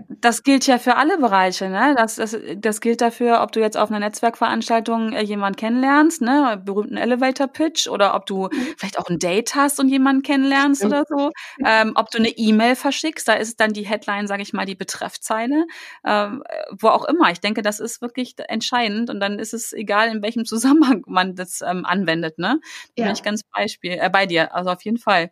das 0.10 0.44
gilt 0.44 0.68
ja 0.68 0.78
für 0.78 0.96
alle 0.96 1.18
Bereiche, 1.18 1.70
ne? 1.70 1.94
Das, 1.98 2.16
das, 2.16 2.38
das 2.58 2.82
gilt 2.82 3.02
dafür, 3.02 3.42
ob 3.42 3.52
du 3.52 3.60
jetzt 3.60 3.78
auf 3.78 3.90
einer 3.90 4.00
Netzwerkveranstaltung 4.00 5.14
äh, 5.14 5.22
jemanden 5.22 5.58
kennenlernst, 5.58 6.22
ne, 6.22 6.62
berühmten 6.64 6.98
Elevator 6.98 7.48
Pitch, 7.48 7.88
oder 7.88 8.16
ob 8.16 8.26
du 8.26 8.50
vielleicht 8.78 9.00
auch 9.00 9.10
ein 9.10 9.20
Date 9.20 9.56
hast 9.56 9.80
und 9.80 9.90
jemanden 9.90 10.24
kennenlernst 10.24 10.84
oder 10.84 11.04
so, 11.08 11.32
ähm, 11.66 11.94
ob 11.96 12.12
du 12.12 12.18
eine 12.18 12.30
E-Mail 12.30 12.76
verschickst, 12.76 13.28
da 13.28 13.34
ist 13.34 13.60
dann 13.60 13.74
die 13.74 13.86
Headline, 13.86 14.28
sage 14.28 14.42
ich 14.42 14.54
mal, 14.54 14.66
die 14.66 14.76
Betreffzeile, 14.76 15.66
ähm, 16.06 16.44
wo 16.80 16.90
auch 16.90 17.06
immer. 17.06 17.32
Ich 17.32 17.40
denke, 17.40 17.62
das 17.62 17.80
ist 17.80 18.02
wirklich 18.02 18.36
entscheidend 18.48 19.10
und 19.10 19.20
dann 19.20 19.40
ist 19.40 19.54
es 19.54 19.74
egal, 19.74 20.10
in 20.10 20.22
welchem 20.22 20.46
Zusammenhang 20.58 21.04
man 21.08 21.36
das 21.36 21.62
ähm, 21.62 21.86
anwendet, 21.86 22.38
ne? 22.40 22.60
Da 22.96 23.04
ja. 23.04 23.06
bin 23.06 23.16
ich 23.16 23.24
ganz 23.24 23.44
Beispiel 23.44 23.98
äh, 24.00 24.10
bei 24.10 24.26
dir, 24.26 24.54
also 24.54 24.70
auf 24.72 24.84
jeden 24.84 24.98
Fall. 24.98 25.30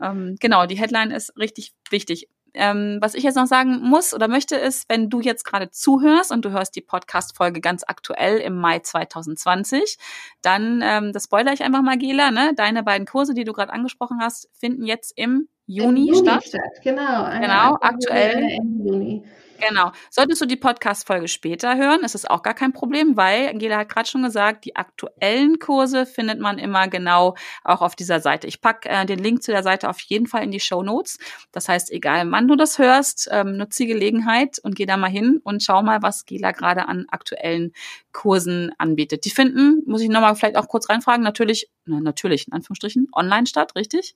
Ähm, 0.00 0.36
genau, 0.40 0.66
die 0.66 0.78
Headline 0.78 1.10
ist 1.10 1.36
richtig 1.38 1.72
wichtig. 1.90 2.28
Ähm, 2.54 2.98
was 3.00 3.14
ich 3.14 3.24
jetzt 3.24 3.34
noch 3.34 3.46
sagen 3.46 3.80
muss 3.82 4.14
oder 4.14 4.28
möchte, 4.28 4.56
ist, 4.56 4.88
wenn 4.88 5.10
du 5.10 5.20
jetzt 5.20 5.44
gerade 5.44 5.70
zuhörst 5.70 6.32
und 6.32 6.44
du 6.44 6.50
hörst 6.50 6.76
die 6.76 6.80
Podcast-Folge 6.80 7.60
ganz 7.60 7.82
aktuell 7.86 8.38
im 8.38 8.56
Mai 8.56 8.78
2020, 8.78 9.98
dann, 10.42 10.80
ähm, 10.82 11.12
das 11.12 11.24
spoiler 11.24 11.52
ich 11.52 11.62
einfach 11.62 11.82
mal, 11.82 11.98
Gela, 11.98 12.30
ne? 12.30 12.52
Deine 12.54 12.82
beiden 12.82 13.06
Kurse, 13.06 13.34
die 13.34 13.44
du 13.44 13.52
gerade 13.52 13.72
angesprochen 13.72 14.18
hast, 14.20 14.48
finden 14.58 14.84
jetzt 14.84 15.12
im 15.16 15.48
Juni, 15.66 16.08
Im 16.08 16.14
Juni 16.14 16.28
statt. 16.28 16.44
statt. 16.44 16.60
Genau, 16.82 17.24
genau, 17.40 17.78
aktuell. 17.80 18.58
Juni. 18.62 19.24
Genau. 19.60 19.92
Solltest 20.10 20.40
du 20.40 20.46
die 20.46 20.56
Podcast-Folge 20.56 21.28
später 21.28 21.76
hören, 21.76 22.00
ist 22.00 22.14
es 22.14 22.26
auch 22.26 22.42
gar 22.42 22.54
kein 22.54 22.72
Problem, 22.72 23.16
weil 23.16 23.48
Angela 23.48 23.78
hat 23.78 23.88
gerade 23.88 24.08
schon 24.08 24.22
gesagt, 24.22 24.64
die 24.64 24.76
aktuellen 24.76 25.58
Kurse 25.58 26.06
findet 26.06 26.40
man 26.40 26.58
immer 26.58 26.88
genau 26.88 27.34
auch 27.62 27.82
auf 27.82 27.96
dieser 27.96 28.20
Seite. 28.20 28.46
Ich 28.46 28.60
packe 28.60 28.88
äh, 28.88 29.06
den 29.06 29.18
Link 29.18 29.42
zu 29.42 29.52
der 29.52 29.62
Seite 29.62 29.88
auf 29.88 30.00
jeden 30.00 30.26
Fall 30.26 30.42
in 30.42 30.50
die 30.50 30.60
Show 30.60 30.82
Notes. 30.82 31.18
Das 31.52 31.68
heißt, 31.68 31.90
egal 31.90 32.30
wann 32.30 32.48
du 32.48 32.56
das 32.56 32.78
hörst, 32.78 33.28
ähm, 33.30 33.56
nutze 33.56 33.84
die 33.84 33.88
Gelegenheit 33.88 34.58
und 34.62 34.74
geh 34.74 34.86
da 34.86 34.96
mal 34.96 35.10
hin 35.10 35.40
und 35.44 35.62
schau 35.62 35.82
mal, 35.82 36.02
was 36.02 36.26
Gela 36.26 36.52
gerade 36.52 36.88
an 36.88 37.06
aktuellen 37.08 37.72
Kursen 38.12 38.72
anbietet. 38.78 39.24
Die 39.24 39.30
finden, 39.30 39.82
muss 39.86 40.00
ich 40.00 40.08
nochmal 40.08 40.34
vielleicht 40.36 40.56
auch 40.56 40.68
kurz 40.68 40.88
reinfragen, 40.88 41.22
natürlich, 41.22 41.70
na, 41.84 42.00
natürlich 42.00 42.46
in 42.46 42.52
Anführungsstrichen, 42.52 43.08
online 43.12 43.46
statt, 43.46 43.74
richtig? 43.74 44.14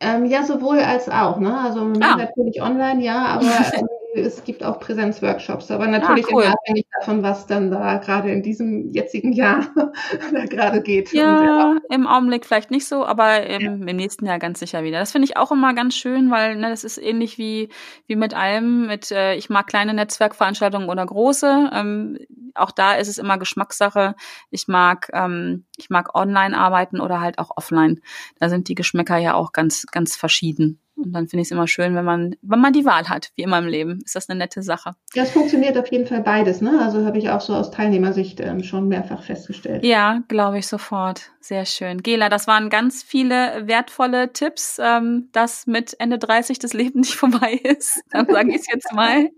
Ähm, 0.00 0.26
ja, 0.26 0.44
sowohl 0.44 0.80
als 0.80 1.08
auch. 1.08 1.38
Ne? 1.38 1.56
Also 1.56 1.80
ah. 1.80 2.16
natürlich 2.16 2.60
online, 2.60 3.02
ja, 3.02 3.24
aber 3.26 3.46
ähm, 3.74 3.88
es 4.14 4.44
gibt 4.44 4.62
auch 4.62 4.78
Präsenzworkshops, 4.78 5.70
aber 5.70 5.86
natürlich 5.86 6.26
ah, 6.26 6.34
cool. 6.34 6.44
abhängig 6.44 6.86
davon, 6.98 7.22
was 7.22 7.46
dann 7.46 7.70
da 7.70 7.98
gerade 7.98 8.30
in 8.30 8.42
diesem 8.42 8.90
jetzigen 8.90 9.32
Jahr 9.32 9.66
da 10.32 10.46
gerade 10.46 10.82
geht. 10.82 11.12
Ja, 11.12 11.76
im 11.90 12.06
Augenblick 12.06 12.46
vielleicht 12.46 12.70
nicht 12.70 12.86
so, 12.86 13.04
aber 13.04 13.46
im, 13.46 13.60
ja. 13.60 13.72
im, 13.72 13.96
nächsten 13.96 14.26
Jahr 14.26 14.38
ganz 14.38 14.60
sicher 14.60 14.84
wieder. 14.84 14.98
Das 14.98 15.12
finde 15.12 15.26
ich 15.26 15.36
auch 15.36 15.52
immer 15.52 15.74
ganz 15.74 15.94
schön, 15.94 16.30
weil 16.30 16.56
ne, 16.56 16.70
das 16.70 16.84
ist 16.84 16.98
ähnlich 16.98 17.38
wie, 17.38 17.68
wie 18.06 18.16
mit 18.16 18.34
allem, 18.34 18.86
mit 18.86 19.10
äh, 19.10 19.34
ich 19.34 19.50
mag 19.50 19.66
kleine 19.66 19.94
Netzwerkveranstaltungen 19.94 20.88
oder 20.88 21.04
große. 21.04 21.70
Ähm, 21.72 22.18
auch 22.54 22.70
da 22.70 22.94
ist 22.94 23.08
es 23.08 23.18
immer 23.18 23.38
Geschmackssache. 23.38 24.14
Ich 24.50 24.68
mag, 24.68 25.10
ähm, 25.12 25.64
ich 25.76 25.90
mag 25.90 26.14
online 26.14 26.56
arbeiten 26.56 27.00
oder 27.00 27.20
halt 27.20 27.38
auch 27.38 27.50
offline. 27.56 28.00
Da 28.38 28.48
sind 28.48 28.68
die 28.68 28.74
Geschmäcker 28.74 29.16
ja 29.16 29.34
auch 29.34 29.52
ganz, 29.52 29.86
ganz 29.86 30.16
verschieden. 30.16 30.80
Und 31.04 31.12
dann 31.12 31.28
finde 31.28 31.42
ich 31.42 31.48
es 31.48 31.52
immer 31.52 31.68
schön, 31.68 31.94
wenn 31.94 32.04
man, 32.04 32.36
wenn 32.42 32.60
man 32.60 32.72
die 32.72 32.84
Wahl 32.84 33.08
hat, 33.08 33.30
wie 33.36 33.42
immer 33.42 33.58
im 33.58 33.66
Leben. 33.66 34.00
Ist 34.04 34.16
das 34.16 34.28
eine 34.28 34.38
nette 34.38 34.62
Sache. 34.62 34.94
Ja, 35.14 35.22
es 35.22 35.30
funktioniert 35.30 35.76
auf 35.76 35.90
jeden 35.92 36.06
Fall 36.06 36.22
beides, 36.22 36.60
ne? 36.60 36.80
Also 36.82 37.04
habe 37.04 37.18
ich 37.18 37.30
auch 37.30 37.40
so 37.40 37.54
aus 37.54 37.70
Teilnehmersicht 37.70 38.40
ähm, 38.40 38.62
schon 38.62 38.88
mehrfach 38.88 39.22
festgestellt. 39.22 39.84
Ja, 39.84 40.22
glaube 40.28 40.58
ich 40.58 40.66
sofort. 40.66 41.30
Sehr 41.40 41.66
schön. 41.66 42.02
Gela, 42.02 42.28
das 42.28 42.46
waren 42.46 42.70
ganz 42.70 43.02
viele 43.02 43.66
wertvolle 43.66 44.32
Tipps, 44.32 44.80
ähm, 44.82 45.28
dass 45.32 45.66
mit 45.66 45.94
Ende 46.00 46.18
30 46.18 46.58
das 46.58 46.72
Leben 46.72 47.00
nicht 47.00 47.14
vorbei 47.14 47.52
ist. 47.62 48.02
Dann 48.10 48.26
sage 48.26 48.50
ich 48.50 48.56
es 48.56 48.66
jetzt 48.72 48.92
mal. 48.92 49.28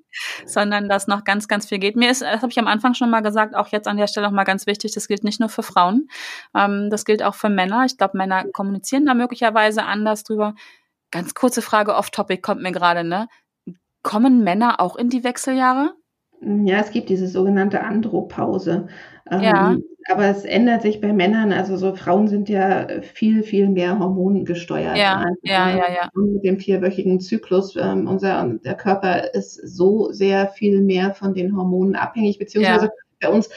sondern 0.46 0.88
dass 0.88 1.06
noch 1.06 1.24
ganz, 1.24 1.48
ganz 1.48 1.66
viel 1.66 1.78
geht. 1.78 1.96
Mir 1.96 2.10
ist, 2.10 2.22
das 2.22 2.42
habe 2.42 2.50
ich 2.50 2.58
am 2.58 2.66
Anfang 2.66 2.94
schon 2.94 3.10
mal 3.10 3.20
gesagt, 3.20 3.54
auch 3.54 3.68
jetzt 3.68 3.88
an 3.88 3.96
der 3.96 4.06
Stelle 4.06 4.26
noch 4.26 4.32
mal 4.32 4.44
ganz 4.44 4.66
wichtig, 4.66 4.92
das 4.92 5.08
gilt 5.08 5.24
nicht 5.24 5.40
nur 5.40 5.48
für 5.48 5.62
Frauen, 5.62 6.08
ähm, 6.54 6.90
das 6.90 7.04
gilt 7.04 7.22
auch 7.22 7.34
für 7.34 7.48
Männer. 7.48 7.84
Ich 7.84 7.98
glaube, 7.98 8.16
Männer 8.16 8.44
kommunizieren 8.52 9.06
da 9.06 9.14
möglicherweise 9.14 9.84
anders 9.84 10.24
drüber. 10.24 10.54
Ganz 11.10 11.34
kurze 11.34 11.62
Frage 11.62 11.94
off-topic 11.94 12.42
kommt 12.42 12.62
mir 12.62 12.72
gerade, 12.72 13.04
ne? 13.04 13.28
Kommen 14.02 14.44
Männer 14.44 14.80
auch 14.80 14.96
in 14.96 15.08
die 15.08 15.24
Wechseljahre? 15.24 15.94
Ja, 16.40 16.80
es 16.80 16.90
gibt 16.90 17.08
diese 17.08 17.26
sogenannte 17.26 17.82
Andropause. 17.82 18.88
Ja. 19.30 19.72
Ähm, 19.72 19.84
aber 20.08 20.26
es 20.26 20.44
ändert 20.44 20.82
sich 20.82 21.00
bei 21.00 21.12
Männern. 21.12 21.52
Also 21.52 21.76
so 21.76 21.94
Frauen 21.94 22.28
sind 22.28 22.48
ja 22.48 22.86
viel, 23.02 23.42
viel 23.42 23.68
mehr 23.68 23.98
hormongesteuert. 23.98 24.96
Ja, 24.96 25.24
ja, 25.42 25.70
ja, 25.70 25.90
ja. 25.90 26.08
Mit 26.14 26.44
dem 26.44 26.60
vierwöchigen 26.60 27.20
Zyklus. 27.20 27.74
Ähm, 27.76 28.06
unser 28.06 28.58
der 28.64 28.74
Körper 28.74 29.34
ist 29.34 29.54
so 29.54 30.12
sehr 30.12 30.48
viel 30.48 30.80
mehr 30.80 31.14
von 31.14 31.34
den 31.34 31.56
Hormonen 31.56 31.96
abhängig, 31.96 32.38
beziehungsweise 32.38 32.86
ja. 32.86 32.90
bei 33.20 33.28
uns 33.28 33.48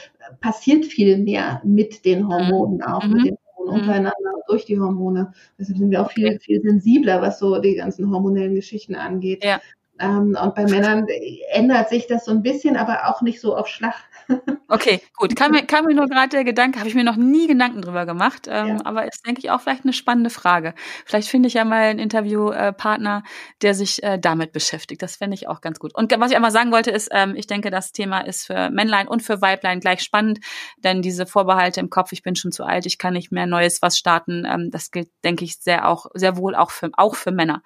passiert 0.41 0.85
viel 0.85 1.17
mehr 1.17 1.61
mit 1.63 2.05
den 2.05 2.27
Hormonen 2.27 2.77
mhm. 2.77 2.83
auch, 2.83 3.03
mhm. 3.03 3.13
mit 3.13 3.25
den 3.27 3.37
Hormonen 3.59 3.73
mhm. 3.73 3.81
untereinander 3.81 4.31
durch 4.47 4.65
die 4.65 4.79
Hormone. 4.79 5.33
Deshalb 5.57 5.77
sind 5.77 5.91
wir 5.91 6.01
auch 6.01 6.11
viel, 6.11 6.39
viel 6.39 6.61
sensibler, 6.61 7.21
was 7.21 7.39
so 7.39 7.59
die 7.59 7.75
ganzen 7.75 8.09
hormonellen 8.11 8.55
Geschichten 8.55 8.95
angeht. 8.95 9.43
Ja. 9.43 9.61
Ähm, 9.99 10.37
und 10.41 10.55
bei 10.55 10.65
Männern 10.65 11.05
ändert 11.51 11.89
sich 11.89 12.07
das 12.07 12.25
so 12.25 12.31
ein 12.31 12.41
bisschen, 12.41 12.77
aber 12.77 13.07
auch 13.07 13.21
nicht 13.21 13.41
so 13.41 13.55
auf 13.55 13.67
Schlag. 13.67 13.95
Okay, 14.71 15.01
gut. 15.17 15.35
Kam 15.35 15.53
mir, 15.53 15.65
kam 15.65 15.85
mir 15.85 15.95
nur 15.95 16.05
gerade 16.05 16.29
der 16.29 16.43
Gedanke, 16.43 16.77
habe 16.77 16.87
ich 16.87 16.93
mir 16.93 17.03
noch 17.03 17.15
nie 17.15 17.47
Gedanken 17.47 17.81
drüber 17.81 18.05
gemacht. 18.05 18.47
Ähm, 18.47 18.67
ja. 18.67 18.77
Aber 18.83 19.07
ist, 19.07 19.25
denke 19.25 19.39
ich, 19.39 19.49
auch 19.49 19.61
vielleicht 19.61 19.83
eine 19.83 19.93
spannende 19.93 20.29
Frage. 20.29 20.75
Vielleicht 21.07 21.27
finde 21.27 21.47
ich 21.47 21.55
ja 21.55 21.65
mal 21.65 21.81
einen 21.81 21.97
Interviewpartner, 21.97 23.23
der 23.63 23.73
sich 23.73 24.03
äh, 24.03 24.19
damit 24.19 24.51
beschäftigt. 24.51 25.01
Das 25.01 25.15
fände 25.15 25.33
ich 25.33 25.47
auch 25.47 25.61
ganz 25.61 25.79
gut. 25.79 25.95
Und 25.95 26.15
was 26.19 26.29
ich 26.29 26.35
einmal 26.35 26.51
sagen 26.51 26.71
wollte, 26.71 26.91
ist, 26.91 27.09
ähm, 27.11 27.33
ich 27.35 27.47
denke, 27.47 27.71
das 27.71 27.93
Thema 27.93 28.19
ist 28.19 28.45
für 28.45 28.69
Männlein 28.69 29.07
und 29.07 29.23
für 29.23 29.41
Weiblein 29.41 29.79
gleich 29.79 30.01
spannend, 30.01 30.39
denn 30.77 31.01
diese 31.01 31.25
Vorbehalte 31.25 31.79
im 31.79 31.89
Kopf, 31.89 32.11
ich 32.11 32.21
bin 32.21 32.35
schon 32.35 32.51
zu 32.51 32.63
alt, 32.63 32.85
ich 32.85 32.99
kann 32.99 33.13
nicht 33.13 33.31
mehr 33.31 33.47
Neues 33.47 33.81
was 33.81 33.97
starten, 33.97 34.45
ähm, 34.45 34.69
das 34.69 34.91
gilt, 34.91 35.09
denke 35.23 35.45
ich, 35.45 35.57
sehr 35.57 35.87
auch, 35.87 36.05
sehr 36.13 36.37
wohl 36.37 36.53
auch 36.53 36.69
für, 36.69 36.91
auch 36.93 37.15
für 37.15 37.31
Männer. 37.31 37.63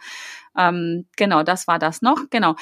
Ähm, 0.57 1.07
genau, 1.15 1.43
das 1.43 1.67
war 1.67 1.79
das 1.79 2.01
noch. 2.01 2.29
Genau. 2.29 2.55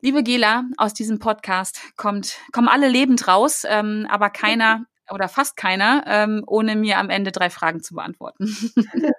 Liebe 0.00 0.22
Gela, 0.22 0.64
aus 0.76 0.94
diesem 0.94 1.18
Podcast 1.18 1.80
kommt, 1.96 2.38
kommen 2.52 2.68
alle 2.68 2.88
lebend 2.88 3.26
raus, 3.26 3.64
ähm, 3.68 4.06
aber 4.08 4.30
keiner 4.30 4.84
oder 5.10 5.28
fast 5.28 5.56
keiner, 5.56 6.04
ähm, 6.06 6.44
ohne 6.46 6.76
mir 6.76 6.98
am 6.98 7.10
Ende 7.10 7.32
drei 7.32 7.50
Fragen 7.50 7.82
zu 7.82 7.94
beantworten. 7.94 8.46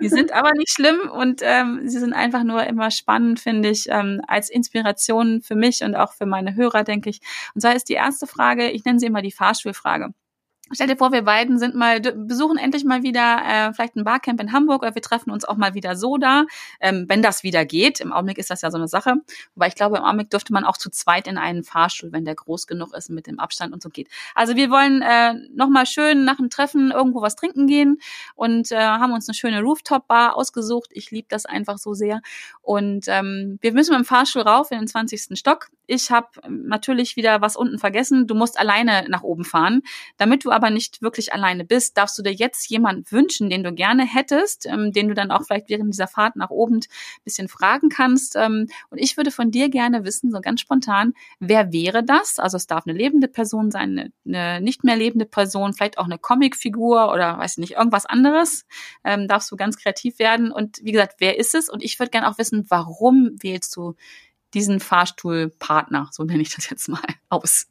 die 0.00 0.08
sind 0.08 0.32
aber 0.32 0.52
nicht 0.52 0.70
schlimm 0.70 0.98
und 1.10 1.42
ähm, 1.44 1.82
sie 1.84 1.98
sind 1.98 2.12
einfach 2.12 2.42
nur 2.42 2.64
immer 2.64 2.90
spannend, 2.90 3.38
finde 3.38 3.68
ich, 3.68 3.86
ähm, 3.88 4.20
als 4.26 4.48
Inspiration 4.48 5.42
für 5.42 5.54
mich 5.54 5.82
und 5.82 5.94
auch 5.94 6.12
für 6.14 6.26
meine 6.26 6.56
Hörer, 6.56 6.84
denke 6.84 7.10
ich. 7.10 7.20
Und 7.54 7.60
zwar 7.60 7.76
ist 7.76 7.88
die 7.88 7.94
erste 7.94 8.26
Frage, 8.26 8.70
ich 8.70 8.84
nenne 8.84 8.98
sie 8.98 9.06
immer 9.06 9.22
die 9.22 9.32
Fahrstuhlfrage. 9.32 10.12
Stell 10.72 10.86
dir 10.86 10.96
vor, 10.96 11.10
wir 11.10 11.22
beiden 11.22 11.58
sind 11.58 11.74
mal, 11.74 12.00
besuchen 12.00 12.56
endlich 12.56 12.84
mal 12.84 13.02
wieder 13.02 13.42
äh, 13.44 13.72
vielleicht 13.72 13.96
ein 13.96 14.04
Barcamp 14.04 14.40
in 14.40 14.52
Hamburg 14.52 14.82
oder 14.82 14.94
wir 14.94 15.02
treffen 15.02 15.32
uns 15.32 15.44
auch 15.44 15.56
mal 15.56 15.74
wieder 15.74 15.96
so 15.96 16.16
da, 16.16 16.44
ähm, 16.80 17.06
wenn 17.08 17.22
das 17.22 17.42
wieder 17.42 17.64
geht. 17.64 17.98
Im 17.98 18.12
Augenblick 18.12 18.38
ist 18.38 18.50
das 18.50 18.62
ja 18.62 18.70
so 18.70 18.78
eine 18.78 18.86
Sache. 18.86 19.14
Wobei 19.56 19.66
ich 19.66 19.74
glaube, 19.74 19.96
im 19.96 20.04
Augenblick 20.04 20.30
dürfte 20.30 20.52
man 20.52 20.64
auch 20.64 20.76
zu 20.76 20.88
zweit 20.88 21.26
in 21.26 21.38
einen 21.38 21.64
Fahrstuhl, 21.64 22.12
wenn 22.12 22.24
der 22.24 22.36
groß 22.36 22.68
genug 22.68 22.94
ist 22.94 23.10
mit 23.10 23.26
dem 23.26 23.40
Abstand 23.40 23.72
und 23.72 23.82
so 23.82 23.88
geht. 23.88 24.08
Also 24.36 24.54
wir 24.54 24.70
wollen 24.70 25.02
äh, 25.02 25.34
nochmal 25.52 25.86
schön 25.86 26.24
nach 26.24 26.36
dem 26.36 26.50
Treffen 26.50 26.92
irgendwo 26.92 27.20
was 27.20 27.34
trinken 27.34 27.66
gehen 27.66 27.98
und 28.36 28.70
äh, 28.70 28.76
haben 28.76 29.12
uns 29.12 29.28
eine 29.28 29.34
schöne 29.34 29.62
Rooftop-Bar 29.62 30.36
ausgesucht. 30.36 30.90
Ich 30.92 31.10
liebe 31.10 31.26
das 31.28 31.46
einfach 31.46 31.78
so 31.78 31.94
sehr. 31.94 32.22
Und 32.62 33.06
ähm, 33.08 33.58
wir 33.60 33.72
müssen 33.72 33.90
mit 33.90 34.02
dem 34.02 34.04
Fahrstuhl 34.04 34.42
rauf 34.42 34.70
in 34.70 34.78
den 34.78 34.86
20. 34.86 35.36
Stock. 35.36 35.66
Ich 35.88 36.12
habe 36.12 36.28
natürlich 36.48 37.16
wieder 37.16 37.40
was 37.40 37.56
unten 37.56 37.80
vergessen. 37.80 38.28
Du 38.28 38.36
musst 38.36 38.56
alleine 38.56 39.06
nach 39.08 39.24
oben 39.24 39.44
fahren, 39.44 39.82
damit 40.16 40.44
du 40.44 40.52
aber 40.52 40.59
nicht 40.68 41.00
wirklich 41.00 41.32
alleine 41.32 41.64
bist, 41.64 41.96
darfst 41.96 42.18
du 42.18 42.22
dir 42.22 42.32
jetzt 42.32 42.68
jemanden 42.68 43.10
wünschen, 43.10 43.48
den 43.48 43.64
du 43.64 43.72
gerne 43.72 44.04
hättest, 44.04 44.66
ähm, 44.66 44.92
den 44.92 45.08
du 45.08 45.14
dann 45.14 45.30
auch 45.30 45.44
vielleicht 45.46 45.70
während 45.70 45.94
dieser 45.94 46.06
Fahrt 46.06 46.36
nach 46.36 46.50
oben 46.50 46.76
ein 46.76 47.24
bisschen 47.24 47.48
fragen 47.48 47.88
kannst. 47.88 48.36
Ähm, 48.36 48.68
und 48.90 48.98
ich 48.98 49.16
würde 49.16 49.30
von 49.30 49.50
dir 49.50 49.70
gerne 49.70 50.04
wissen, 50.04 50.30
so 50.30 50.42
ganz 50.42 50.60
spontan, 50.60 51.14
wer 51.38 51.72
wäre 51.72 52.04
das? 52.04 52.38
Also 52.38 52.58
es 52.58 52.66
darf 52.66 52.86
eine 52.86 52.96
lebende 52.96 53.28
Person 53.28 53.70
sein, 53.70 53.98
eine, 53.98 54.12
eine 54.26 54.60
nicht 54.60 54.84
mehr 54.84 54.96
lebende 54.96 55.24
Person, 55.24 55.72
vielleicht 55.72 55.96
auch 55.96 56.04
eine 56.04 56.18
Comicfigur 56.18 57.10
oder 57.10 57.38
weiß 57.38 57.56
nicht, 57.56 57.72
irgendwas 57.72 58.04
anderes. 58.04 58.66
Ähm, 59.04 59.28
darfst 59.28 59.50
du 59.50 59.56
ganz 59.56 59.78
kreativ 59.78 60.18
werden. 60.18 60.52
Und 60.52 60.80
wie 60.82 60.92
gesagt, 60.92 61.16
wer 61.18 61.38
ist 61.38 61.54
es? 61.54 61.70
Und 61.70 61.82
ich 61.82 61.98
würde 61.98 62.10
gerne 62.10 62.28
auch 62.28 62.36
wissen, 62.36 62.66
warum 62.68 63.36
wählst 63.40 63.74
du 63.76 63.94
diesen 64.52 64.80
Fahrstuhlpartner, 64.80 66.08
so 66.10 66.24
nenne 66.24 66.42
ich 66.42 66.54
das 66.54 66.68
jetzt 66.68 66.88
mal, 66.88 67.00
aus? 67.28 67.68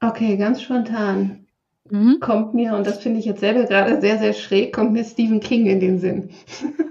Okay, 0.00 0.36
ganz 0.36 0.62
spontan 0.62 1.46
mhm. 1.90 2.18
kommt 2.20 2.54
mir, 2.54 2.74
und 2.74 2.86
das 2.86 2.98
finde 2.98 3.20
ich 3.20 3.26
jetzt 3.26 3.40
selber 3.40 3.64
gerade 3.64 4.00
sehr, 4.00 4.18
sehr 4.18 4.32
schräg, 4.32 4.72
kommt 4.72 4.92
mir 4.92 5.04
Stephen 5.04 5.40
King 5.40 5.66
in 5.66 5.80
den 5.80 5.98
Sinn. 5.98 6.30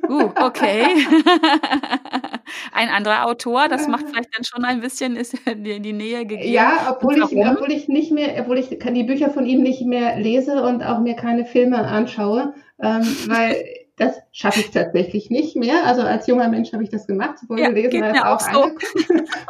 Uh, 0.08 0.30
okay. 0.42 0.84
ein 2.74 2.90
anderer 2.90 3.26
Autor, 3.26 3.68
das 3.68 3.88
macht 3.88 4.08
vielleicht 4.10 4.36
dann 4.36 4.44
schon 4.44 4.66
ein 4.66 4.82
bisschen 4.82 5.16
ist 5.16 5.36
die, 5.56 5.80
die 5.80 5.94
Nähe 5.94 6.26
gegeben. 6.26 6.52
Ja, 6.52 6.96
obwohl 6.96 7.18
ich, 7.18 7.38
obwohl 7.38 7.72
ich 7.72 7.88
nicht 7.88 8.12
mehr, 8.12 8.36
obwohl 8.40 8.58
ich 8.58 8.70
die 8.70 9.04
Bücher 9.04 9.30
von 9.30 9.46
ihm 9.46 9.62
nicht 9.62 9.86
mehr 9.86 10.18
lese 10.18 10.64
und 10.64 10.84
auch 10.84 11.00
mir 11.00 11.16
keine 11.16 11.46
Filme 11.46 11.78
anschaue, 11.78 12.54
ähm, 12.82 13.04
weil 13.28 13.56
das 14.00 14.18
schaffe 14.32 14.62
ich 14.62 14.72
tatsächlich 14.72 15.30
nicht 15.30 15.58
mehr. 15.58 15.86
Also 15.86 16.04
als 16.04 16.26
junger 16.26 16.48
Mensch 16.48 16.72
habe 16.72 16.84
ich 16.84 16.90
das 16.90 17.06
gemacht, 17.06 17.38
sowohl 17.38 17.60
ja, 17.60 17.70
gelesen 17.70 18.02
als 18.04 18.48
auch, 18.48 18.54
so. 18.54 18.72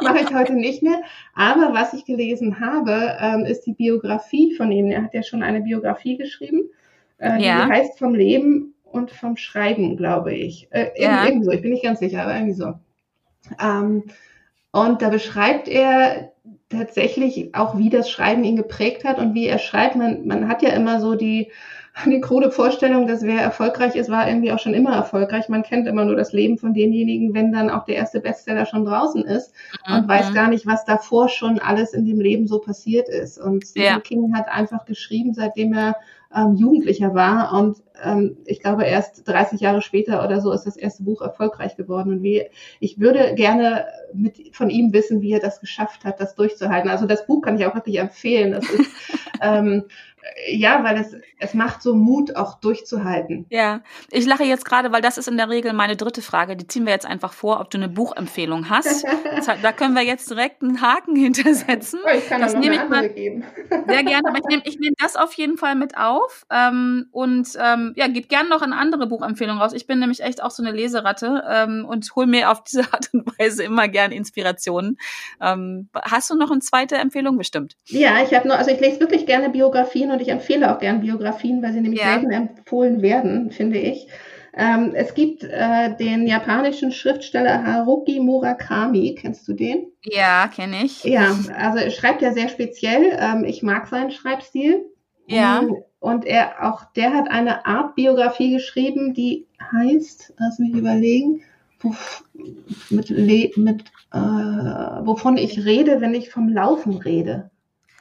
mache 0.02 0.18
ich 0.24 0.34
heute 0.34 0.54
nicht 0.54 0.82
mehr. 0.82 1.00
Aber 1.34 1.72
was 1.72 1.94
ich 1.94 2.04
gelesen 2.04 2.58
habe, 2.58 3.16
ähm, 3.20 3.44
ist 3.44 3.64
die 3.66 3.74
Biografie 3.74 4.54
von 4.56 4.72
ihm. 4.72 4.86
Er 4.86 5.04
hat 5.04 5.14
ja 5.14 5.22
schon 5.22 5.44
eine 5.44 5.60
Biografie 5.60 6.16
geschrieben, 6.16 6.68
äh, 7.18 7.40
ja. 7.40 7.64
die 7.64 7.72
heißt 7.72 7.96
vom 7.96 8.14
Leben 8.14 8.74
und 8.82 9.12
vom 9.12 9.36
Schreiben, 9.36 9.96
glaube 9.96 10.34
ich. 10.34 10.66
Äh, 10.72 10.90
ja. 11.00 11.24
Irgendwie 11.24 11.44
so, 11.44 11.52
ich 11.52 11.62
bin 11.62 11.70
nicht 11.70 11.84
ganz 11.84 12.00
sicher, 12.00 12.22
aber 12.22 12.34
irgendwie 12.34 12.54
so. 12.54 12.74
Ähm, 13.62 14.02
und 14.72 15.00
da 15.00 15.10
beschreibt 15.10 15.68
er 15.68 16.32
tatsächlich 16.68 17.54
auch, 17.54 17.78
wie 17.78 17.90
das 17.90 18.10
Schreiben 18.10 18.42
ihn 18.42 18.56
geprägt 18.56 19.04
hat 19.04 19.18
und 19.18 19.34
wie 19.34 19.46
er 19.46 19.58
schreibt. 19.58 19.94
Man, 19.94 20.26
man 20.26 20.48
hat 20.48 20.62
ja 20.62 20.70
immer 20.70 21.00
so 21.00 21.14
die 21.14 21.52
die 22.06 22.20
krude 22.20 22.50
Vorstellung, 22.50 23.06
dass 23.06 23.22
wer 23.22 23.40
erfolgreich 23.40 23.94
ist, 23.96 24.10
war 24.10 24.28
irgendwie 24.28 24.52
auch 24.52 24.58
schon 24.58 24.74
immer 24.74 24.94
erfolgreich. 24.94 25.48
Man 25.48 25.62
kennt 25.62 25.86
immer 25.86 26.04
nur 26.04 26.16
das 26.16 26.32
Leben 26.32 26.58
von 26.58 26.72
denjenigen, 26.72 27.34
wenn 27.34 27.52
dann 27.52 27.70
auch 27.70 27.84
der 27.84 27.96
erste 27.96 28.20
Bestseller 28.20 28.66
schon 28.66 28.84
draußen 28.84 29.24
ist 29.24 29.52
mhm. 29.86 29.94
und 29.94 30.08
weiß 30.08 30.32
gar 30.32 30.48
nicht, 30.48 30.66
was 30.66 30.84
davor 30.84 31.28
schon 31.28 31.58
alles 31.58 31.92
in 31.92 32.06
dem 32.06 32.20
Leben 32.20 32.46
so 32.46 32.58
passiert 32.58 33.08
ist. 33.08 33.38
Und 33.38 33.66
Stephen 33.66 33.86
ja. 33.86 34.00
King 34.00 34.34
hat 34.34 34.48
einfach 34.48 34.84
geschrieben, 34.84 35.34
seitdem 35.34 35.72
er 35.74 35.96
ähm, 36.34 36.54
Jugendlicher 36.54 37.14
war. 37.14 37.52
Und 37.52 37.78
ähm, 38.02 38.36
ich 38.44 38.60
glaube, 38.60 38.84
erst 38.84 39.26
30 39.26 39.60
Jahre 39.60 39.82
später 39.82 40.24
oder 40.24 40.40
so 40.40 40.52
ist 40.52 40.64
das 40.64 40.76
erste 40.76 41.02
Buch 41.02 41.20
erfolgreich 41.22 41.76
geworden. 41.76 42.12
Und 42.12 42.22
wie, 42.22 42.44
ich 42.78 43.00
würde 43.00 43.34
gerne 43.34 43.86
mit, 44.14 44.54
von 44.54 44.70
ihm 44.70 44.92
wissen, 44.92 45.20
wie 45.20 45.32
er 45.32 45.40
das 45.40 45.60
geschafft 45.60 46.04
hat, 46.04 46.20
das 46.20 46.34
durchzuhalten. 46.34 46.90
Also 46.90 47.06
das 47.06 47.26
Buch 47.26 47.42
kann 47.42 47.58
ich 47.58 47.66
auch 47.66 47.74
wirklich 47.74 47.98
empfehlen. 47.98 48.52
Das 48.52 48.68
ist, 48.68 48.90
ähm, 49.42 49.84
ja, 50.48 50.84
weil 50.84 50.98
es, 50.98 51.16
es 51.38 51.54
macht 51.54 51.82
so 51.82 51.94
Mut, 51.94 52.36
auch 52.36 52.60
durchzuhalten. 52.60 53.46
Ja, 53.50 53.82
ich 54.10 54.26
lache 54.26 54.44
jetzt 54.44 54.64
gerade, 54.64 54.92
weil 54.92 55.02
das 55.02 55.18
ist 55.18 55.28
in 55.28 55.36
der 55.36 55.48
Regel 55.48 55.72
meine 55.72 55.96
dritte 55.96 56.22
Frage. 56.22 56.56
Die 56.56 56.66
ziehen 56.66 56.84
wir 56.84 56.92
jetzt 56.92 57.06
einfach 57.06 57.32
vor, 57.32 57.60
ob 57.60 57.70
du 57.70 57.78
eine 57.78 57.88
Buchempfehlung 57.88 58.68
hast. 58.68 59.04
da 59.62 59.72
können 59.72 59.94
wir 59.94 60.02
jetzt 60.02 60.30
direkt 60.30 60.62
einen 60.62 60.80
Haken 60.80 61.16
hintersetzen. 61.16 62.00
Oh, 62.04 62.16
ich 62.16 62.28
kann 62.28 62.40
das 62.40 62.54
nehme 62.54 62.76
ich 62.76 62.88
mal 62.88 63.08
geben. 63.08 63.44
Sehr 63.88 64.04
gerne, 64.04 64.28
aber 64.28 64.38
ich 64.38 64.44
nehme 64.44 64.62
ich 64.64 64.78
nehm 64.78 64.94
das 64.98 65.16
auf 65.16 65.32
jeden 65.34 65.56
Fall 65.56 65.74
mit 65.74 65.96
auf. 65.96 66.44
Ähm, 66.50 67.06
und 67.12 67.48
ähm, 67.58 67.92
ja, 67.96 68.08
gib 68.08 68.28
gerne 68.28 68.48
noch 68.48 68.62
eine 68.62 68.76
andere 68.76 69.06
Buchempfehlung 69.06 69.58
raus. 69.58 69.72
Ich 69.72 69.86
bin 69.86 69.98
nämlich 69.98 70.22
echt 70.22 70.42
auch 70.42 70.50
so 70.50 70.62
eine 70.62 70.72
Leseratte 70.72 71.44
ähm, 71.48 71.86
und 71.88 72.14
hol 72.14 72.26
mir 72.26 72.50
auf 72.50 72.64
diese 72.64 72.82
Art 72.92 73.10
und 73.12 73.26
Weise 73.38 73.64
immer 73.64 73.88
gerne 73.88 74.14
Inspirationen. 74.14 74.98
Ähm, 75.40 75.88
hast 75.94 76.30
du 76.30 76.34
noch 76.34 76.50
eine 76.50 76.60
zweite 76.60 76.96
Empfehlung 76.96 77.38
bestimmt? 77.38 77.76
Ja, 77.86 78.22
ich 78.22 78.34
habe 78.34 78.48
noch, 78.48 78.58
also 78.58 78.70
ich 78.70 78.80
lese 78.80 79.00
wirklich 79.00 79.26
gerne 79.26 79.50
Biografien 79.50 80.09
und 80.10 80.20
ich 80.20 80.28
empfehle 80.28 80.74
auch 80.74 80.78
gerne 80.78 81.00
Biografien, 81.00 81.62
weil 81.62 81.72
sie 81.72 81.80
nämlich 81.80 82.00
ja. 82.00 82.14
selten 82.14 82.30
empfohlen 82.30 83.02
werden, 83.02 83.50
finde 83.50 83.78
ich. 83.78 84.08
Ähm, 84.56 84.92
es 84.94 85.14
gibt 85.14 85.44
äh, 85.44 85.96
den 85.96 86.26
japanischen 86.26 86.90
Schriftsteller 86.90 87.64
Haruki 87.64 88.18
Murakami. 88.18 89.14
Kennst 89.18 89.46
du 89.46 89.52
den? 89.52 89.86
Ja, 90.02 90.48
kenne 90.48 90.84
ich. 90.84 91.04
Ja, 91.04 91.36
also 91.56 91.88
schreibt 91.90 92.20
ja 92.20 92.32
sehr 92.32 92.48
speziell. 92.48 93.16
Ähm, 93.18 93.44
ich 93.44 93.62
mag 93.62 93.86
seinen 93.86 94.10
Schreibstil. 94.10 94.84
Ja. 95.26 95.62
Mm, 95.62 95.76
und 96.00 96.24
er 96.24 96.68
auch 96.68 96.84
der 96.96 97.12
hat 97.12 97.30
eine 97.30 97.64
Art 97.66 97.94
Biografie 97.94 98.52
geschrieben, 98.52 99.14
die 99.14 99.46
heißt, 99.72 100.34
lass 100.38 100.58
mich 100.58 100.72
überlegen, 100.72 101.42
wo, 101.78 101.94
mit, 102.88 103.10
mit 103.56 103.84
äh, 104.12 104.16
wovon 104.16 105.36
ich 105.36 105.64
rede, 105.64 106.00
wenn 106.00 106.14
ich 106.14 106.30
vom 106.30 106.48
Laufen 106.48 106.96
rede. 106.96 107.50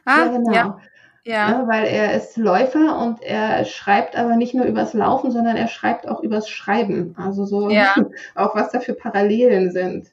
Ah, 0.05 0.26
ja, 0.26 0.28
genau. 0.28 0.53
Ja. 0.53 0.80
Ja. 1.26 1.50
ja. 1.50 1.68
weil 1.68 1.86
er 1.86 2.14
ist 2.16 2.38
Läufer 2.38 3.00
und 3.00 3.22
er 3.22 3.66
schreibt 3.66 4.16
aber 4.16 4.36
nicht 4.36 4.54
nur 4.54 4.66
übers 4.66 4.94
Laufen, 4.94 5.32
sondern 5.32 5.56
er 5.56 5.68
schreibt 5.68 6.08
auch 6.08 6.22
übers 6.22 6.50
Schreiben. 6.50 7.16
Also 7.18 7.46
so 7.46 7.70
ja. 7.70 7.96
auch 8.36 8.56
was 8.56 8.72
da 8.72 8.80
für 8.80 8.94
Parallelen 8.94 9.72
sind. 9.72 10.08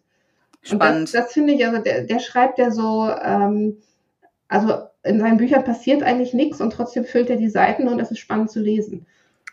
Spannend. 0.63 0.83
Und 0.83 1.15
das, 1.15 1.25
das 1.25 1.33
finde 1.33 1.55
ich, 1.55 1.65
also 1.65 1.81
der, 1.81 2.03
der 2.03 2.19
schreibt 2.19 2.59
ja 2.59 2.71
so, 2.71 3.09
ähm, 3.23 3.79
also 4.49 4.87
in 5.05 5.21
seinen 5.21 5.37
Büchern 5.37 5.65
passiert 5.65 6.03
eigentlich 6.03 6.35
nichts 6.35 6.61
und 6.61 6.73
trotzdem 6.73 7.05
füllt 7.05 7.31
er 7.31 7.37
die 7.37 7.49
Seiten 7.49 7.89
und 7.89 8.01
es 8.01 8.11
ist 8.11 8.19
spannend 8.19 8.51
zu 8.51 8.61
lesen. 8.61 9.07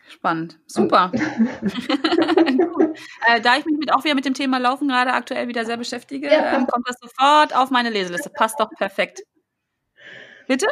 Spannend, 0.10 0.60
super. 0.68 1.12
äh, 3.28 3.42
da 3.42 3.58
ich 3.58 3.66
mich 3.66 3.78
mit, 3.78 3.94
auch 3.94 4.04
wieder 4.04 4.16
mit 4.16 4.26
dem 4.26 4.34
Thema 4.34 4.58
Laufen 4.58 4.88
gerade 4.88 5.14
aktuell 5.14 5.48
wieder 5.48 5.66
sehr 5.66 5.78
beschäftige, 5.78 6.28
ja, 6.28 6.56
ähm, 6.56 6.68
kommt 6.68 6.88
das 6.88 6.98
sofort 7.00 7.56
auf 7.56 7.72
meine 7.72 7.90
Leseliste. 7.90 8.30
Passt 8.30 8.60
doch 8.60 8.70
perfekt. 8.78 9.24
Bitte? 10.48 10.68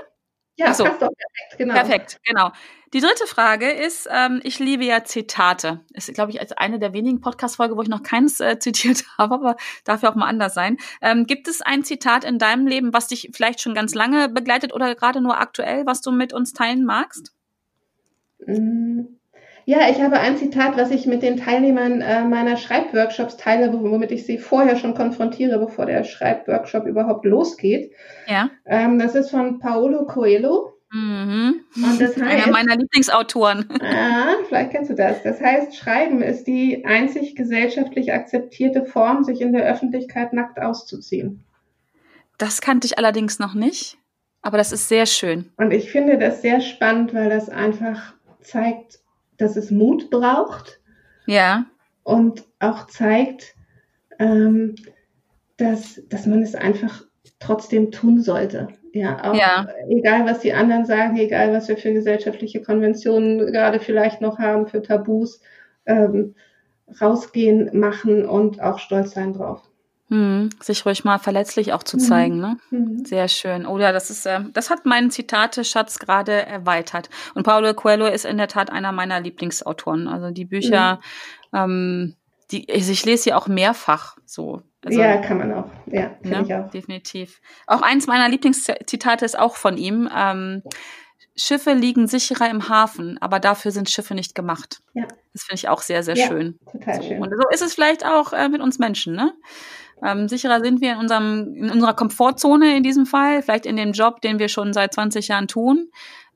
Ja, 0.57 0.73
so. 0.73 0.83
passt 0.83 1.01
doch 1.01 1.09
perfekt, 1.09 1.57
genau. 1.57 1.73
Perfekt, 1.73 2.19
genau. 2.23 2.51
Die 2.93 2.99
dritte 2.99 3.25
Frage 3.25 3.71
ist, 3.71 4.07
ähm, 4.11 4.41
ich 4.43 4.59
liebe 4.59 4.83
ja 4.83 5.05
Zitate. 5.05 5.79
Ist, 5.93 6.13
glaube 6.13 6.31
ich, 6.31 6.41
als 6.41 6.51
eine 6.51 6.77
der 6.77 6.91
wenigen 6.91 7.21
Podcast-Folge, 7.21 7.77
wo 7.77 7.81
ich 7.81 7.87
noch 7.87 8.03
keins 8.03 8.39
äh, 8.41 8.57
zitiert 8.59 9.05
habe, 9.17 9.35
aber 9.35 9.55
darf 9.85 10.03
ja 10.03 10.11
auch 10.11 10.15
mal 10.15 10.27
anders 10.27 10.53
sein. 10.53 10.77
Ähm, 11.01 11.25
gibt 11.25 11.47
es 11.47 11.61
ein 11.61 11.83
Zitat 11.83 12.25
in 12.25 12.37
deinem 12.37 12.67
Leben, 12.67 12.93
was 12.93 13.07
dich 13.07 13.29
vielleicht 13.33 13.61
schon 13.61 13.73
ganz 13.73 13.95
lange 13.95 14.27
begleitet 14.27 14.73
oder 14.73 14.93
gerade 14.95 15.21
nur 15.21 15.39
aktuell, 15.39 15.85
was 15.85 16.01
du 16.01 16.11
mit 16.11 16.33
uns 16.33 16.51
teilen 16.51 16.83
magst? 16.83 17.33
Mm. 18.45 19.20
Ja, 19.65 19.89
ich 19.89 20.01
habe 20.01 20.19
ein 20.19 20.37
Zitat, 20.37 20.77
was 20.77 20.91
ich 20.91 21.05
mit 21.05 21.21
den 21.21 21.37
Teilnehmern 21.37 22.01
äh, 22.01 22.23
meiner 22.23 22.57
Schreibworkshops 22.57 23.37
teile, 23.37 23.71
womit 23.73 24.11
ich 24.11 24.25
sie 24.25 24.37
vorher 24.37 24.75
schon 24.75 24.95
konfrontiere, 24.95 25.59
bevor 25.59 25.85
der 25.85 26.03
Schreibworkshop 26.03 26.85
überhaupt 26.87 27.25
losgeht. 27.25 27.91
Ja. 28.27 28.49
Ähm, 28.65 28.97
das 28.99 29.15
ist 29.15 29.29
von 29.31 29.59
Paolo 29.59 30.05
Coelho. 30.05 30.73
Mhm. 30.93 31.61
Und 31.75 32.01
das 32.01 32.17
heißt, 32.17 32.21
Einer 32.21 32.51
meiner 32.51 32.75
Lieblingsautoren. 32.75 33.65
Ah, 33.81 34.35
vielleicht 34.47 34.71
kennst 34.71 34.89
du 34.89 34.95
das. 34.95 35.23
Das 35.23 35.39
heißt, 35.39 35.75
Schreiben 35.75 36.21
ist 36.21 36.47
die 36.47 36.83
einzig 36.85 37.35
gesellschaftlich 37.35 38.11
akzeptierte 38.11 38.85
Form, 38.85 39.23
sich 39.23 39.41
in 39.41 39.53
der 39.53 39.63
Öffentlichkeit 39.63 40.33
nackt 40.33 40.59
auszuziehen. 40.59 41.45
Das 42.37 42.59
kannte 42.59 42.87
ich 42.87 42.97
allerdings 42.97 43.39
noch 43.39 43.53
nicht, 43.53 43.99
aber 44.41 44.57
das 44.57 44.71
ist 44.71 44.89
sehr 44.89 45.05
schön. 45.05 45.51
Und 45.57 45.71
ich 45.71 45.91
finde 45.91 46.17
das 46.17 46.41
sehr 46.41 46.59
spannend, 46.59 47.13
weil 47.13 47.29
das 47.29 47.49
einfach 47.49 48.13
zeigt, 48.41 49.00
dass 49.41 49.55
es 49.55 49.71
Mut 49.71 50.09
braucht. 50.09 50.79
Ja. 51.25 51.65
Und 52.03 52.43
auch 52.59 52.87
zeigt, 52.87 53.55
ähm, 54.19 54.75
dass, 55.57 56.01
dass 56.09 56.25
man 56.25 56.41
es 56.41 56.55
einfach 56.55 57.03
trotzdem 57.39 57.91
tun 57.91 58.21
sollte. 58.21 58.69
Ja, 58.93 59.31
auch 59.31 59.35
ja. 59.35 59.67
egal 59.89 60.25
was 60.25 60.39
die 60.39 60.53
anderen 60.53 60.85
sagen, 60.85 61.17
egal 61.17 61.53
was 61.53 61.67
wir 61.69 61.77
für 61.77 61.93
gesellschaftliche 61.93 62.61
Konventionen 62.61 63.51
gerade 63.51 63.79
vielleicht 63.79 64.19
noch 64.19 64.37
haben, 64.37 64.67
für 64.67 64.81
Tabus, 64.81 65.41
ähm, 65.85 66.35
rausgehen, 66.99 67.79
machen 67.79 68.25
und 68.25 68.61
auch 68.61 68.79
stolz 68.79 69.11
sein 69.11 69.33
drauf. 69.33 69.70
Hm, 70.11 70.49
sich 70.59 70.85
ruhig 70.85 71.05
mal 71.05 71.19
verletzlich 71.19 71.71
auch 71.71 71.83
zu 71.83 71.95
mhm. 71.95 72.01
zeigen, 72.01 72.39
ne? 72.41 72.57
Mhm. 72.69 73.05
Sehr 73.05 73.29
schön. 73.29 73.65
Oder 73.65 73.93
das 73.93 74.09
ist, 74.09 74.25
äh, 74.25 74.41
das 74.51 74.69
hat 74.69 74.85
meinen 74.85 75.09
Zitateschatz 75.09 75.99
gerade 75.99 76.33
erweitert. 76.45 77.09
Und 77.33 77.43
Paulo 77.43 77.73
Coelho 77.73 78.07
ist 78.07 78.25
in 78.25 78.37
der 78.37 78.49
Tat 78.49 78.69
einer 78.71 78.91
meiner 78.91 79.21
Lieblingsautoren. 79.21 80.09
Also 80.09 80.31
die 80.31 80.43
Bücher, 80.43 80.99
mhm. 81.53 81.57
ähm, 81.57 82.15
die, 82.51 82.67
also 82.69 82.91
ich 82.91 83.05
lese 83.05 83.23
sie 83.23 83.33
auch 83.33 83.47
mehrfach 83.47 84.17
so. 84.25 84.61
Also, 84.83 84.99
ja, 84.99 85.15
kann 85.17 85.37
man 85.37 85.53
auch. 85.53 85.69
Ja, 85.85 86.11
ne? 86.23 86.43
ich 86.45 86.53
auch. 86.53 86.69
Definitiv. 86.71 87.39
Auch 87.65 87.81
eins 87.81 88.05
meiner 88.05 88.27
Lieblingszitate 88.27 89.23
ist 89.23 89.39
auch 89.39 89.55
von 89.55 89.77
ihm. 89.77 90.09
Ähm, 90.13 90.61
Schiffe 91.37 91.71
liegen 91.71 92.07
sicherer 92.07 92.49
im 92.49 92.67
Hafen, 92.67 93.17
aber 93.21 93.39
dafür 93.39 93.71
sind 93.71 93.89
Schiffe 93.89 94.13
nicht 94.13 94.35
gemacht. 94.35 94.81
Ja. 94.93 95.07
Das 95.31 95.43
finde 95.43 95.55
ich 95.55 95.69
auch 95.69 95.81
sehr, 95.81 96.03
sehr 96.03 96.17
ja, 96.17 96.27
schön. 96.27 96.59
Total 96.69 97.01
so. 97.01 97.07
schön. 97.07 97.21
Und 97.21 97.29
so 97.29 97.49
ist 97.49 97.61
es 97.61 97.73
vielleicht 97.73 98.05
auch 98.05 98.33
äh, 98.33 98.49
mit 98.49 98.59
uns 98.59 98.77
Menschen, 98.79 99.15
ne? 99.15 99.33
Ähm, 100.03 100.27
sicherer 100.27 100.61
sind 100.61 100.81
wir 100.81 100.93
in 100.93 100.97
unserem, 100.97 101.55
in 101.55 101.69
unserer 101.69 101.93
Komfortzone 101.93 102.75
in 102.75 102.83
diesem 102.83 103.05
Fall, 103.05 103.41
vielleicht 103.41 103.65
in 103.65 103.77
dem 103.77 103.91
Job, 103.91 104.21
den 104.21 104.39
wir 104.39 104.47
schon 104.47 104.73
seit 104.73 104.93
20 104.93 105.27
Jahren 105.27 105.47
tun. 105.47 105.89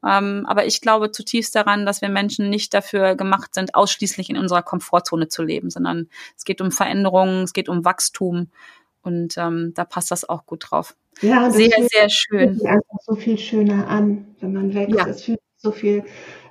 Ähm, 0.05 0.45
aber 0.47 0.65
ich 0.65 0.81
glaube 0.81 1.11
zutiefst 1.11 1.55
daran, 1.55 1.85
dass 1.85 2.01
wir 2.01 2.09
Menschen 2.09 2.49
nicht 2.49 2.73
dafür 2.73 3.15
gemacht 3.15 3.55
sind, 3.55 3.73
ausschließlich 3.73 4.29
in 4.29 4.37
unserer 4.37 4.61
Komfortzone 4.61 5.29
zu 5.29 5.41
leben, 5.41 5.71
sondern 5.71 6.09
es 6.37 6.45
geht 6.45 6.61
um 6.61 6.71
Veränderungen, 6.71 7.43
es 7.43 7.53
geht 7.53 7.69
um 7.69 7.85
Wachstum 7.85 8.49
und 9.01 9.35
ähm, 9.37 9.71
da 9.73 9.83
passt 9.83 10.11
das 10.11 10.27
auch 10.27 10.45
gut 10.45 10.65
drauf. 10.69 10.95
Ja, 11.21 11.49
sehr, 11.49 11.71
sehr 11.89 12.09
schön. 12.09 12.49
Fühlt 12.49 12.59
sich 12.59 12.67
einfach 12.67 12.99
so 13.03 13.15
viel 13.15 13.37
schöner 13.37 13.87
an, 13.87 14.35
wenn 14.41 14.53
man 14.53 14.73
wächst. 14.73 14.95
Ja. 14.95 15.07
Es 15.07 15.23
fühlt 15.23 15.39
sich 15.39 15.61
so 15.61 15.71
viel 15.71 16.03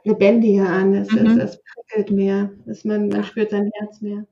lebendiger 0.05 0.69
an. 0.69 0.95
Es, 0.95 1.11
mhm. 1.11 1.39
es, 1.39 1.55
es 1.55 1.61
prickelt 1.63 2.11
mehr. 2.11 2.51
Es, 2.67 2.85
man, 2.85 3.09
man 3.09 3.25
spürt 3.25 3.51
sein 3.51 3.71
Herz 3.75 4.01
mehr. 4.01 4.27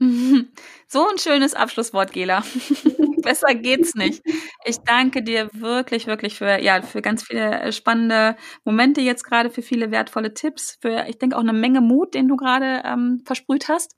So 0.92 1.06
ein 1.06 1.18
schönes 1.18 1.54
Abschlusswort, 1.54 2.12
Gela. 2.12 2.42
Besser 3.22 3.54
geht's 3.54 3.94
nicht. 3.94 4.24
Ich 4.64 4.78
danke 4.78 5.22
dir 5.22 5.48
wirklich, 5.52 6.08
wirklich 6.08 6.36
für, 6.36 6.60
ja, 6.60 6.82
für 6.82 7.00
ganz 7.00 7.22
viele 7.22 7.60
äh, 7.60 7.70
spannende 7.70 8.36
Momente 8.64 9.00
jetzt 9.00 9.22
gerade, 9.22 9.50
für 9.50 9.62
viele 9.62 9.92
wertvolle 9.92 10.34
Tipps, 10.34 10.78
für, 10.80 11.06
ich 11.08 11.16
denke, 11.18 11.36
auch 11.36 11.42
eine 11.42 11.52
Menge 11.52 11.80
Mut, 11.80 12.14
den 12.14 12.26
du 12.26 12.34
gerade 12.34 12.82
ähm, 12.84 13.22
versprüht 13.24 13.68
hast. 13.68 13.94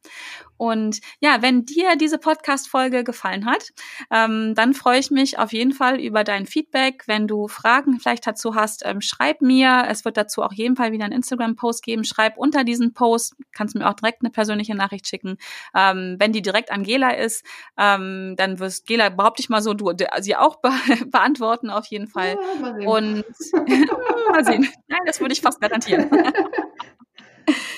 Und 0.62 1.00
ja, 1.18 1.42
wenn 1.42 1.64
dir 1.64 1.96
diese 1.96 2.18
Podcast-Folge 2.18 3.02
gefallen 3.02 3.46
hat, 3.46 3.70
ähm, 4.12 4.54
dann 4.54 4.74
freue 4.74 5.00
ich 5.00 5.10
mich 5.10 5.36
auf 5.36 5.52
jeden 5.52 5.72
Fall 5.72 5.98
über 5.98 6.22
dein 6.22 6.46
Feedback. 6.46 7.02
Wenn 7.08 7.26
du 7.26 7.48
Fragen 7.48 7.98
vielleicht 7.98 8.28
dazu 8.28 8.54
hast, 8.54 8.82
ähm, 8.84 9.00
schreib 9.00 9.40
mir. 9.40 9.86
Es 9.88 10.04
wird 10.04 10.16
dazu 10.16 10.40
auch 10.40 10.52
jeden 10.52 10.76
Fall 10.76 10.92
wieder 10.92 11.04
einen 11.04 11.14
Instagram-Post 11.14 11.82
geben. 11.82 12.04
Schreib 12.04 12.36
unter 12.36 12.62
diesen 12.62 12.94
Post, 12.94 13.34
kannst 13.52 13.74
mir 13.74 13.88
auch 13.88 13.94
direkt 13.94 14.22
eine 14.22 14.30
persönliche 14.30 14.76
Nachricht 14.76 15.08
schicken. 15.08 15.36
Ähm, 15.74 16.14
wenn 16.20 16.30
die 16.30 16.42
direkt 16.42 16.70
an 16.70 16.84
Gela 16.84 17.10
ist, 17.10 17.44
ähm, 17.76 18.36
dann 18.36 18.60
wirst 18.60 18.86
Gela, 18.86 19.08
behaupte 19.08 19.42
ich 19.42 19.48
mal 19.48 19.62
so, 19.62 19.74
du 19.74 19.92
sie 20.20 20.36
auch 20.36 20.60
be 20.60 20.70
beantworten 21.06 21.70
auf 21.70 21.86
jeden 21.86 22.06
Fall. 22.06 22.38
Ja, 22.40 22.60
mal. 22.60 22.86
Und 22.86 23.24
mal 24.30 24.44
sehen. 24.44 24.68
Nein, 24.86 25.00
das 25.06 25.18
würde 25.18 25.32
ich 25.32 25.40
fast 25.40 25.60
garantieren. 25.60 26.08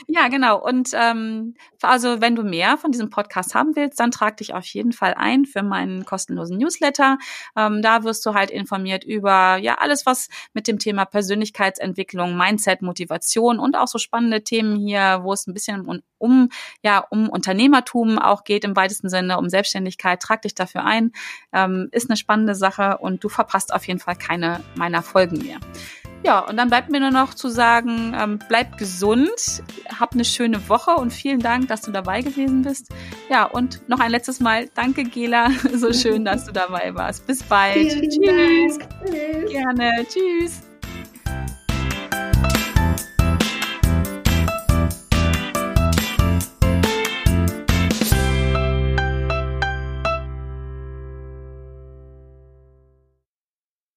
Ja, 0.06 0.28
genau. 0.28 0.62
Und 0.62 0.90
ähm, 0.94 1.54
also 1.82 2.20
wenn 2.20 2.36
du 2.36 2.42
mehr 2.42 2.76
von 2.78 2.92
diesem 2.92 3.10
Podcast 3.10 3.54
haben 3.54 3.74
willst, 3.74 3.98
dann 3.98 4.10
trag 4.10 4.36
dich 4.36 4.54
auf 4.54 4.64
jeden 4.66 4.92
Fall 4.92 5.14
ein 5.14 5.44
für 5.44 5.62
meinen 5.62 6.04
kostenlosen 6.04 6.58
Newsletter. 6.58 7.18
Ähm, 7.56 7.82
da 7.82 8.04
wirst 8.04 8.24
du 8.26 8.34
halt 8.34 8.50
informiert 8.50 9.04
über 9.04 9.56
ja 9.56 9.76
alles, 9.78 10.06
was 10.06 10.28
mit 10.52 10.68
dem 10.68 10.78
Thema 10.78 11.04
Persönlichkeitsentwicklung, 11.04 12.36
Mindset, 12.36 12.82
Motivation 12.82 13.58
und 13.58 13.76
auch 13.76 13.88
so 13.88 13.98
spannende 13.98 14.44
Themen 14.44 14.76
hier, 14.76 15.20
wo 15.22 15.32
es 15.32 15.46
ein 15.46 15.54
bisschen 15.54 15.86
um, 15.86 16.00
um 16.18 16.48
ja 16.82 16.98
um 17.10 17.28
Unternehmertum 17.28 18.18
auch 18.18 18.44
geht 18.44 18.64
im 18.64 18.76
weitesten 18.76 19.08
Sinne, 19.08 19.38
um 19.38 19.48
Selbstständigkeit. 19.48 20.20
Trag 20.20 20.42
dich 20.42 20.54
dafür 20.54 20.84
ein. 20.84 21.12
Ähm, 21.52 21.88
ist 21.92 22.10
eine 22.10 22.16
spannende 22.16 22.54
Sache 22.54 22.98
und 22.98 23.24
du 23.24 23.28
verpasst 23.28 23.72
auf 23.72 23.86
jeden 23.86 24.00
Fall 24.00 24.16
keine 24.16 24.60
meiner 24.76 25.02
Folgen 25.02 25.38
mehr. 25.38 25.58
Ja, 26.24 26.38
und 26.38 26.56
dann 26.56 26.68
bleibt 26.70 26.90
mir 26.90 27.00
nur 27.00 27.10
noch 27.10 27.34
zu 27.34 27.48
sagen, 27.48 28.16
ähm, 28.18 28.38
bleib 28.48 28.78
gesund, 28.78 29.62
hab 30.00 30.14
eine 30.14 30.24
schöne 30.24 30.70
Woche 30.70 30.92
und 30.92 31.12
vielen 31.12 31.40
Dank, 31.40 31.68
dass 31.68 31.82
du 31.82 31.90
dabei 31.90 32.22
gewesen 32.22 32.62
bist. 32.62 32.88
Ja, 33.28 33.44
und 33.44 33.86
noch 33.90 34.00
ein 34.00 34.10
letztes 34.10 34.40
Mal, 34.40 34.70
danke 34.74 35.04
Gela, 35.04 35.50
so 35.74 35.92
schön, 35.92 36.24
dass 36.24 36.46
du 36.46 36.52
dabei 36.52 36.94
warst. 36.94 37.26
Bis 37.26 37.42
bald. 37.42 37.74
Vielen 37.74 38.10
Tschüss. 38.10 38.78
Dank. 38.78 38.90
Tschüss. 39.04 39.50
Gerne. 39.52 40.06
Tschüss. 40.08 40.62